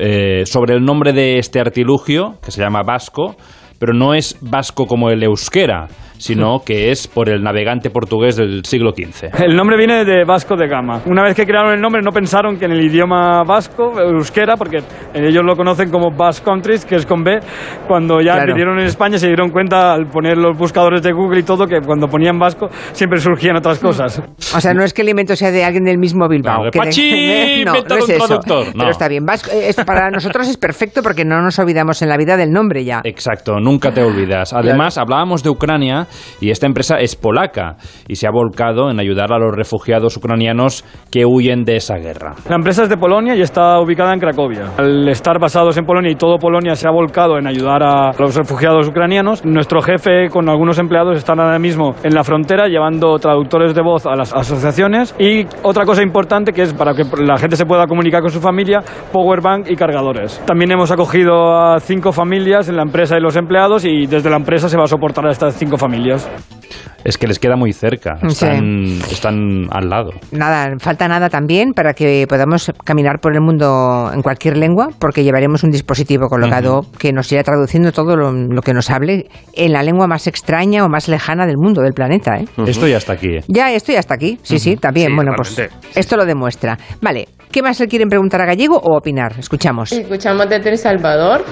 Eh, 0.00 0.42
sobre 0.46 0.74
el 0.74 0.84
nombre 0.84 1.12
de 1.12 1.40
este 1.40 1.58
artilugio, 1.58 2.38
que 2.44 2.52
se 2.52 2.60
llama 2.60 2.84
Vasco, 2.84 3.34
pero 3.80 3.92
no 3.92 4.14
es 4.14 4.38
vasco 4.40 4.86
como 4.86 5.10
el 5.10 5.20
euskera, 5.24 5.88
sino 6.18 6.60
que 6.64 6.90
es 6.90 7.06
por 7.06 7.28
el 7.28 7.42
navegante 7.42 7.90
portugués 7.90 8.36
del 8.36 8.64
siglo 8.64 8.90
XV. 8.90 9.42
El 9.42 9.54
nombre 9.56 9.76
viene 9.76 10.04
de 10.04 10.24
Vasco 10.24 10.56
de 10.56 10.66
Gama. 10.68 11.00
Una 11.06 11.22
vez 11.22 11.34
que 11.34 11.44
crearon 11.46 11.72
el 11.72 11.80
nombre 11.80 12.02
no 12.02 12.10
pensaron 12.12 12.58
que 12.58 12.64
en 12.66 12.72
el 12.72 12.82
idioma 12.84 13.42
vasco, 13.44 13.92
euskera, 14.00 14.56
porque 14.56 14.78
ellos 15.14 15.42
lo 15.44 15.56
conocen 15.56 15.90
como 15.90 16.10
Basque 16.10 16.44
Countries, 16.44 16.84
que 16.84 16.96
es 16.96 17.06
con 17.06 17.22
B, 17.24 17.38
cuando 17.86 18.20
ya 18.20 18.34
Claro. 18.34 18.54
vinieron 18.54 18.78
en 18.78 18.86
España 18.86 19.18
se 19.18 19.26
dieron 19.26 19.50
cuenta 19.50 19.92
al 19.94 20.06
poner 20.06 20.36
los 20.36 20.56
buscadores 20.56 21.02
de 21.02 21.12
Google 21.12 21.40
y 21.40 21.42
todo 21.42 21.66
que 21.66 21.80
cuando 21.80 22.06
ponían 22.08 22.38
vasco 22.38 22.68
siempre 22.92 23.18
surgían 23.20 23.56
otras 23.56 23.78
cosas. 23.78 24.22
O 24.54 24.60
sea, 24.60 24.74
no 24.74 24.82
es 24.84 24.92
que 24.92 25.02
el 25.02 25.08
invento 25.10 25.34
sea 25.36 25.50
de 25.50 25.64
alguien 25.64 25.84
del 25.84 25.98
mismo 25.98 26.28
Bilbao. 26.28 26.46
No, 26.56 26.64
de 26.64 26.70
que 26.70 26.78
Pachi, 26.78 27.64
no, 27.64 27.76
inventado 27.76 27.96
no 27.98 28.04
es 28.04 28.08
un 28.08 28.14
eso. 28.16 28.40
no. 28.46 28.72
Pero 28.78 28.90
está 28.90 29.08
bien. 29.08 29.26
Vasco- 29.26 29.50
eh, 29.52 29.68
esto 29.68 29.84
para 29.84 30.10
nosotros 30.10 30.48
es 30.48 30.56
perfecto 30.56 31.02
porque 31.02 31.24
no 31.24 31.42
nos 31.42 31.58
olvidamos 31.58 32.00
en 32.02 32.08
la 32.08 32.16
vida 32.16 32.36
del 32.36 32.50
nombre 32.50 32.84
ya. 32.84 33.00
Exacto, 33.04 33.60
nunca 33.60 33.92
te 33.92 34.02
olvidas. 34.02 34.52
Además, 34.54 34.96
hablábamos 34.96 35.42
de 35.42 35.50
Ucrania 35.50 36.05
y 36.40 36.50
esta 36.50 36.66
empresa 36.66 36.96
es 36.98 37.16
polaca 37.16 37.76
y 38.08 38.16
se 38.16 38.26
ha 38.26 38.30
volcado 38.30 38.90
en 38.90 39.00
ayudar 39.00 39.32
a 39.32 39.38
los 39.38 39.54
refugiados 39.54 40.16
ucranianos 40.16 40.84
que 41.10 41.24
huyen 41.24 41.64
de 41.64 41.76
esa 41.76 41.96
guerra. 41.96 42.34
La 42.48 42.56
empresa 42.56 42.82
es 42.82 42.88
de 42.88 42.96
Polonia 42.96 43.34
y 43.34 43.42
está 43.42 43.80
ubicada 43.80 44.12
en 44.12 44.20
Cracovia. 44.20 44.72
Al 44.78 45.08
estar 45.08 45.38
basados 45.38 45.76
en 45.76 45.84
Polonia 45.84 46.10
y 46.10 46.16
todo 46.16 46.38
Polonia 46.38 46.74
se 46.74 46.88
ha 46.88 46.90
volcado 46.90 47.38
en 47.38 47.46
ayudar 47.46 47.82
a 47.82 48.12
los 48.18 48.34
refugiados 48.34 48.88
ucranianos, 48.88 49.44
nuestro 49.44 49.82
jefe 49.82 50.28
con 50.30 50.48
algunos 50.48 50.78
empleados 50.78 51.18
están 51.18 51.40
ahora 51.40 51.58
mismo 51.58 51.94
en 52.02 52.14
la 52.14 52.24
frontera 52.24 52.68
llevando 52.68 53.18
traductores 53.18 53.74
de 53.74 53.82
voz 53.82 54.06
a 54.06 54.14
las 54.14 54.32
asociaciones 54.32 55.14
y 55.18 55.46
otra 55.62 55.84
cosa 55.84 56.02
importante 56.02 56.52
que 56.52 56.62
es 56.62 56.74
para 56.74 56.94
que 56.94 57.04
la 57.22 57.38
gente 57.38 57.56
se 57.56 57.66
pueda 57.66 57.86
comunicar 57.86 58.20
con 58.20 58.30
su 58.30 58.40
familia, 58.40 58.82
powerbank 59.12 59.70
y 59.70 59.76
cargadores. 59.76 60.42
También 60.46 60.72
hemos 60.72 60.90
acogido 60.90 61.56
a 61.56 61.78
cinco 61.80 62.12
familias 62.12 62.68
en 62.68 62.76
la 62.76 62.82
empresa 62.82 63.16
y 63.16 63.20
los 63.20 63.36
empleados 63.36 63.84
y 63.84 64.06
desde 64.06 64.30
la 64.30 64.36
empresa 64.36 64.68
se 64.68 64.76
va 64.76 64.84
a 64.84 64.88
soportar 64.88 65.26
a 65.26 65.30
estas 65.30 65.54
cinco 65.54 65.76
familias. 65.76 65.95
Es 67.04 67.16
que 67.18 67.28
les 67.28 67.38
queda 67.38 67.54
muy 67.54 67.72
cerca, 67.72 68.16
Sí. 68.28 68.46
están, 69.12 69.68
al 69.70 69.88
lado. 69.88 70.10
Nada, 70.32 70.74
falta 70.80 71.06
nada 71.06 71.28
también 71.30 71.72
para 71.72 71.92
que 71.94 72.26
podamos 72.28 72.72
caminar 72.84 73.20
por 73.20 73.32
el 73.34 73.40
mundo 73.42 74.10
en 74.12 74.22
cualquier 74.22 74.56
lengua, 74.56 74.88
porque 74.98 75.22
llevaremos 75.22 75.62
un 75.62 75.70
dispositivo 75.70 76.26
colocado 76.28 76.80
que 76.98 77.12
nos 77.12 77.30
irá 77.30 77.44
traduciendo 77.44 77.92
todo 77.92 78.16
lo, 78.16 78.32
lo 78.32 78.60
que 78.60 78.74
nos 78.74 78.90
hable 78.90 79.26
en 79.54 79.72
la 79.72 79.84
lengua 79.84 80.08
más 80.08 80.26
extraña 80.26 80.84
o 80.84 80.88
más 80.88 81.08
lejana 81.08 81.46
del 81.46 81.58
mundo, 81.58 81.80
del 81.80 81.92
planeta. 81.92 82.38
¿eh? 82.38 82.46
Esto 82.66 82.88
ya 82.88 82.96
está 82.96 83.12
aquí. 83.12 83.36
¿eh? 83.36 83.44
Ya 83.46 83.72
estoy 83.72 83.94
hasta 83.94 84.14
aquí, 84.14 84.40
sí, 84.42 84.58
sí, 84.58 84.76
también. 84.76 85.10
Sí, 85.10 85.14
bueno, 85.14 85.32
pues 85.36 85.56
esto 85.94 86.16
lo 86.16 86.24
demuestra. 86.24 86.76
Vale, 87.00 87.28
¿qué 87.52 87.62
más 87.62 87.78
le 87.78 87.86
quieren 87.86 88.08
preguntar 88.08 88.40
a 88.40 88.46
Gallego 88.46 88.78
o 88.78 88.96
opinar? 88.96 89.34
Escuchamos. 89.38 89.92
Escuchamos 89.92 90.48
desde 90.48 90.70
El 90.70 90.78
Salvador. 90.78 91.44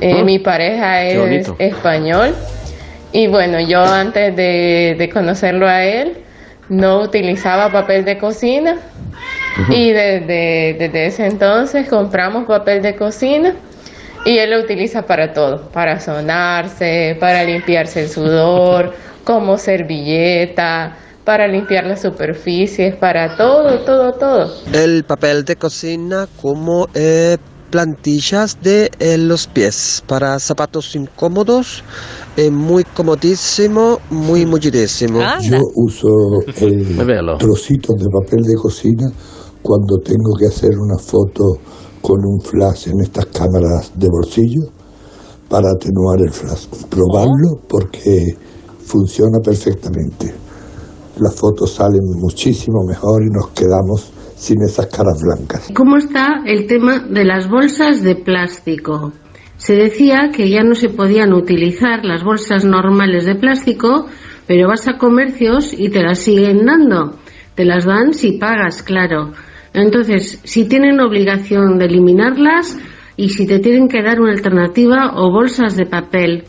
Eh, 0.00 0.14
Ah, 0.20 0.24
Mi 0.24 0.38
pareja 0.38 1.02
es 1.04 1.52
español. 1.58 2.34
Y 3.12 3.28
bueno, 3.28 3.60
yo 3.60 3.82
antes 3.82 4.36
de, 4.36 4.96
de 4.98 5.08
conocerlo 5.08 5.66
a 5.66 5.84
él 5.84 6.24
no 6.68 7.02
utilizaba 7.02 7.70
papel 7.70 8.04
de 8.04 8.18
cocina. 8.18 8.76
Y 9.70 9.90
desde, 9.90 10.76
desde 10.78 11.06
ese 11.06 11.26
entonces 11.26 11.88
compramos 11.88 12.46
papel 12.46 12.82
de 12.82 12.94
cocina. 12.94 13.54
Y 14.24 14.38
él 14.38 14.50
lo 14.50 14.60
utiliza 14.60 15.02
para 15.02 15.32
todo, 15.32 15.70
para 15.70 16.00
sonarse, 16.00 17.16
para 17.18 17.44
limpiarse 17.44 18.02
el 18.02 18.08
sudor, 18.08 18.92
como 19.24 19.56
servilleta, 19.56 20.96
para 21.24 21.46
limpiar 21.46 21.84
las 21.84 22.02
superficies, 22.02 22.96
para 22.96 23.36
todo, 23.36 23.78
todo, 23.80 24.12
todo. 24.12 24.52
El 24.72 25.04
papel 25.04 25.44
de 25.44 25.56
cocina 25.56 26.26
como 26.40 26.88
eh, 26.94 27.36
plantillas 27.70 28.60
de 28.62 28.90
eh, 28.98 29.18
los 29.18 29.46
pies 29.46 30.02
para 30.06 30.38
zapatos 30.38 30.94
incómodos, 30.96 31.84
eh, 32.38 32.52
muy 32.52 32.84
comodísimo, 32.84 33.98
muy 34.10 34.46
mullidísimo. 34.46 35.18
Yo 35.42 35.58
uso 35.74 36.06
el 36.60 36.96
trocito 37.36 37.94
de 37.98 38.06
papel 38.12 38.44
de 38.44 38.54
cocina 38.54 39.10
cuando 39.60 39.98
tengo 39.98 40.36
que 40.38 40.46
hacer 40.46 40.70
una 40.78 40.96
foto 40.98 41.58
con 42.00 42.18
un 42.24 42.40
flash 42.40 42.90
en 42.90 43.00
estas 43.00 43.26
cámaras 43.26 43.90
de 43.96 44.06
bolsillo 44.08 44.70
para 45.48 45.70
atenuar 45.70 46.20
el 46.20 46.30
flash. 46.30 46.68
Probarlo 46.88 47.58
porque 47.68 48.36
funciona 48.86 49.40
perfectamente. 49.42 50.32
Las 51.18 51.34
fotos 51.34 51.72
salen 51.72 52.04
muchísimo 52.20 52.84
mejor 52.86 53.20
y 53.24 53.30
nos 53.32 53.48
quedamos 53.48 54.12
sin 54.36 54.62
esas 54.62 54.86
caras 54.86 55.20
blancas. 55.20 55.68
¿Cómo 55.74 55.96
está 55.96 56.44
el 56.46 56.68
tema 56.68 57.00
de 57.00 57.24
las 57.24 57.50
bolsas 57.50 58.00
de 58.04 58.14
plástico? 58.14 59.10
Se 59.58 59.74
decía 59.74 60.30
que 60.34 60.48
ya 60.48 60.62
no 60.62 60.74
se 60.74 60.88
podían 60.88 61.32
utilizar 61.32 62.04
las 62.04 62.22
bolsas 62.22 62.64
normales 62.64 63.26
de 63.26 63.34
plástico, 63.34 64.06
pero 64.46 64.68
vas 64.68 64.88
a 64.88 64.98
comercios 64.98 65.74
y 65.76 65.90
te 65.90 66.02
las 66.02 66.20
siguen 66.20 66.64
dando. 66.64 67.18
Te 67.54 67.64
las 67.64 67.84
dan 67.84 68.14
si 68.14 68.38
pagas, 68.38 68.84
claro. 68.84 69.32
Entonces, 69.74 70.40
si 70.44 70.68
tienen 70.68 71.00
obligación 71.00 71.76
de 71.76 71.86
eliminarlas 71.86 72.78
y 73.16 73.30
si 73.30 73.46
te 73.46 73.58
tienen 73.58 73.88
que 73.88 74.02
dar 74.02 74.20
una 74.20 74.32
alternativa 74.32 75.12
o 75.16 75.32
bolsas 75.32 75.76
de 75.76 75.86
papel. 75.86 76.44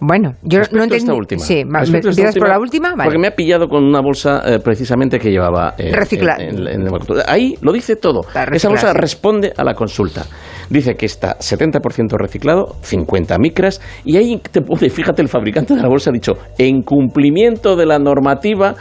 Bueno, 0.00 0.34
yo 0.42 0.58
Respecto 0.60 0.76
no 0.76 0.82
entendí. 0.84 1.12
última. 1.12 1.40
Sí, 1.42 1.62
¿empiezas 2.08 2.34
por 2.36 2.48
la 2.48 2.58
última? 2.58 2.90
Vale. 2.92 3.04
Porque 3.04 3.18
me 3.18 3.26
ha 3.28 3.34
pillado 3.34 3.68
con 3.68 3.84
una 3.84 4.00
bolsa 4.00 4.40
eh, 4.46 4.58
precisamente 4.58 5.18
que 5.18 5.30
llevaba. 5.30 5.74
eh, 5.78 5.88
en- 5.88 5.90
en- 6.40 6.66
en 6.68 6.82
el. 6.82 6.88
Ahí 7.26 7.54
lo 7.60 7.72
dice 7.72 7.96
todo. 7.96 8.22
Esa 8.56 8.68
bolsa 8.68 8.92
responde 8.94 9.52
a 9.56 9.62
la 9.64 9.74
consulta. 9.74 10.24
Dice 10.70 10.94
que 10.94 11.06
está 11.06 11.36
70% 11.38 12.16
reciclado, 12.16 12.76
50 12.82 13.36
micras, 13.38 13.80
y 14.04 14.16
ahí 14.16 14.40
te 14.50 14.62
pone, 14.62 14.88
fíjate, 14.88 15.20
el 15.20 15.28
fabricante 15.28 15.74
de 15.74 15.82
la 15.82 15.88
bolsa 15.88 16.10
ha 16.10 16.12
dicho, 16.12 16.32
en 16.58 16.82
cumplimiento 16.82 17.76
de 17.76 17.86
la 17.86 17.98
normativa. 17.98 18.74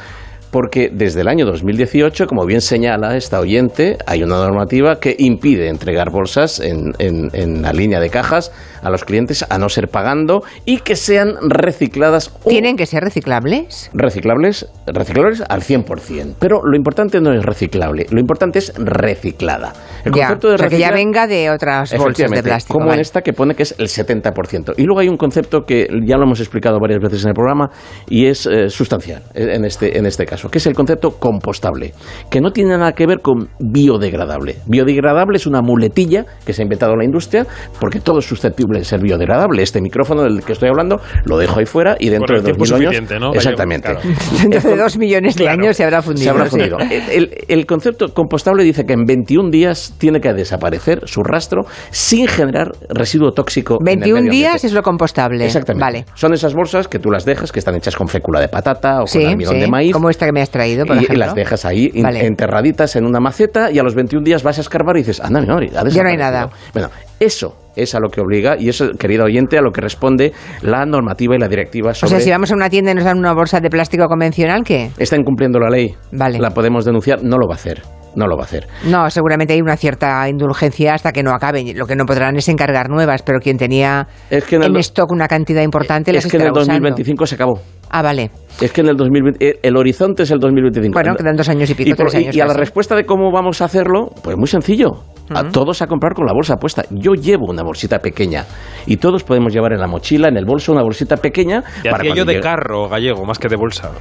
Porque 0.52 0.90
desde 0.92 1.22
el 1.22 1.28
año 1.28 1.46
2018, 1.46 2.26
como 2.28 2.46
bien 2.46 2.62
señala 2.62 3.16
esta 3.16 3.40
oyente, 3.40 3.98
hay 4.08 4.24
una 4.24 4.38
normativa 4.38 5.00
que 5.00 5.16
impide 5.20 5.68
entregar 5.70 6.10
bolsas 6.12 6.60
en, 6.60 6.94
en- 7.00 7.30
en 7.34 7.62
la 7.62 7.72
línea 7.74 8.00
de 8.00 8.10
cajas 8.10 8.52
a 8.82 8.90
los 8.90 9.04
clientes 9.04 9.46
a 9.50 9.58
no 9.58 9.70
ser 9.70 9.90
pagando 9.90 10.42
y 10.66 10.80
que 10.80 10.96
sean 10.96 11.36
recicladas 11.48 12.32
¿Tienen 12.48 12.76
que 12.78 12.86
ser 12.86 13.04
reciclables? 13.04 13.92
reciclables, 13.94 14.68
reciclables 14.88 15.44
al 15.48 15.62
100%. 15.62 16.36
Pero 16.40 16.62
lo 16.64 16.76
importante 16.78 17.20
no 17.22 17.34
es 17.34 17.44
reciclable, 17.44 18.06
lo 18.10 18.20
importante 18.20 18.60
es 18.60 18.74
reciclada. 18.76 19.74
El 20.06 20.14
Ya, 20.14 20.28
concepto 20.28 20.48
de 20.50 20.56
o 20.56 20.58
sea, 20.58 20.68
que 20.70 20.78
ya 20.80 20.92
venga 20.92 21.28
de 21.28 21.50
otras 21.52 21.96
bolsas 21.98 22.32
de 22.32 22.42
plástico. 22.44 22.80
como 22.80 22.94
en 22.94 23.00
esta 23.00 23.22
que 23.22 23.34
pone 23.34 23.54
que 23.54 23.64
es 23.64 23.76
el 23.78 23.88
70%. 23.88 24.74
Y 24.78 24.84
luego 24.84 25.02
hay 25.02 25.10
un 25.10 25.18
concepto 25.18 25.62
que 25.66 25.88
ya 26.06 26.18
lo 26.18 26.24
hemos 26.24 26.40
explicado 26.40 26.80
varias 26.80 27.02
veces 27.02 27.24
en 27.24 27.30
el 27.30 27.36
programa 27.36 27.70
y 28.08 28.28
es 28.28 28.46
eh, 28.46 28.70
sustancial 28.70 29.22
eh, 29.34 29.48
en 29.56 29.66
este, 29.66 29.98
en 29.98 30.06
este 30.06 30.26
caso, 30.26 30.39
que 30.48 30.60
es 30.60 30.68
el 30.68 30.74
concepto 30.74 31.12
compostable, 31.18 31.94
que 32.30 32.40
no 32.40 32.52
tiene 32.52 32.78
nada 32.78 32.94
que 32.94 33.06
ver 33.06 33.20
con 33.22 33.50
biodegradable. 33.60 34.58
Biodegradable 34.68 35.38
es 35.38 35.48
una 35.48 35.62
muletilla 35.62 36.26
que 36.46 36.54
se 36.54 36.62
ha 36.62 36.64
inventado 36.64 36.96
la 36.96 37.04
industria 37.04 37.46
porque 37.80 38.00
todo 38.00 38.20
es 38.20 38.26
susceptible 38.26 38.80
de 38.80 38.86
ser 38.86 39.02
biodegradable. 39.02 39.62
Este 39.64 39.82
micrófono 39.82 40.24
del 40.24 40.44
que 40.44 40.54
estoy 40.54 40.70
hablando 40.70 41.02
lo 41.26 41.38
dejo 41.38 41.60
ahí 41.60 41.66
fuera 41.66 41.96
y 42.00 42.10
dentro 42.10 42.36
el 42.38 42.44
de 42.44 42.54
tiempo 42.54 42.66
2000 42.66 42.76
años... 42.88 42.96
suficiente, 42.96 43.20
¿no? 43.20 43.34
Exactamente. 43.34 43.90
Dentro 44.50 44.70
de 44.72 44.78
dos 44.78 44.98
millones 44.98 45.36
de 45.36 45.50
años 45.50 45.76
se 45.76 45.84
habrá 45.84 46.02
fundido. 46.02 46.24
Se 46.24 46.30
habrá 46.30 46.46
fundido. 46.46 46.78
El, 46.80 46.92
el- 47.12 47.30
el 47.48 47.66
concepto 47.66 48.14
compostable 48.14 48.64
dice 48.64 48.86
que 48.86 48.94
en 48.94 49.06
21 49.06 49.50
días 49.50 49.96
tiene 49.98 50.20
que 50.22 50.32
desaparecer 50.34 51.02
su 51.08 51.24
rastro 51.24 51.64
sin 51.90 52.28
generar 52.28 52.72
residuo 52.90 53.32
tóxico. 53.32 53.78
en 53.82 53.88
el 53.88 53.96
21 54.00 54.20
medio 54.22 54.32
días 54.32 54.64
es 54.64 54.74
lo 54.74 54.82
compostable. 54.84 55.46
Exactamente. 55.46 55.84
Vale. 55.84 56.06
Son 56.14 56.34
esas 56.34 56.54
bolsas 56.54 56.88
que 56.88 57.00
tú 57.00 57.10
las 57.12 57.26
dejas, 57.26 57.52
que 57.52 57.60
están 57.60 57.76
hechas 57.76 57.96
con 57.96 58.08
fécula 58.08 58.40
de 58.40 58.48
patata 58.48 59.02
o 59.02 59.08
Sí, 59.08 59.20
con 59.20 59.30
almidón 59.32 59.56
sí, 59.56 59.62
de 59.62 59.68
maíz. 59.68 59.94
como 59.94 60.10
esta 60.10 60.28
que 60.30 60.34
me 60.34 60.42
has 60.42 60.50
traído, 60.52 60.86
por 60.86 60.98
y, 60.98 61.08
y 61.10 61.16
las 61.16 61.34
dejas 61.36 61.66
ahí 61.66 61.92
Vale. 62.02 62.26
enterraditas 62.26 62.96
en 62.96 63.06
una 63.06 63.20
maceta 63.20 63.72
y 63.72 63.80
a 63.80 63.84
los 63.84 63.96
21 63.96 64.24
días 64.24 64.44
vas 64.44 64.58
a 64.58 64.62
escarbar 64.62 64.96
y 64.98 65.00
dices, 65.00 65.20
anda, 65.20 65.40
ha 65.40 65.44
Ya 65.44 65.48
no 65.48 65.60
hay 65.60 65.68
desaparecido". 65.70 66.16
nada. 66.18 66.50
Bueno, 66.74 66.90
eso 67.20 67.56
es 67.76 67.96
a 67.96 68.00
lo 68.00 68.10
que 68.10 68.22
obliga 68.22 68.56
y 68.60 68.70
eso, 68.70 68.92
querido 68.98 69.26
oyente, 69.26 69.58
a 69.58 69.62
lo 69.62 69.72
que 69.72 69.82
responde 69.82 70.32
la 70.62 70.86
normativa 70.86 71.36
y 71.36 71.40
la 71.40 71.48
directiva 71.48 71.92
O 71.92 71.94
sobre... 71.94 72.10
sea, 72.12 72.20
si 72.20 72.30
vamos 72.30 72.52
a 72.52 72.56
una 72.56 72.70
tienda 72.70 72.92
y 72.92 72.96
nos 72.96 73.04
dan 73.06 73.18
una 73.18 73.34
bolsa 73.34 73.60
de 73.60 73.70
plástico 73.70 74.06
convencional, 74.08 74.64
¿qué? 74.64 74.92
Está 74.98 75.16
incumpliendo 75.16 75.60
la 75.60 75.70
ley. 75.70 75.96
Vale. 76.12 76.40
La 76.40 76.52
podemos 76.52 76.86
denunciar, 76.86 77.24
no 77.24 77.38
lo 77.38 77.48
va 77.48 77.56
a 77.56 77.58
hacer. 77.58 77.82
No 78.16 78.26
lo 78.26 78.36
va 78.36 78.42
a 78.42 78.46
hacer. 78.46 78.68
No, 78.86 79.08
seguramente 79.12 79.54
hay 79.54 79.62
una 79.62 79.78
cierta 79.78 80.28
indulgencia 80.28 80.96
hasta 80.96 81.12
que 81.12 81.22
no 81.22 81.32
acaben. 81.32 81.78
Lo 81.78 81.86
que 81.86 81.96
no 81.96 82.06
podrán 82.06 82.36
es 82.38 82.50
encargar 82.50 82.90
nuevas, 82.90 83.22
pero 83.22 83.40
quien 83.40 83.58
tenía 83.58 84.08
Es 84.32 84.46
que 84.46 84.56
en 84.56 84.76
stock 84.78 85.12
una 85.12 85.28
cantidad 85.28 85.62
importante 85.62 86.12
las 86.12 86.26
es 86.26 86.32
que 86.32 86.38
en 86.38 86.42
el 86.42 86.48
estará 86.48 86.62
usando. 86.64 86.74
2025 86.82 87.26
se 87.28 87.36
acabó. 87.36 87.62
Ah, 87.90 88.02
vale. 88.02 88.32
Es 88.62 88.72
que 88.74 88.82
en 88.82 88.90
el 88.90 88.98
2020, 88.98 89.46
eh, 89.48 89.60
el 89.64 89.78
horizonte 89.78 90.24
es 90.24 90.32
el 90.32 90.40
2025. 90.40 90.94
Bueno, 90.94 91.16
quedan 91.16 91.36
dos 91.36 91.48
años 91.50 91.70
y 91.70 91.76
pico, 91.76 91.96
por- 91.96 92.08
tres 92.10 92.16
años 92.16 92.36
y 92.36 92.42
a 92.42 92.46
la 92.46 92.54
respuesta 92.54 92.96
de 92.96 93.06
cómo 93.06 93.32
vamos 93.32 93.62
a 93.62 93.66
hacerlo, 93.66 94.10
pues 94.24 94.36
muy 94.38 94.48
sencillo. 94.48 95.04
A 95.32 95.44
todos 95.44 95.84
a 95.84 95.88
comprar 95.88 96.16
con 96.16 96.26
la 96.26 96.34
bolsa 96.34 96.56
puesta. 96.56 96.84
Yo 96.90 97.14
llevo 97.14 97.46
una 97.52 97.62
bolsita 97.62 98.00
pequeña 98.00 98.46
y 98.88 98.98
todos 98.98 99.24
podemos 99.24 99.54
llevar 99.54 99.74
en 99.74 99.80
la 99.80 99.86
mochila, 99.86 100.28
en 100.28 100.38
el 100.38 100.44
bolso, 100.46 100.72
una 100.72 100.82
bolsita 100.82 101.18
pequeña. 101.18 101.62
Te 101.84 101.92
para 101.92 102.02
hacía 102.02 102.16
yo 102.16 102.26
de 102.26 102.34
llegue- 102.34 102.42
carro 102.42 102.90
gallego, 102.90 103.24
más 103.26 103.38
que 103.38 103.48
de 103.48 103.56
bolsa. 103.56 103.92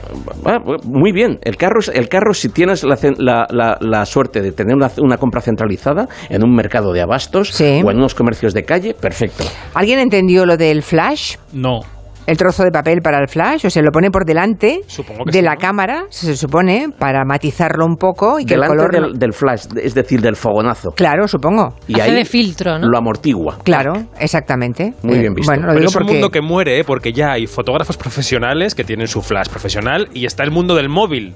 Ah, 0.47 0.57
pues, 0.65 0.87
muy 0.87 1.13
bien. 1.13 1.39
El 1.43 1.57
carro, 1.59 1.81
es- 1.81 1.89
el 1.95 2.09
carro 2.09 2.33
si 2.33 2.49
tienes 2.49 2.83
la, 2.83 2.97
cen- 2.97 3.19
la- 3.19 3.47
la- 3.51 3.77
la 3.83 4.07
suerte 4.07 4.41
de 4.41 4.53
tener 4.53 4.75
una, 4.75 4.91
una 5.03 5.19
compra 5.19 5.43
centralizada 5.43 6.09
en 6.31 6.43
un 6.43 6.55
mercado 6.55 6.95
de 6.95 7.03
abastos 7.03 7.61
o 7.61 7.91
en 7.91 7.99
unos 7.99 8.15
comercios 8.15 8.55
de 8.55 8.63
calle, 8.65 8.95
perfecto. 8.95 9.45
¿Alguien 9.75 9.99
entendió 9.99 10.47
lo 10.47 10.57
del 10.57 10.83
flash? 10.83 11.37
No. 11.53 11.81
El 12.29 12.37
trozo 12.37 12.63
de 12.63 12.71
papel 12.71 13.01
para 13.03 13.19
el 13.21 13.29
flash, 13.29 13.65
o 13.67 13.71
se 13.71 13.81
lo 13.81 13.91
pone 13.91 14.11
por 14.11 14.27
delante 14.27 14.81
de 14.87 15.33
sí, 15.33 15.43
la 15.43 15.55
¿no? 15.55 15.59
cámara, 15.59 16.05
se 16.11 16.37
supone, 16.37 16.89
para 16.99 17.25
matizarlo 17.25 17.87
un 17.87 17.97
poco 17.97 18.39
y 18.39 18.45
que 18.45 18.55
Delante 18.55 18.75
el 18.75 18.79
color... 18.91 18.93
del, 19.13 19.19
del 19.19 19.33
flash, 19.33 19.65
es 19.83 19.95
decir, 19.95 20.21
del 20.21 20.37
fogonazo. 20.37 20.91
Claro, 20.91 21.27
supongo. 21.27 21.75
Y 21.87 21.95
Hace 21.95 22.11
ahí 22.11 22.17
de 22.17 22.25
filtro, 22.27 22.79
¿no? 22.79 22.87
lo 22.87 22.99
amortigua. 22.99 23.59
Claro, 23.65 23.93
exactamente. 24.21 24.93
Muy 25.03 25.17
Eh, 25.17 25.21
bien 25.21 25.35
visto. 25.35 25.51
Bueno, 25.51 25.63
lo 25.69 25.73
Pero 25.73 25.81
digo 25.81 25.89
es 25.89 25.97
un 25.97 26.01
porque... 26.03 26.13
mundo 26.13 26.31
que 26.31 26.41
muere, 26.43 26.79
¿eh? 26.81 26.85
porque 26.85 27.13
ya 27.13 27.33
hay 27.33 27.47
fotógrafos 27.47 27.97
profesionales 27.97 28.75
que 28.75 28.85
tienen 28.85 29.09
su 29.09 29.23
flash 29.23 29.49
profesional 29.49 30.09
y 30.13 30.27
está 30.27 30.45
el 30.45 30.51
mundo 30.51 30.75
del 30.75 30.91
móvil. 30.91 31.35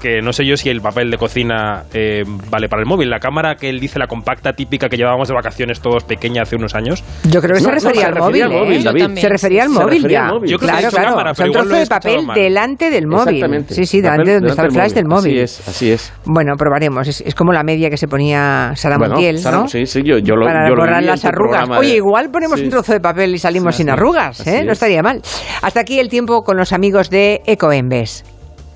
Que 0.00 0.20
no 0.22 0.32
sé 0.32 0.46
yo 0.46 0.56
si 0.56 0.68
el 0.68 0.80
papel 0.80 1.10
de 1.10 1.18
cocina 1.18 1.82
eh, 1.92 2.22
vale 2.50 2.68
para 2.68 2.82
el 2.82 2.86
móvil. 2.88 3.10
La 3.10 3.18
cámara 3.18 3.56
que 3.56 3.68
él 3.68 3.80
dice, 3.80 3.98
la 3.98 4.06
compacta 4.06 4.52
típica 4.52 4.88
que 4.88 4.96
llevábamos 4.96 5.26
de 5.28 5.34
vacaciones 5.34 5.80
todos 5.80 6.04
pequeña 6.04 6.42
hace 6.42 6.54
unos 6.56 6.74
años. 6.76 7.02
Yo 7.28 7.40
creo 7.40 7.54
que 7.54 7.60
se 7.60 7.66
No, 7.66 7.70
no, 7.70 7.74
refería 7.74 8.00
se 8.02 8.06
al 8.06 8.14
refería 8.14 8.46
móvil, 8.48 8.56
al 8.58 8.64
móvil, 8.64 8.80
¿eh? 8.80 8.84
David. 8.84 9.18
Se 9.18 9.28
refería 9.28 9.62
al 9.64 9.68
Se 9.70 9.74
móvil 9.74 9.94
refería 9.96 10.18
ya. 10.18 10.26
al 10.26 10.34
móvil. 10.34 10.50
Yo 10.50 10.58
creo 10.58 10.66
que 10.68 10.72
claro, 10.72 10.78
dicho 10.86 10.96
claro. 10.96 11.08
cámara, 11.10 11.30
o 11.30 11.34
sea, 11.34 11.46
un 11.46 11.52
trozo 11.52 11.68
lo 11.68 11.76
he 11.76 11.78
de 11.80 11.86
papel 11.86 12.26
mal. 12.26 12.34
delante 12.40 12.90
del 12.90 13.06
móvil. 13.08 13.34
Exactamente. 13.34 13.74
Sí, 13.74 13.86
sí, 13.86 14.00
delante 14.00 14.34
donde 14.34 14.48
está 14.50 14.62
el 14.64 14.70
flash 14.72 14.92
del 14.92 15.06
móvil. 15.06 15.32
Así 15.32 15.40
es, 15.40 15.68
así 15.68 15.90
es. 15.90 16.12
Bueno, 16.24 16.52
probaremos. 16.56 17.08
Es, 17.08 17.20
es 17.22 17.34
como 17.34 17.52
la 17.52 17.64
media 17.64 17.90
que 17.90 17.96
se 17.96 18.06
ponía 18.06 18.72
Sara 18.76 18.98
Bueno, 18.98 19.14
Montiel, 19.14 19.38
Sara- 19.38 19.58
¿no? 19.58 19.68
sí, 19.68 19.84
sí, 19.86 20.02
yo, 20.04 20.18
yo 20.18 20.36
lo 20.36 20.46
Para 20.46 20.68
yo 20.68 20.76
borrar 20.76 21.02
las 21.02 21.24
arrugas. 21.24 21.68
Oye, 21.70 21.96
igual 21.96 22.30
ponemos 22.30 22.60
un 22.60 22.70
trozo 22.70 22.92
de 22.92 23.00
papel 23.00 23.34
y 23.34 23.38
salimos 23.38 23.74
sin 23.74 23.90
arrugas, 23.90 24.46
¿eh? 24.46 24.62
No 24.64 24.70
es. 24.72 24.76
estaría 24.78 25.02
mal. 25.02 25.20
Hasta 25.62 25.80
aquí 25.80 25.98
el 25.98 26.08
tiempo 26.08 26.42
con 26.42 26.56
los 26.56 26.72
amigos 26.72 27.10
de 27.10 27.40
Ecoembes. 27.46 28.24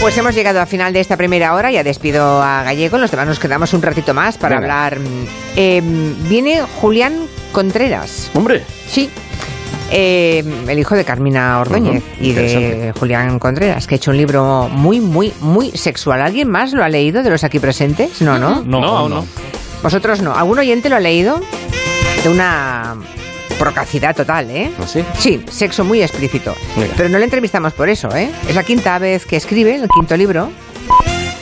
Pues 0.00 0.16
hemos 0.16 0.34
llegado 0.34 0.60
al 0.60 0.66
final 0.66 0.92
de 0.94 1.00
esta 1.00 1.16
primera 1.16 1.54
hora. 1.54 1.70
Ya 1.70 1.84
despido 1.84 2.42
a 2.42 2.62
Gallego. 2.62 2.96
Los 2.98 3.10
demás 3.10 3.26
nos 3.26 3.38
quedamos 3.38 3.74
un 3.74 3.82
ratito 3.82 4.14
más 4.14 4.38
para 4.38 4.58
Venga. 4.58 4.86
hablar. 4.86 4.98
eh, 5.56 5.82
viene 6.28 6.62
Julián 6.80 7.26
Contreras. 7.52 8.30
Hombre. 8.34 8.62
Sí. 8.88 9.10
Eh, 9.92 10.42
el 10.68 10.78
hijo 10.78 10.94
de 10.94 11.04
Carmina 11.04 11.60
Ordóñez 11.60 12.02
y 12.20 12.32
de. 12.32 12.94
Julián 12.98 13.38
Contreras, 13.38 13.86
que 13.86 13.96
ha 13.96 13.96
hecho 13.96 14.12
un 14.12 14.16
libro 14.16 14.68
muy, 14.70 15.00
muy, 15.00 15.32
muy 15.40 15.70
sexual. 15.72 16.22
¿Alguien 16.22 16.48
más 16.48 16.72
lo 16.72 16.82
ha 16.82 16.88
leído 16.88 17.22
de 17.22 17.30
los 17.30 17.44
aquí 17.44 17.58
presentes? 17.58 18.22
No, 18.22 18.38
¿no? 18.38 18.62
No, 18.64 18.82
aún 18.84 19.10
no. 19.10 19.26
Vosotros 19.82 20.22
no. 20.22 20.34
¿Algún 20.34 20.58
oyente 20.60 20.88
lo 20.88 20.96
ha 20.96 21.00
leído? 21.00 21.40
De 22.22 22.28
una 22.28 22.96
procacidad 23.64 24.16
total, 24.16 24.50
¿eh? 24.50 24.70
¿Así? 24.82 25.04
Sí, 25.18 25.44
sexo 25.50 25.84
muy 25.84 26.02
explícito. 26.02 26.54
Pero 26.96 27.08
no 27.10 27.18
le 27.18 27.24
entrevistamos 27.24 27.74
por 27.74 27.88
eso, 27.90 28.08
¿eh? 28.16 28.30
Es 28.48 28.54
la 28.56 28.64
quinta 28.64 28.98
vez 28.98 29.26
que 29.26 29.36
escribe, 29.36 29.74
el 29.76 29.88
quinto 29.88 30.16
libro. 30.16 30.50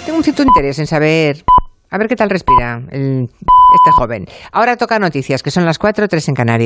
Tengo 0.05 0.19
un 0.19 0.25
cierto 0.25 0.43
interés 0.43 0.79
en 0.81 0.87
saber. 0.89 1.45
A 1.91 1.97
ver 1.97 2.09
qué 2.09 2.16
tal 2.16 2.29
respira 2.29 2.83
el- 2.91 3.31
este 3.31 3.91
joven. 3.93 4.27
Ahora 4.53 4.77
toca 4.77 4.99
noticias, 4.99 5.43
que 5.43 5.51
son 5.51 5.64
las 5.64 5.79
4, 5.79 6.09
3 6.09 6.29
en 6.29 6.35
Canarias. 6.35 6.57